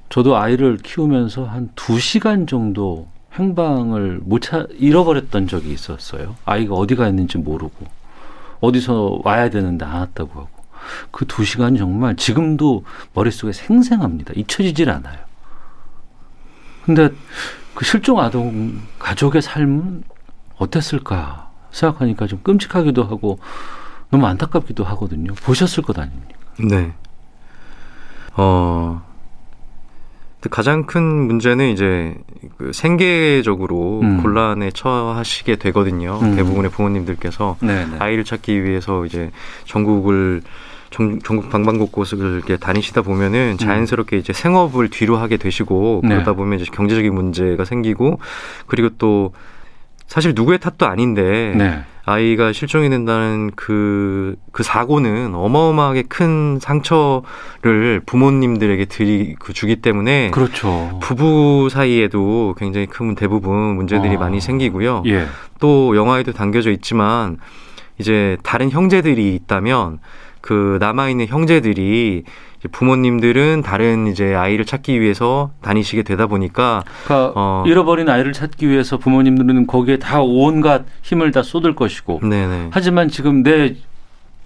저도 0.09 0.37
아이를 0.37 0.77
키우면서 0.77 1.45
한두 1.45 1.99
시간 1.99 2.47
정도 2.47 3.07
행방을 3.33 4.21
못 4.23 4.39
찾, 4.41 4.67
잃어버렸던 4.71 5.47
적이 5.47 5.73
있었어요. 5.73 6.35
아이가 6.45 6.75
어디 6.75 6.95
가 6.95 7.07
있는지 7.07 7.37
모르고, 7.37 7.85
어디서 8.61 9.19
와야 9.23 9.49
되는데 9.49 9.83
안 9.83 9.99
왔다고 9.99 10.39
하고. 10.39 10.49
그두 11.11 11.43
시간 11.43 11.75
정말 11.75 12.15
지금도 12.15 12.85
머릿속에 13.13 13.51
생생합니다. 13.51 14.33
잊혀지질 14.35 14.89
않아요. 14.89 15.17
근데 16.85 17.09
그 17.73 17.83
실종 17.83 18.19
아동 18.19 18.79
가족의 18.99 19.41
삶은 19.41 20.03
어땠을까 20.57 21.51
생각하니까 21.71 22.27
좀 22.27 22.39
끔찍하기도 22.43 23.03
하고 23.03 23.39
너무 24.11 24.27
안타깝기도 24.27 24.83
하거든요. 24.83 25.33
보셨을 25.33 25.83
것 25.83 25.97
아닙니까? 25.97 26.44
네. 26.59 26.93
어, 28.35 29.01
가장 30.49 30.85
큰 30.85 31.03
문제는 31.03 31.69
이제 31.69 32.15
그 32.57 32.71
생계적으로 32.73 34.01
음. 34.01 34.21
곤란에 34.21 34.71
처하시게 34.71 35.55
되거든요. 35.57 36.19
음. 36.21 36.35
대부분의 36.35 36.71
부모님들께서 36.71 37.57
네, 37.61 37.85
네. 37.85 37.97
아이를 37.99 38.23
찾기 38.23 38.63
위해서 38.63 39.05
이제 39.05 39.31
전국을 39.65 40.41
전, 40.91 41.19
전국 41.23 41.49
방방곡곡을 41.49 42.35
이렇게 42.35 42.57
다니시다 42.57 43.01
보면은 43.01 43.57
자연스럽게 43.57 44.17
이제 44.17 44.33
생업을 44.33 44.89
뒤로 44.89 45.17
하게 45.17 45.37
되시고 45.37 46.01
네. 46.03 46.09
그러다 46.09 46.33
보면 46.33 46.59
이제 46.59 46.71
경제적인 46.71 47.13
문제가 47.13 47.65
생기고 47.65 48.19
그리고 48.67 48.89
또 48.97 49.33
사실 50.07 50.33
누구의 50.35 50.59
탓도 50.59 50.85
아닌데 50.85 51.53
네. 51.57 51.83
아이가 52.05 52.53
실종이 52.53 52.89
된다는 52.89 53.51
그, 53.55 54.35
그 54.51 54.61
사고는 54.61 55.33
어마어마하게 55.33 56.03
큰 56.03 56.59
상처를 56.61 58.01
부모님들에게 58.05 58.85
드리, 58.85 59.35
그 59.39 59.53
주기 59.53 59.77
때문에 59.77 60.29
그렇죠. 60.29 60.99
부부 61.01 61.69
사이에도 61.71 62.55
굉장히 62.59 62.85
큰 62.85 63.15
대부분 63.15 63.75
문제들이 63.75 64.17
아. 64.17 64.19
많이 64.19 64.39
생기고요. 64.39 65.03
예. 65.07 65.25
또 65.59 65.95
영화에도 65.95 66.31
담겨져 66.31 66.69
있지만 66.71 67.37
이제 67.97 68.37
다른 68.43 68.69
형제들이 68.69 69.33
있다면 69.35 69.99
그 70.41 70.77
남아있는 70.79 71.25
형제들이 71.25 72.23
부모님들은 72.71 73.61
다른 73.63 74.07
이제 74.07 74.33
아이를 74.33 74.65
찾기 74.65 74.99
위해서 75.01 75.51
다니시게 75.61 76.03
되다 76.03 76.27
보니까 76.27 76.83
그러니까 77.05 77.33
어. 77.35 77.63
잃어버린 77.67 78.09
아이를 78.09 78.33
찾기 78.33 78.69
위해서 78.69 78.97
부모님들은 78.97 79.67
거기에 79.67 79.97
다 79.97 80.21
온갖 80.21 80.85
힘을 81.01 81.31
다 81.31 81.43
쏟을 81.43 81.75
것이고 81.75 82.21
네네. 82.21 82.69
하지만 82.71 83.09
지금 83.09 83.43
내 83.43 83.75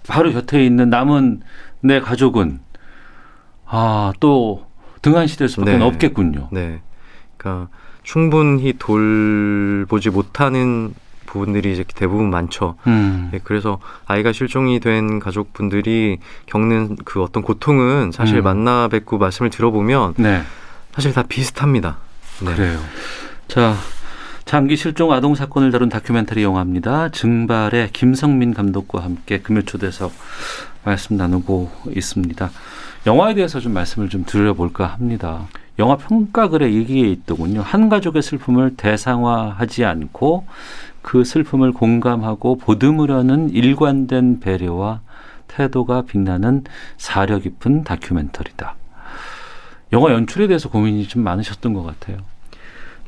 바로 0.08 0.32
곁에 0.32 0.64
있는 0.64 0.90
남은 0.90 1.42
내 1.80 2.00
가족은 2.00 2.60
아 3.66 4.12
또 4.20 4.66
등한시될 5.02 5.48
수밖에 5.48 5.78
네. 5.78 5.84
없겠군요. 5.84 6.48
네. 6.52 6.80
그러니까 7.36 7.68
충분히 8.02 8.74
돌보지 8.78 10.10
못하는 10.10 10.94
부분들이 11.30 11.72
이제 11.72 11.84
대부분 11.94 12.30
많죠. 12.30 12.76
음. 12.86 13.30
네, 13.32 13.40
그래서 13.42 13.78
아이가 14.06 14.32
실종이 14.32 14.80
된 14.80 15.18
가족분들이 15.18 16.18
겪는 16.46 16.96
그 17.04 17.22
어떤 17.22 17.42
고통은 17.42 18.12
사실 18.12 18.38
음. 18.38 18.44
만나 18.44 18.88
뵙고 18.88 19.18
말씀을 19.18 19.50
들어보면 19.50 20.14
네. 20.16 20.42
사실 20.92 21.12
다 21.12 21.22
비슷합니다. 21.22 21.98
네. 22.40 22.54
그래요. 22.54 22.78
자, 23.48 23.74
장기 24.44 24.76
실종 24.76 25.12
아동 25.12 25.34
사건을 25.34 25.70
다룬 25.70 25.88
다큐멘터리 25.88 26.42
영화입니다. 26.42 27.10
증발의 27.10 27.90
김성민 27.92 28.52
감독과 28.52 29.02
함께 29.02 29.38
금요 29.40 29.62
초대석 29.62 30.12
말씀 30.84 31.16
나누고 31.16 31.70
있습니다. 31.94 32.50
영화에 33.06 33.34
대해서 33.34 33.60
좀 33.60 33.72
말씀을 33.72 34.08
좀 34.08 34.24
드려볼까 34.24 34.86
합니다. 34.86 35.46
영화 35.80 35.96
평가글에 35.96 36.72
얘기에 36.74 37.08
있더군요. 37.08 37.62
한 37.62 37.88
가족의 37.88 38.20
슬픔을 38.22 38.76
대상화하지 38.76 39.86
않고 39.86 40.44
그 41.00 41.24
슬픔을 41.24 41.72
공감하고 41.72 42.58
보듬으려는 42.58 43.48
일관된 43.48 44.40
배려와 44.40 45.00
태도가 45.48 46.02
빛나는 46.02 46.64
사려 46.98 47.38
깊은 47.38 47.84
다큐멘터리다. 47.84 48.76
영화 49.94 50.12
연출에 50.12 50.46
대해서 50.48 50.68
고민이 50.68 51.08
좀 51.08 51.24
많으셨던 51.24 51.72
것 51.72 51.82
같아요. 51.82 52.18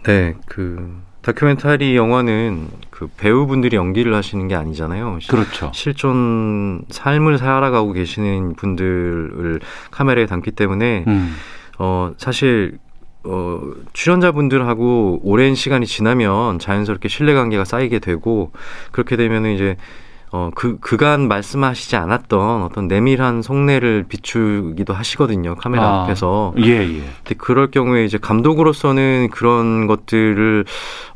네, 0.05 0.35
그 0.47 0.99
다큐멘터리 1.21 1.95
영화는 1.95 2.69
그 2.91 3.07
배우분들이 3.19 3.77
연기를 3.77 4.15
하시는 4.15 4.49
게 4.49 4.55
아니잖아요. 4.57 5.19
시- 5.21 5.29
그렇죠. 5.29 5.71
실존 5.75 6.83
삶을 6.89 7.37
살아가고 7.39 7.93
계시는 7.93 8.55
분들을 8.55 9.61
카메라에 9.93 10.27
담기 10.27 10.51
때문에 10.51 11.05
음. 11.07 11.35
어 11.79 12.13
사실 12.17 12.79
어 13.25 13.61
출연자분들하고 13.93 15.21
오랜 15.23 15.55
시간이 15.55 15.87
지나면 15.87 16.59
자연스럽게 16.59 17.09
신뢰 17.09 17.35
관계가 17.35 17.65
쌓이게 17.65 17.99
되고 17.99 18.53
그렇게 18.91 19.17
되면은 19.17 19.55
이제 19.55 19.77
어 20.33 20.51
그 20.55 20.79
그간 20.81 21.29
말씀하시지 21.29 21.95
않았던 21.97 22.63
어떤 22.63 22.89
내밀한 22.89 23.43
속내를 23.43 24.07
비추기도 24.09 24.95
하시거든요 24.95 25.57
카메라 25.57 25.85
아, 25.85 26.03
앞에서 26.05 26.55
예, 26.59 26.71
예. 26.71 27.03
근데 27.23 27.35
그럴 27.37 27.71
경우에 27.71 28.07
이제 28.07 28.17
감독으로서는 28.17 29.29
그런 29.31 29.87
것들을 29.87 30.65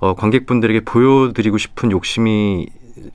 어, 0.00 0.14
관객분들에게 0.14 0.80
보여드리고 0.80 1.56
싶은 1.56 1.92
욕심이 1.92 2.66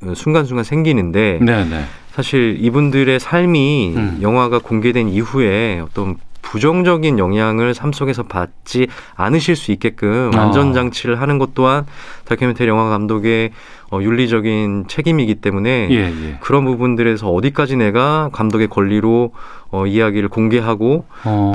어, 0.01 0.13
순간순간 0.15 0.63
생기는데 0.63 1.37
네, 1.39 1.65
네. 1.65 1.83
사실 2.13 2.57
이분들의 2.59 3.19
삶이 3.19 3.93
음. 3.95 4.19
영화가 4.23 4.59
공개된 4.59 5.07
이후에 5.07 5.81
어떤 5.81 6.17
부정적인 6.51 7.17
영향을 7.17 7.73
삶 7.73 7.93
속에서 7.93 8.23
받지 8.23 8.87
않으실 9.15 9.55
수 9.55 9.71
있게끔 9.71 10.31
아. 10.35 10.41
안전 10.41 10.73
장치를 10.73 11.21
하는 11.21 11.37
것 11.37 11.53
또한 11.53 11.85
다큐멘터리 12.25 12.67
영화 12.67 12.89
감독의 12.89 13.51
어, 13.89 14.01
윤리적인 14.01 14.85
책임이기 14.89 15.35
때문에 15.35 15.87
예, 15.91 15.95
예. 15.95 16.37
그런 16.41 16.65
부분들에서 16.65 17.29
어디까지 17.29 17.77
내가 17.77 18.29
감독의 18.33 18.67
권리로 18.67 19.31
어, 19.69 19.85
이야기를 19.85 20.27
공개하고 20.27 21.05
어. 21.23 21.51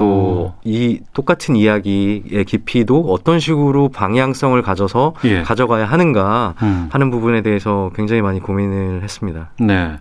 또이 0.64 1.00
똑같은 1.12 1.56
이야기의 1.56 2.46
깊이도 2.46 3.12
어떤 3.12 3.38
식으로 3.38 3.90
방향성을 3.90 4.60
가져서 4.62 5.12
예. 5.26 5.42
가져가야 5.42 5.84
하는가 5.84 6.54
음. 6.62 6.88
하는 6.90 7.10
부분에 7.10 7.42
대해서 7.42 7.90
굉장히 7.94 8.22
많이 8.22 8.40
고민을 8.40 9.02
했습니다. 9.02 9.50
네. 9.60 9.98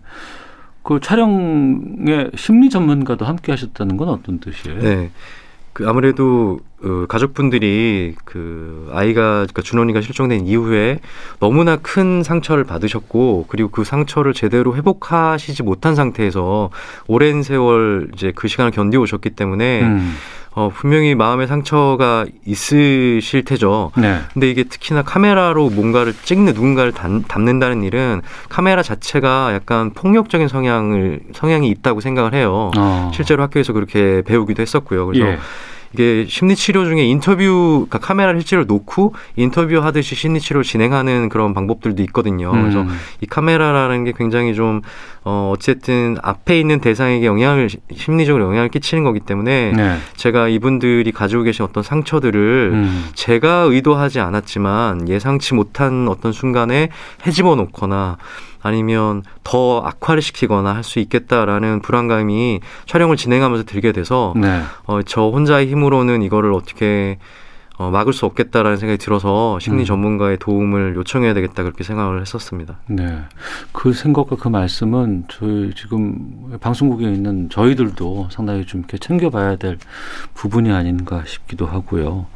그 0.85 0.99
촬영에 1.01 2.29
심리 2.35 2.69
전문가도 2.69 3.25
함께 3.25 3.51
하셨다는 3.51 3.97
건 3.97 4.09
어떤 4.09 4.39
뜻이에요? 4.39 4.79
네. 4.79 5.09
그 5.73 5.89
아무래도 5.89 6.59
어, 6.83 7.05
가족분들이 7.09 8.13
그 8.23 8.89
아이가 8.93 9.21
그러니까 9.39 9.63
준원이가 9.63 10.01
실종된 10.01 10.45
이후에 10.45 10.99
너무나 11.39 11.75
큰 11.75 12.21
상처를 12.21 12.65
받으셨고 12.65 13.47
그리고 13.49 13.69
그 13.71 13.83
상처를 13.83 14.33
제대로 14.33 14.75
회복하시지 14.75 15.63
못한 15.63 15.95
상태에서 15.95 16.69
오랜 17.07 17.41
세월 17.41 18.11
이제 18.13 18.31
그 18.33 18.47
시간을 18.47 18.71
견뎌오셨기 18.71 19.31
때문에 19.31 19.81
음. 19.81 20.13
어, 20.55 20.71
분명히 20.73 21.15
마음의 21.15 21.47
상처가 21.47 22.25
있으실 22.45 23.43
테죠. 23.43 23.91
네. 23.97 24.19
근데 24.33 24.49
이게 24.49 24.63
특히나 24.63 25.03
카메라로 25.03 25.69
뭔가를 25.69 26.13
찍는 26.13 26.53
누군가를 26.53 26.93
담, 26.93 27.23
담는다는 27.23 27.83
일은 27.83 28.21
카메라 28.47 28.81
자체가 28.81 29.53
약간 29.53 29.91
폭력적인 29.91 30.47
성향을 30.47 31.19
성향이 31.33 31.69
있다고 31.69 31.99
생각을 31.99 32.33
해요. 32.33 32.71
어. 32.77 33.11
실제로 33.13 33.43
학교에서 33.43 33.73
그렇게 33.73 34.21
배우기도 34.25 34.61
했었고요. 34.61 35.05
그래서 35.07 35.27
예. 35.27 35.37
이게 35.95 36.25
심리 36.27 36.55
치료 36.57 36.83
중에 36.83 37.03
인터뷰 37.05 37.85
그러니까 37.87 37.99
카메라를 37.99 38.41
실제로 38.41 38.65
놓고 38.65 39.15
인터뷰 39.37 39.77
하듯이 39.77 40.13
심리 40.13 40.41
치료를 40.41 40.63
진행하는 40.65 41.29
그런 41.29 41.53
방법들도 41.53 42.03
있거든요. 42.03 42.51
그래서 42.51 42.81
음. 42.81 42.89
이 43.21 43.25
카메라라는 43.25 44.03
게 44.03 44.13
굉장히 44.15 44.53
좀 44.53 44.81
어, 45.23 45.51
어쨌든 45.53 46.17
앞에 46.21 46.59
있는 46.59 46.81
대상에게 46.81 47.25
영향을 47.25 47.69
심리적으로 47.95 48.43
영향을 48.45 48.67
끼치는 48.67 49.05
거기 49.05 49.21
때문에 49.21 49.71
네. 49.71 49.97
제가 50.17 50.49
이분들이 50.49 51.09
가지고 51.13 51.43
계신 51.43 51.63
어떤 51.63 51.81
상처들을 51.81 52.71
음. 52.73 53.05
제가 53.13 53.67
의도하지 53.69 54.19
않았지만 54.19 55.07
예상치 55.07 55.53
못한 55.53 56.07
어떤 56.09 56.33
순간에 56.33 56.89
헤집어 57.25 57.55
놓거나 57.55 58.17
아니면 58.65 59.21
더 59.43 59.81
악화를 59.81 60.21
시키거나 60.21 60.73
할 60.73 60.85
수 60.85 60.99
있겠다라는 60.99 61.81
불안감이 61.81 62.59
촬영을 62.85 63.17
진행하면서 63.17 63.65
들게 63.65 63.91
돼서 63.91 64.33
네. 64.35 64.61
어, 64.85 65.01
저 65.01 65.29
혼자의 65.29 65.67
힘으로는 65.67 66.21
이거를 66.21 66.53
어떻게 66.53 67.17
어, 67.77 67.89
막을 67.89 68.13
수 68.13 68.25
없겠다라는 68.25 68.77
생각이 68.77 68.97
들어서 68.99 69.59
심리 69.59 69.81
음. 69.81 69.85
전문가의 69.85 70.37
도움을 70.37 70.95
요청해야 70.95 71.33
되겠다 71.33 71.63
그렇게 71.63 71.83
생각을 71.83 72.21
했었습니다. 72.21 72.77
네. 72.87 73.17
그 73.71 73.93
생각과 73.93 74.35
그 74.37 74.47
말씀은 74.47 75.25
저희 75.27 75.73
지금 75.75 76.57
방송국에 76.61 77.05
있는 77.11 77.49
저희들도 77.49 78.29
상당히 78.31 78.65
좀 78.65 78.81
이렇게 78.81 78.97
챙겨봐야 78.97 79.57
될 79.57 79.77
부분이 80.35 80.71
아닌가 80.71 81.23
싶기도 81.25 81.65
하고요. 81.65 82.27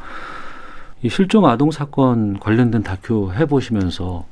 이 1.02 1.10
실종 1.10 1.46
아동 1.46 1.72
사건 1.72 2.40
관련된 2.40 2.84
다큐 2.84 3.32
해보시면서 3.34 4.26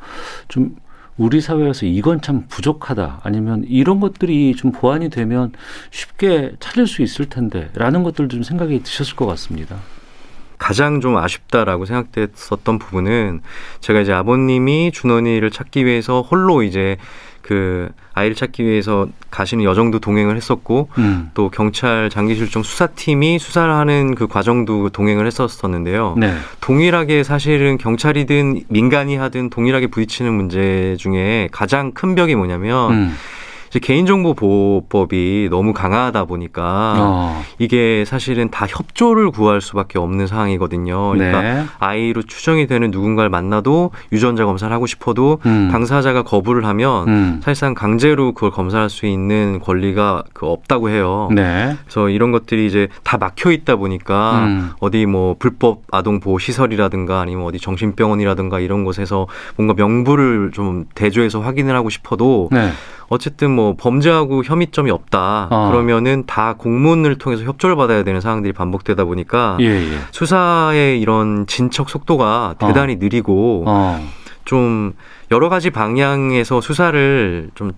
좀 0.49 0.75
우리 1.17 1.41
사회에서 1.41 1.85
이건 1.85 2.21
참 2.21 2.45
부족하다 2.47 3.21
아니면 3.23 3.65
이런 3.67 3.99
것들이 3.99 4.55
좀 4.55 4.71
보완이 4.71 5.09
되면 5.09 5.51
쉽게 5.89 6.53
찾을 6.59 6.87
수 6.87 7.01
있을 7.01 7.25
텐데라는 7.25 8.03
것들도 8.03 8.35
좀 8.35 8.43
생각이 8.43 8.83
드셨을 8.83 9.15
것 9.15 9.25
같습니다. 9.25 9.77
가장 10.57 11.01
좀 11.01 11.17
아쉽다라고 11.17 11.85
생각됐었던 11.85 12.79
부분은 12.79 13.41
제가 13.79 14.01
이제 14.01 14.11
아버님이 14.11 14.91
준원이를 14.91 15.51
찾기 15.51 15.85
위해서 15.85 16.21
홀로 16.21 16.63
이제 16.63 16.97
그 17.47 17.87
아이를 18.13 18.35
찾기 18.35 18.65
위해서 18.65 19.07
가시는 19.31 19.63
여정도 19.63 19.99
동행을 19.99 20.35
했었고 20.35 20.89
음. 20.97 21.31
또 21.33 21.49
경찰 21.49 22.09
장기실종 22.09 22.61
수사팀이 22.61 23.39
수사를 23.39 23.73
하는 23.73 24.15
그 24.15 24.27
과정도 24.27 24.89
동행을 24.89 25.25
했었었는데요. 25.25 26.15
네. 26.17 26.33
동일하게 26.59 27.23
사실은 27.23 27.77
경찰이든 27.77 28.63
민간이 28.67 29.15
하든 29.15 29.49
동일하게 29.49 29.87
부딪히는 29.87 30.33
문제 30.33 30.97
중에 30.99 31.47
가장 31.53 31.93
큰 31.93 32.15
벽이 32.15 32.35
뭐냐면 32.35 32.91
음. 32.91 33.15
이제 33.69 33.79
개인정보보호법이 33.79 35.47
너무 35.49 35.73
강하다 35.73 36.25
보니까 36.25 36.95
어. 36.97 37.43
이게 37.59 38.05
사실은 38.05 38.49
다 38.49 38.65
협조를 38.67 39.31
구할 39.31 39.61
수밖에 39.61 39.99
없는 39.99 40.27
상황이거든요. 40.27 41.09
그러니까 41.09 41.41
네. 41.41 41.65
아이로 41.79 42.23
추정이 42.23 42.67
되는 42.67 42.91
누군가를 42.91 43.29
만나도 43.29 43.91
유전자 44.11 44.45
검사를 44.45 44.73
하고 44.73 44.85
싶어도 44.85 45.39
음. 45.45 45.69
당사자가 45.71 46.23
거부를 46.23 46.65
하면 46.65 47.07
음. 47.07 47.41
사실상 47.43 47.73
강제로 47.73 48.33
그걸 48.33 48.51
검사할 48.51 48.89
수 48.89 49.05
있는 49.05 49.59
권리가 49.59 50.23
그 50.33 50.45
없다고 50.45 50.89
해요. 50.89 51.29
네. 51.33 51.75
그래서 51.83 52.09
이런 52.09 52.31
것들이 52.31 52.65
이제 52.67 52.87
다 53.03 53.17
막혀 53.17 53.51
있다 53.51 53.75
보니까 53.75 54.45
음. 54.45 54.71
어디 54.79 55.05
뭐 55.05 55.35
불법 55.37 55.81
아동 55.91 56.19
보호 56.19 56.39
시설이라든가 56.39 57.19
아니면 57.19 57.45
어디 57.45 57.59
정신병원이라든가 57.59 58.59
이런 58.59 58.83
곳에서 58.83 59.27
뭔가 59.55 59.73
명부를 59.73 60.51
좀 60.53 60.85
대조해서 60.95 61.39
확인을 61.41 61.75
하고 61.75 61.89
싶어도 61.89 62.49
네. 62.51 62.71
어쨌든 63.09 63.51
뭐 63.51 63.75
범죄하고 63.77 64.43
혐의점이 64.43 64.91
없다 64.91 65.47
어. 65.49 65.69
그러면은 65.71 66.23
다 66.25 66.55
공문을 66.57 67.17
통해서 67.17 67.43
협조를 67.43 67.75
받아야 67.75 68.03
되는 68.03 68.19
상황들이 68.21 68.53
반복되다 68.53 69.05
보니까 69.05 69.57
예, 69.61 69.65
예. 69.65 69.97
수사의 70.11 70.99
이런 70.99 71.47
진척 71.47 71.89
속도가 71.89 72.55
대단히 72.59 72.97
느리고 72.97 73.63
어. 73.67 73.99
좀 74.45 74.93
여러 75.29 75.49
가지 75.49 75.69
방향에서 75.69 76.61
수사를 76.61 77.49
좀 77.53 77.71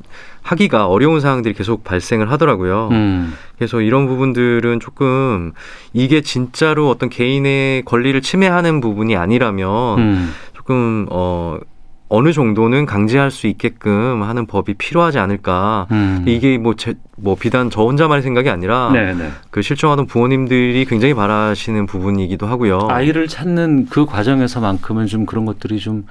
하기가 0.43 0.87
어려운 0.87 1.19
상황들이 1.19 1.55
계속 1.55 1.83
발생을 1.83 2.31
하더라고요. 2.31 2.89
음. 2.91 3.33
그래서 3.57 3.81
이런 3.81 4.07
부분들은 4.07 4.79
조금 4.79 5.53
이게 5.93 6.21
진짜로 6.21 6.89
어떤 6.89 7.09
개인의 7.09 7.83
권리를 7.85 8.19
침해하는 8.21 8.81
부분이 8.81 9.15
아니라면 9.15 9.99
음. 9.99 10.33
조금 10.53 11.07
어 11.09 11.57
어느 12.09 12.33
정도는 12.33 12.87
강제할 12.87 13.29
수 13.29 13.45
있게끔 13.45 14.23
하는 14.23 14.47
법이 14.47 14.73
필요하지 14.73 15.19
않을까. 15.19 15.87
음. 15.91 16.25
이게 16.27 16.57
뭐, 16.57 16.75
제, 16.75 16.95
뭐 17.15 17.35
비단 17.35 17.69
저 17.69 17.83
혼자만의 17.83 18.23
생각이 18.23 18.49
아니라 18.49 18.89
네, 18.91 19.13
네. 19.13 19.29
그 19.51 19.61
실종하던 19.61 20.07
부모님들이 20.07 20.85
굉장히 20.85 21.13
바라시는 21.13 21.85
부분이기도 21.85 22.47
하고요. 22.47 22.87
아이를 22.89 23.27
찾는 23.27 23.87
그 23.89 24.05
과정에서만큼은 24.05 25.05
좀 25.05 25.27
그런 25.27 25.45
것들이 25.45 25.79
좀 25.79 26.05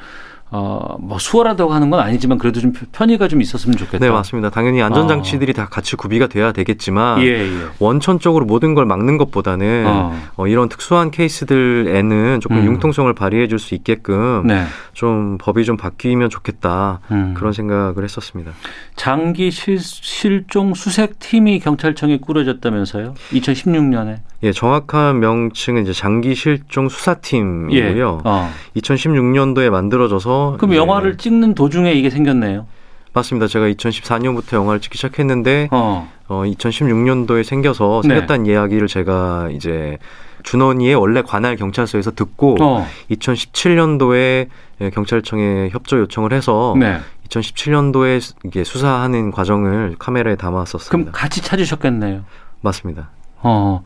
어, 0.50 0.96
뭐 0.98 1.18
수월하다고 1.18 1.72
하는 1.72 1.90
건 1.90 2.00
아니지만 2.00 2.38
그래도 2.38 2.60
좀 2.60 2.72
편의가 2.92 3.28
좀 3.28 3.42
있었으면 3.42 3.76
좋겠다. 3.76 4.04
네, 4.04 4.10
맞습니다. 4.10 4.48
당연히 4.50 4.80
안전 4.82 5.06
장치들이 5.06 5.52
다 5.52 5.66
같이 5.66 5.94
구비가 5.96 6.26
돼야 6.26 6.52
되겠지만 6.52 7.20
예, 7.20 7.26
예. 7.26 7.48
원천적으로 7.78 8.46
모든 8.46 8.74
걸 8.74 8.86
막는 8.86 9.18
것보다는 9.18 9.84
어. 9.86 10.16
어, 10.36 10.46
이런 10.46 10.68
특수한 10.70 11.10
케이스들에는 11.10 12.40
조금 12.40 12.58
음. 12.58 12.64
융통성을 12.64 13.12
발휘해 13.14 13.46
줄 13.46 13.58
수 13.58 13.74
있게끔 13.74 14.46
네. 14.46 14.64
좀 14.92 15.36
법이 15.38 15.64
좀 15.64 15.76
바뀌면 15.76 16.30
좋겠다. 16.30 17.00
음. 17.10 17.34
그런 17.36 17.52
생각을 17.52 18.04
했었습니다. 18.04 18.52
장기 18.94 19.50
실, 19.50 19.80
실종 19.80 20.74
수색 20.74 21.18
팀이 21.18 21.58
경찰청에 21.58 22.18
꾸려졌다면서요? 22.18 23.14
2016년에. 23.32 24.18
예, 24.44 24.52
정확한 24.52 25.18
명칭은 25.18 25.82
이제 25.82 25.92
장기 25.92 26.34
실종 26.34 26.88
수사팀이고요. 26.88 28.22
예. 28.24 28.28
어. 28.28 28.50
2016년도에 28.76 29.68
만들어져서 29.70 30.56
그럼 30.58 30.72
이제 30.72 30.78
영화를 30.78 31.16
찍는 31.16 31.54
도중에 31.54 31.92
이게 31.92 32.08
생겼네요. 32.08 32.66
맞습니다. 33.12 33.48
제가 33.48 33.66
2014년부터 33.66 34.54
영화를 34.54 34.80
찍기 34.80 34.96
시작했는데 34.96 35.68
어. 35.72 36.08
어, 36.28 36.42
2016년도에 36.44 37.42
생겨서 37.42 38.02
네. 38.04 38.14
생겼다는 38.14 38.46
이야기를 38.46 38.86
제가 38.86 39.48
이제 39.50 39.98
준원이의 40.44 40.94
원래 40.94 41.22
관할 41.22 41.56
경찰서에서 41.56 42.12
듣고 42.12 42.56
어. 42.60 42.86
2017년도에 43.10 44.48
예, 44.80 44.90
경찰청에 44.90 45.70
협조 45.70 45.98
요청을 45.98 46.32
해서 46.32 46.76
네. 46.78 47.00
2017년도에 47.28 48.36
이게 48.44 48.62
수사하는 48.62 49.32
과정을 49.32 49.96
카메라에 49.98 50.36
담았었습니다. 50.36 50.90
그럼 50.90 51.12
같이 51.12 51.42
찾으셨겠네요. 51.42 52.22
맞습니다. 52.60 53.10
어. 53.42 53.82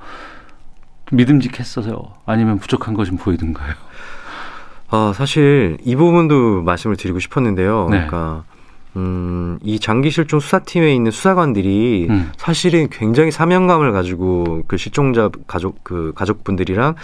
믿음직했어요. 1.13 2.13
아니면 2.27 2.59
부족한 2.59 2.95
거 2.95 3.05
좀 3.05 3.17
보이던가요? 3.17 3.75
아, 4.91 5.13
사실 5.15 5.79
이 5.85 5.97
부분도 5.97 6.63
말씀을 6.63 6.97
드리고 6.97 7.19
싶었는데요. 7.19 7.89
네. 7.91 7.97
그러니까 8.07 8.45
음, 8.97 9.59
이 9.63 9.79
장기 9.79 10.11
실종 10.11 10.39
수사팀에 10.41 10.95
있는 10.95 11.11
수사관들이 11.11 12.09
음. 12.11 12.31
사실은 12.37 12.89
굉장히 12.91 13.31
사명감을 13.31 13.93
가지고 13.93 14.63
그 14.67 14.77
실종자 14.77 15.31
가족 15.47 15.83
그 15.83 16.13
가족분들이랑 16.15 16.95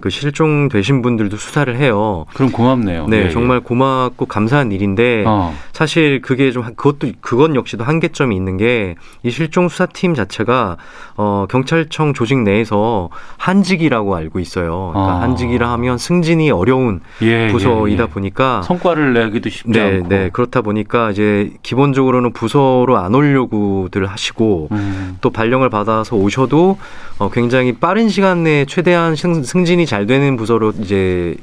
그 0.00 0.10
실종되신 0.10 1.02
분들도 1.02 1.36
수사를 1.36 1.74
해요. 1.76 2.26
그럼 2.34 2.50
고맙네요. 2.50 3.06
네, 3.06 3.18
예, 3.18 3.24
예. 3.26 3.30
정말 3.30 3.60
고맙고 3.60 4.26
감사한 4.26 4.72
일인데 4.72 5.24
어. 5.26 5.54
사실 5.72 6.20
그게 6.20 6.50
좀 6.50 6.64
한- 6.64 6.74
그것도 6.74 7.12
그건 7.20 7.54
역시도 7.54 7.84
한계점이 7.84 8.34
있는 8.34 8.56
게 8.56 8.94
이 9.22 9.30
실종 9.30 9.68
수사팀 9.68 10.14
자체가 10.14 10.76
어 11.16 11.46
경찰청 11.48 12.14
조직 12.14 12.38
내에서 12.42 13.08
한직이라고 13.38 14.14
알고 14.14 14.38
있어요. 14.40 14.90
그러니까 14.92 15.14
아. 15.16 15.20
한직이라 15.22 15.70
하면 15.72 15.98
승진이 15.98 16.50
어려운 16.50 17.00
예, 17.22 17.48
부서이다 17.48 18.02
예, 18.02 18.06
예. 18.08 18.10
보니까 18.12 18.62
성과를 18.62 19.12
내기도 19.14 19.48
쉽지 19.48 19.70
네, 19.70 19.80
않고. 19.96 20.08
네 20.08 20.30
그렇다 20.32 20.60
보니까 20.62 21.10
이제 21.10 21.35
기본적으로는 21.62 22.32
부서로 22.32 22.96
안 22.98 23.14
오려고들 23.14 24.06
하시고 24.06 24.68
음. 24.72 25.18
또 25.20 25.30
발령을 25.30 25.70
받아서 25.70 26.16
오셔도 26.16 26.78
어, 27.18 27.30
굉장히 27.30 27.72
빠른 27.72 28.08
시간 28.08 28.42
내에 28.42 28.64
최대한 28.66 29.16
승, 29.16 29.42
승진이 29.42 29.86
잘 29.86 30.06
되는 30.06 30.36
부서로 30.36 30.72
이제 30.80 31.36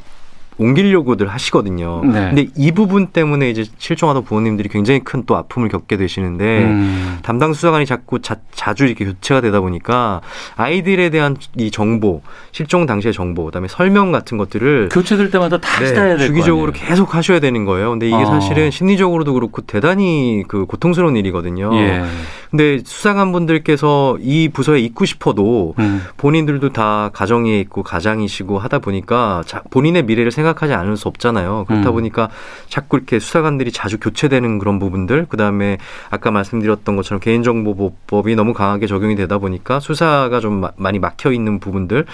옮기려고들 0.58 1.28
하시거든요. 1.28 2.01
네. 2.06 2.12
근데 2.34 2.47
이 2.56 2.72
부분 2.72 3.08
때문에 3.08 3.49
이제 3.49 3.66
실종하던 3.78 4.24
부모님들이 4.26 4.70
굉장히 4.70 4.99
큰 4.99 5.24
또 5.26 5.38
아픔을 5.38 5.70
겪게 5.70 5.97
되시는데 5.97 6.64
음. 6.64 7.20
담당 7.22 7.54
수사관이 7.54 7.86
자꾸 7.86 8.20
자, 8.22 8.36
주 8.76 8.86
이렇게 8.86 9.06
교체가 9.06 9.41
되다 9.41 9.62
보니까 9.62 10.22
아이들에 10.56 11.10
대한 11.10 11.38
이 11.58 11.72
정보, 11.72 12.22
실종 12.51 12.86
당시의 12.86 13.14
정보, 13.14 13.45
그다음에 13.45 13.68
설명 13.68 14.12
같은 14.12 14.38
것들을 14.38 14.89
교체될 14.91 15.32
때마다 15.32 15.60
다시 15.60 15.93
다 15.93 16.04
해야 16.04 16.18
네, 16.18 16.28
주기적으로. 16.28 16.72
계속 16.74 17.16
하셔야 17.16 17.39
되는 17.39 17.66
거예요. 17.66 17.91
근데 17.91 18.08
이게 18.08 18.16
어. 18.16 18.26
사실은 18.26 18.72
심리적으로도 18.72 19.34
그렇고 19.34 19.62
대단히 19.62 20.43
그 20.47 20.66
고통스러운 20.66 21.16
일이거든요. 21.16 21.74
예. 21.76 22.04
근데 22.51 22.80
수사관 22.86 23.32
분들께서 23.32 24.18
이 24.22 24.49
부서에 24.49 24.80
있고 24.82 25.06
싶어도 25.06 25.74
음. 25.80 26.04
본인들도 26.18 26.72
다 26.74 27.10
가정에 27.14 27.60
있고 27.62 27.82
가장이시고 27.82 28.60
하다 28.60 28.80
보니까 28.80 29.41
자, 29.45 29.64
본인의 29.72 30.04
미래를 30.04 30.32
생각 30.32 30.42
하지 30.51 30.73
않을 30.73 30.97
수 30.97 31.07
없잖아요. 31.07 31.65
그렇다 31.67 31.89
음. 31.89 31.93
보니까 31.93 32.29
자꾸 32.67 32.97
이렇게 32.97 33.19
수사관들이 33.19 33.71
자주 33.71 33.99
교체되는 33.99 34.59
그런 34.59 34.79
부분들, 34.79 35.27
그 35.29 35.37
다음에 35.37 35.77
아까 36.09 36.31
말씀드렸던 36.31 36.95
것처럼 36.95 37.19
개인정보보호법이 37.19 38.35
너무 38.35 38.53
강하게 38.53 38.87
적용이 38.87 39.15
되다 39.15 39.37
보니까 39.37 39.79
수사가 39.79 40.39
좀 40.39 40.61
마- 40.61 40.71
많이 40.75 40.99
막혀 40.99 41.31
있는 41.31 41.59
부분들, 41.59 42.05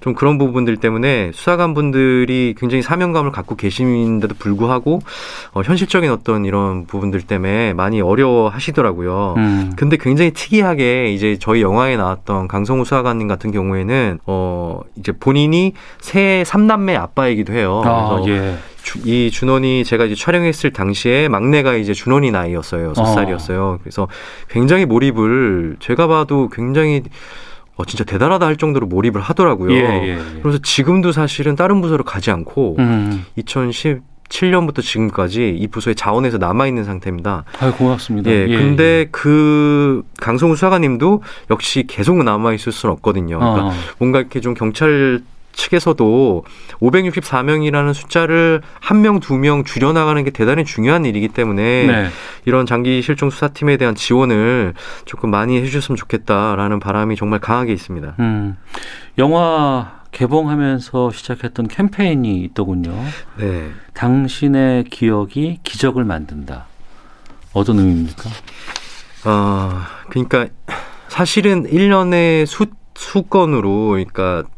좀 0.00 0.14
그런 0.14 0.38
부분들 0.38 0.76
때문에 0.76 1.32
수사관 1.34 1.74
분들이 1.74 2.54
굉장히 2.58 2.82
사명감을 2.82 3.32
갖고 3.32 3.56
계신데도 3.56 4.36
불구하고 4.38 5.00
어, 5.52 5.62
현실적인 5.62 6.10
어떤 6.10 6.44
이런 6.44 6.86
부분들 6.86 7.22
때문에 7.22 7.72
많이 7.74 8.00
어려워하시더라고요. 8.00 9.34
음. 9.36 9.72
근데 9.76 9.96
굉장히 9.96 10.30
특이하게 10.32 11.12
이제 11.12 11.36
저희 11.40 11.62
영화에 11.62 11.96
나왔던 11.96 12.48
강성우 12.48 12.84
수사관님 12.84 13.28
같은 13.28 13.50
경우에는 13.50 14.18
어 14.26 14.80
이제 14.96 15.12
본인이 15.12 15.74
새 16.00 16.42
삼남매 16.46 16.94
아빠이기도 16.96 17.52
해요. 17.52 17.82
아, 17.84 18.08
그래서 18.22 18.28
예. 18.30 18.56
주- 18.82 19.00
이 19.04 19.30
준원이 19.30 19.84
제가 19.84 20.04
이제 20.04 20.14
촬영했을 20.14 20.72
당시에 20.72 21.28
막내가 21.28 21.74
이제 21.74 21.92
준원이 21.92 22.30
나이였어요. 22.30 22.90
여섯 22.90 23.02
어. 23.02 23.06
살이었어요. 23.06 23.78
그래서 23.82 24.08
굉장히 24.48 24.86
몰입을 24.86 25.76
제가 25.80 26.06
봐도 26.06 26.48
굉장히 26.48 27.02
어, 27.78 27.84
진짜 27.84 28.02
대단하다 28.04 28.44
할 28.44 28.56
정도로 28.56 28.88
몰입을 28.88 29.20
하더라고요. 29.20 29.72
예, 29.72 29.76
예, 29.76 30.08
예. 30.08 30.18
그래서 30.42 30.58
지금도 30.58 31.12
사실은 31.12 31.54
다른 31.54 31.80
부서로 31.80 32.02
가지 32.02 32.32
않고 32.32 32.74
음. 32.80 33.24
2017년부터 33.38 34.82
지금까지 34.82 35.56
이 35.56 35.66
부서에 35.68 35.94
자원해서 35.94 36.38
남아 36.38 36.66
있는 36.66 36.82
상태입니다. 36.82 37.44
아유, 37.60 37.72
고맙습니다. 37.72 38.30
예, 38.30 38.46
예, 38.48 38.56
근데 38.56 39.06
그 39.12 40.02
강성우 40.20 40.56
수사관님도 40.56 41.22
역시 41.50 41.84
계속 41.86 42.22
남아 42.24 42.52
있을 42.54 42.72
수는 42.72 42.92
없거든요. 42.94 43.38
그러니까 43.38 43.66
어. 43.66 43.72
뭔가 43.98 44.18
이렇게 44.18 44.40
좀 44.40 44.54
경찰 44.54 45.20
측에서도 45.58 46.44
564명이라는 46.80 47.92
숫자를 47.92 48.62
한 48.80 49.02
명, 49.02 49.20
두 49.20 49.34
명 49.38 49.64
줄여나가는 49.64 50.22
게 50.24 50.30
대단히 50.30 50.64
중요한 50.64 51.04
일이기 51.04 51.28
때문에 51.28 51.86
네. 51.86 52.08
이런 52.44 52.64
장기 52.66 53.02
실종 53.02 53.28
수사팀에 53.30 53.76
대한 53.76 53.94
지원을 53.94 54.74
조금 55.04 55.30
많이 55.30 55.58
해주셨으면 55.58 55.96
좋겠다라는 55.96 56.80
바람이 56.80 57.16
정말 57.16 57.40
강하게 57.40 57.72
있습니다. 57.72 58.14
음. 58.20 58.56
영화 59.18 59.98
개봉하면서 60.12 61.10
시작했던 61.12 61.68
캠페인이 61.68 62.42
있더군요. 62.44 62.94
네. 63.36 63.70
당신의 63.94 64.84
기억이 64.84 65.58
기적을 65.62 66.04
만든다. 66.04 66.66
어떤 67.52 67.78
의미입니까? 67.78 68.30
어, 69.26 69.80
그러니까 70.08 70.46
사실은 71.08 71.64
1년에 71.68 72.46
수, 72.46 72.66
수건으로 72.94 73.88
그러니까 73.88 74.42
수- 74.42 74.57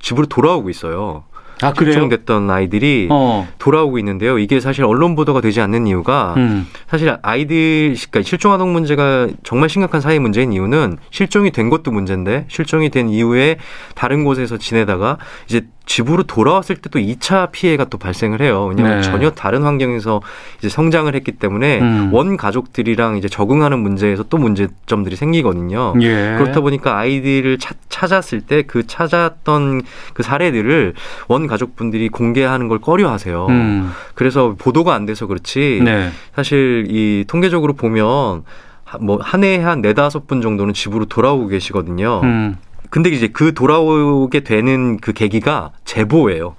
집으로 0.00 0.26
돌아오고 0.26 0.70
있어요. 0.70 1.24
아, 1.62 1.72
그래요? 1.72 1.92
실종됐던 1.92 2.50
아이들이 2.50 3.08
어. 3.10 3.46
돌아오고 3.58 3.98
있는데요. 3.98 4.38
이게 4.38 4.60
사실 4.60 4.84
언론 4.84 5.14
보도가 5.14 5.40
되지 5.40 5.60
않는 5.60 5.86
이유가 5.86 6.34
음. 6.36 6.66
사실 6.88 7.14
아이들 7.22 7.94
그러니까 7.94 8.22
실종 8.22 8.52
아동 8.52 8.72
문제가 8.72 9.28
정말 9.42 9.68
심각한 9.68 10.00
사회 10.00 10.18
문제인 10.18 10.52
이유는 10.52 10.96
실종이 11.10 11.50
된 11.50 11.68
것도 11.68 11.90
문제인데 11.90 12.46
실종이 12.48 12.88
된 12.88 13.10
이후에 13.10 13.58
다른 13.94 14.24
곳에서 14.24 14.56
지내다가 14.56 15.18
이제 15.46 15.66
집으로 15.90 16.22
돌아왔을 16.22 16.76
때 16.76 16.90
또 16.90 16.98
2차 17.00 17.50
피해가 17.50 17.84
또 17.86 17.98
발생을 17.98 18.40
해요. 18.40 18.66
왜냐하면 18.66 18.98
네. 19.00 19.02
전혀 19.02 19.30
다른 19.30 19.62
환경에서 19.64 20.20
이제 20.58 20.68
성장을 20.68 21.12
했기 21.14 21.32
때문에 21.32 21.80
음. 21.80 22.10
원 22.12 22.36
가족들이랑 22.36 23.16
이제 23.16 23.28
적응하는 23.28 23.78
문제에서 23.80 24.22
또 24.24 24.38
문제점들이 24.38 25.14
생기거든요. 25.16 25.94
예. 26.00 26.34
그렇다 26.38 26.60
보니까 26.60 26.96
아이들을 26.96 27.58
차- 27.58 27.74
찾았을 27.88 28.40
때 28.42 28.62
그 28.62 28.86
찾았던 28.86 29.82
그 30.14 30.22
사례들을 30.22 30.94
원 31.28 31.46
가족분들이 31.48 32.08
공개하는 32.08 32.68
걸 32.68 32.78
꺼려하세요. 32.78 33.46
음. 33.48 33.90
그래서 34.14 34.54
보도가 34.58 34.94
안 34.94 35.06
돼서 35.06 35.26
그렇지 35.26 35.80
네. 35.84 36.10
사실 36.34 36.86
이 36.88 37.24
통계적으로 37.26 37.72
보면 37.74 38.44
뭐한 39.00 39.44
해에 39.44 39.58
한 39.58 39.80
네다섯 39.82 40.26
분 40.26 40.40
정도는 40.40 40.74
집으로 40.74 41.04
돌아오고 41.06 41.48
계시거든요. 41.48 42.20
음. 42.24 42.56
근데 42.88 43.10
이제 43.10 43.28
그 43.28 43.52
돌아오게 43.54 44.40
되는 44.40 44.98
그 44.98 45.12
계기가 45.12 45.72
제보예요. 45.84 46.56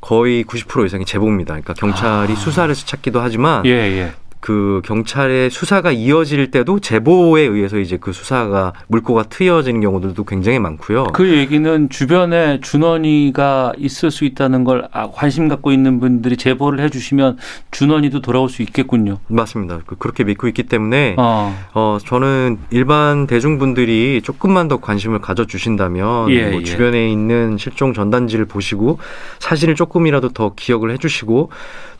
거의 0.00 0.44
90% 0.44 0.86
이상이 0.86 1.04
제보입니다. 1.04 1.54
그러니까 1.54 1.74
경찰이 1.74 2.34
수사를 2.34 2.68
해서 2.70 2.84
찾기도 2.86 3.20
하지만 3.20 3.60
아. 3.60 3.62
예, 3.66 3.70
예. 3.70 4.12
그 4.42 4.82
경찰의 4.84 5.50
수사가 5.50 5.92
이어질 5.92 6.50
때도 6.50 6.80
제보에 6.80 7.42
의해서 7.42 7.78
이제 7.78 7.96
그 7.96 8.12
수사가 8.12 8.72
물꼬가 8.88 9.22
트여지는 9.22 9.80
경우들도 9.80 10.24
굉장히 10.24 10.58
많고요. 10.58 11.04
그 11.12 11.28
얘기는 11.28 11.88
주변에 11.88 12.58
준원이가 12.60 13.74
있을 13.78 14.10
수 14.10 14.24
있다는 14.24 14.64
걸 14.64 14.88
아, 14.90 15.08
관심 15.12 15.46
갖고 15.46 15.70
있는 15.70 16.00
분들이 16.00 16.36
제보를 16.36 16.80
해주시면 16.80 17.38
준원이도 17.70 18.20
돌아올 18.20 18.48
수 18.48 18.62
있겠군요. 18.62 19.18
맞습니다. 19.28 19.78
그- 19.86 19.94
그렇게 19.94 20.24
믿고 20.24 20.48
있기 20.48 20.64
때문에 20.64 21.14
어. 21.18 21.56
어, 21.74 21.98
저는 22.04 22.58
일반 22.70 23.28
대중분들이 23.28 24.22
조금만 24.24 24.66
더 24.66 24.80
관심을 24.80 25.20
가져주신다면 25.20 26.30
예, 26.30 26.50
뭐 26.50 26.60
예. 26.62 26.64
주변에 26.64 27.08
있는 27.12 27.58
실종 27.58 27.94
전단지를 27.94 28.46
보시고 28.46 28.98
사진을 29.38 29.76
조금이라도 29.76 30.30
더 30.30 30.54
기억을 30.56 30.90
해주시고 30.94 31.50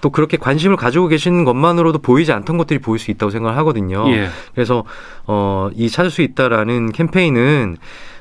또 0.03 0.11
그렇게 0.11 0.36
관심을 0.36 0.76
가지고 0.76 1.09
계시는 1.09 1.44
것만으로도 1.44 2.00
보이지 2.00 2.32
않던 2.32 2.59
것들이 2.59 2.80
보일 2.80 2.98
수 2.98 3.11
있다고 3.11 3.30
생각을 3.30 3.57
하거든요. 3.59 4.05
예. 4.09 4.28
그래서 4.53 4.84
어, 5.26 5.70
이 5.74 5.88
찾을 5.88 6.11
수 6.11 6.20
있다라는 6.22 6.92
캠페인은 6.92 7.76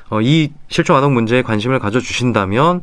어, 0.08 0.20
이 0.22 0.52
실종 0.68 0.96
아동 0.96 1.12
문제에 1.12 1.42
관심을 1.42 1.80
가져주신다면 1.80 2.82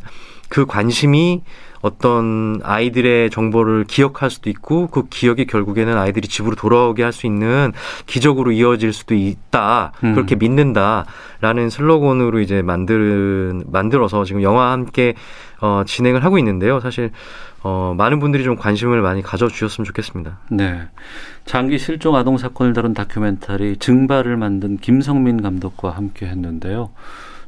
그 0.49 0.65
관심이 0.65 1.43
어떤 1.81 2.59
아이들의 2.61 3.29
정보를 3.29 3.85
기억할 3.85 4.29
수도 4.29 4.49
있고 4.49 4.87
그 4.87 5.07
기억이 5.09 5.45
결국에는 5.45 5.97
아이들이 5.97 6.27
집으로 6.27 6.55
돌아오게 6.55 7.03
할 7.03 7.13
수 7.13 7.25
있는 7.25 7.71
기적으로 8.05 8.51
이어질 8.51 8.93
수도 8.93 9.15
있다 9.15 9.93
음. 10.03 10.13
그렇게 10.13 10.35
믿는다라는 10.35 11.69
슬로건으로 11.69 12.39
이제 12.39 12.61
만들 12.61 13.63
만들어서 13.65 14.25
지금 14.25 14.43
영화와 14.43 14.71
함께 14.71 15.15
어, 15.61 15.83
진행을 15.85 16.23
하고 16.23 16.37
있는데요 16.37 16.79
사실 16.79 17.11
어, 17.62 17.93
많은 17.97 18.20
분들이 18.20 18.43
좀 18.43 18.55
관심을 18.55 19.01
많이 19.01 19.22
가져주셨으면 19.22 19.86
좋겠습니다. 19.86 20.39
네. 20.49 20.88
장기 21.45 21.78
실종 21.78 22.16
아동 22.16 22.38
사건을 22.38 22.74
다룬 22.74 22.93
다큐멘터리 22.93 23.78
증발을 23.78 24.38
만든 24.38 24.78
김성민 24.78 25.41
감독과 25.41 25.91
함께 25.91 26.28
했는데요. 26.28 26.91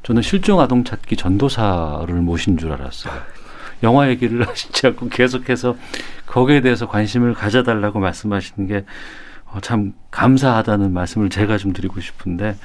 저는 0.03 0.22
실종 0.22 0.59
아동 0.59 0.84
찾기 0.84 1.16
전도사를 1.16 2.14
모신 2.16 2.57
줄 2.57 2.72
알았어요. 2.74 3.14
영화 3.84 4.09
얘기를 4.09 4.45
하시지 4.47 4.88
않고 4.88 5.09
계속해서 5.09 5.76
거기에 6.26 6.62
대해서 6.62 6.88
관심을 6.88 7.34
가져달라고 7.34 7.99
말씀하시는 7.99 8.68
게 8.68 8.86
어, 9.45 9.59
참 9.62 9.93
감사하다는 10.12 10.93
말씀을 10.93 11.30
제가 11.30 11.57
좀 11.57 11.74
드리고 11.74 11.99
싶은데 11.99 12.55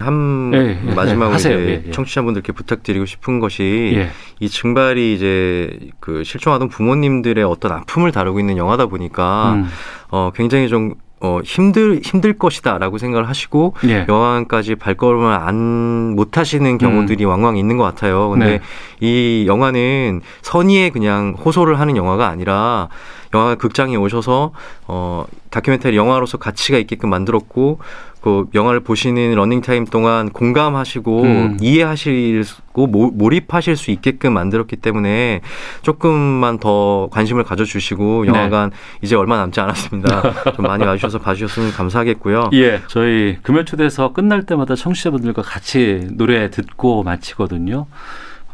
한 0.00 0.50
예, 0.54 0.78
예, 0.84 0.94
마지막으로 0.94 1.34
하세요. 1.34 1.58
이제 1.60 1.82
예, 1.84 1.88
예. 1.88 1.90
청취자분들께 1.90 2.52
부탁드리고 2.52 3.06
싶은 3.06 3.38
것이 3.38 3.92
예. 3.94 4.10
이 4.40 4.48
증발이 4.48 5.14
이제 5.14 5.78
그 6.00 6.24
실종아동 6.24 6.68
부모님들의 6.68 7.44
어떤 7.44 7.72
아픔을 7.72 8.10
다루고 8.10 8.40
있는 8.40 8.56
영화다 8.56 8.86
보니까 8.86 9.52
음. 9.54 9.68
어 10.10 10.30
굉장히 10.34 10.68
좀 10.68 10.94
어, 11.22 11.40
힘들, 11.44 12.00
힘들 12.02 12.38
것이다 12.38 12.78
라고 12.78 12.96
생각을 12.96 13.28
하시고, 13.28 13.74
예. 13.86 14.06
영화관까지 14.08 14.76
발걸음을 14.76 15.30
안, 15.30 16.14
못 16.16 16.38
하시는 16.38 16.78
경우들이 16.78 17.26
왕왕 17.26 17.58
있는 17.58 17.76
것 17.76 17.84
같아요. 17.84 18.30
근데 18.30 18.46
음. 18.46 18.50
네. 18.52 18.60
이 19.00 19.44
영화는 19.46 20.22
선의에 20.40 20.88
그냥 20.88 21.36
호소를 21.38 21.78
하는 21.78 21.98
영화가 21.98 22.26
아니라, 22.26 22.88
영화 23.34 23.54
극장에 23.54 23.96
오셔서, 23.96 24.52
어, 24.86 25.24
다큐멘터리 25.50 25.96
영화로서 25.96 26.38
가치가 26.38 26.78
있게끔 26.78 27.10
만들었고, 27.10 27.78
그 28.20 28.44
영화를 28.54 28.80
보시는 28.80 29.34
러닝 29.34 29.62
타임 29.62 29.86
동안 29.86 30.28
공감하시고 30.30 31.22
음. 31.22 31.58
이해하시고 31.60 32.86
모, 32.86 33.10
몰입하실 33.10 33.76
수 33.76 33.90
있게끔 33.90 34.34
만들었기 34.34 34.76
때문에 34.76 35.40
조금만 35.82 36.58
더 36.58 37.08
관심을 37.12 37.44
가져주시고 37.44 38.24
네. 38.24 38.28
영화관 38.28 38.72
이제 39.00 39.16
얼마 39.16 39.38
남지 39.38 39.60
않았습니다. 39.60 40.52
좀 40.54 40.66
많이 40.66 40.84
와주셔서 40.84 41.18
봐주셨으면 41.18 41.72
감사하겠고요. 41.72 42.50
예, 42.52 42.82
저희 42.88 43.38
금요 43.42 43.64
초대서 43.64 44.12
끝날 44.12 44.44
때마다 44.44 44.74
청취자분들과 44.74 45.40
같이 45.42 46.06
노래 46.12 46.50
듣고 46.50 47.02
마치거든요. 47.02 47.86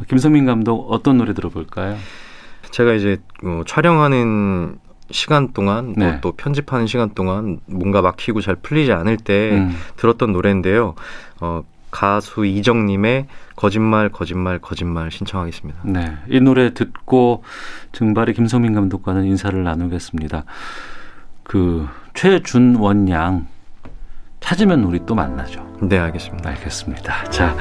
김성민 0.08 0.46
감독 0.46 0.92
어떤 0.92 1.16
노래 1.16 1.34
들어볼까요? 1.34 1.96
제가 2.76 2.92
이제 2.92 3.16
어, 3.42 3.62
촬영하는 3.66 4.76
시간 5.10 5.54
동안 5.54 5.94
뭐 5.96 6.06
네. 6.06 6.18
또 6.20 6.32
편집하는 6.32 6.86
시간 6.86 7.08
동안 7.14 7.58
뭔가 7.64 8.02
막히고 8.02 8.42
잘 8.42 8.54
풀리지 8.54 8.92
않을 8.92 9.16
때 9.16 9.52
음. 9.52 9.74
들었던 9.96 10.32
노래인데요. 10.32 10.94
어, 11.40 11.62
가수 11.90 12.44
이정님의 12.44 13.28
거짓말 13.54 14.10
거짓말 14.10 14.58
거짓말 14.58 15.10
신청하겠습니다. 15.10 15.80
네. 15.84 16.18
이 16.28 16.38
노래 16.38 16.74
듣고 16.74 17.44
증발의 17.92 18.34
김성민 18.34 18.74
감독과는 18.74 19.24
인사를 19.24 19.64
나누겠습니다. 19.64 20.44
그 21.44 21.88
최준원 22.12 23.08
양 23.08 23.46
찾으면 24.40 24.84
우리 24.84 25.00
또 25.06 25.14
만나죠. 25.14 25.78
네, 25.80 25.96
알겠습니다. 25.96 26.50
알겠습니다. 26.50 27.24
자, 27.30 27.56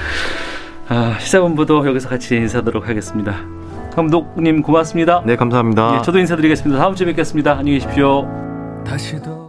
아, 0.89 1.17
시사본부도 1.21 1.87
여기서 1.87 2.09
같이 2.09 2.35
인사드리도록 2.35 2.89
하겠습니다. 2.89 3.55
감독님 3.95 4.61
고맙습니다. 4.61 5.23
네, 5.25 5.35
감사합니다. 5.35 5.97
예, 5.97 6.01
저도 6.01 6.19
인사드리겠습니다. 6.19 6.81
다음 6.81 6.95
주에 6.95 7.07
뵙겠습니다. 7.07 7.57
안녕히 7.57 7.79
계십시오. 7.79 8.27
다시 8.85 9.21
돌아 9.21 9.44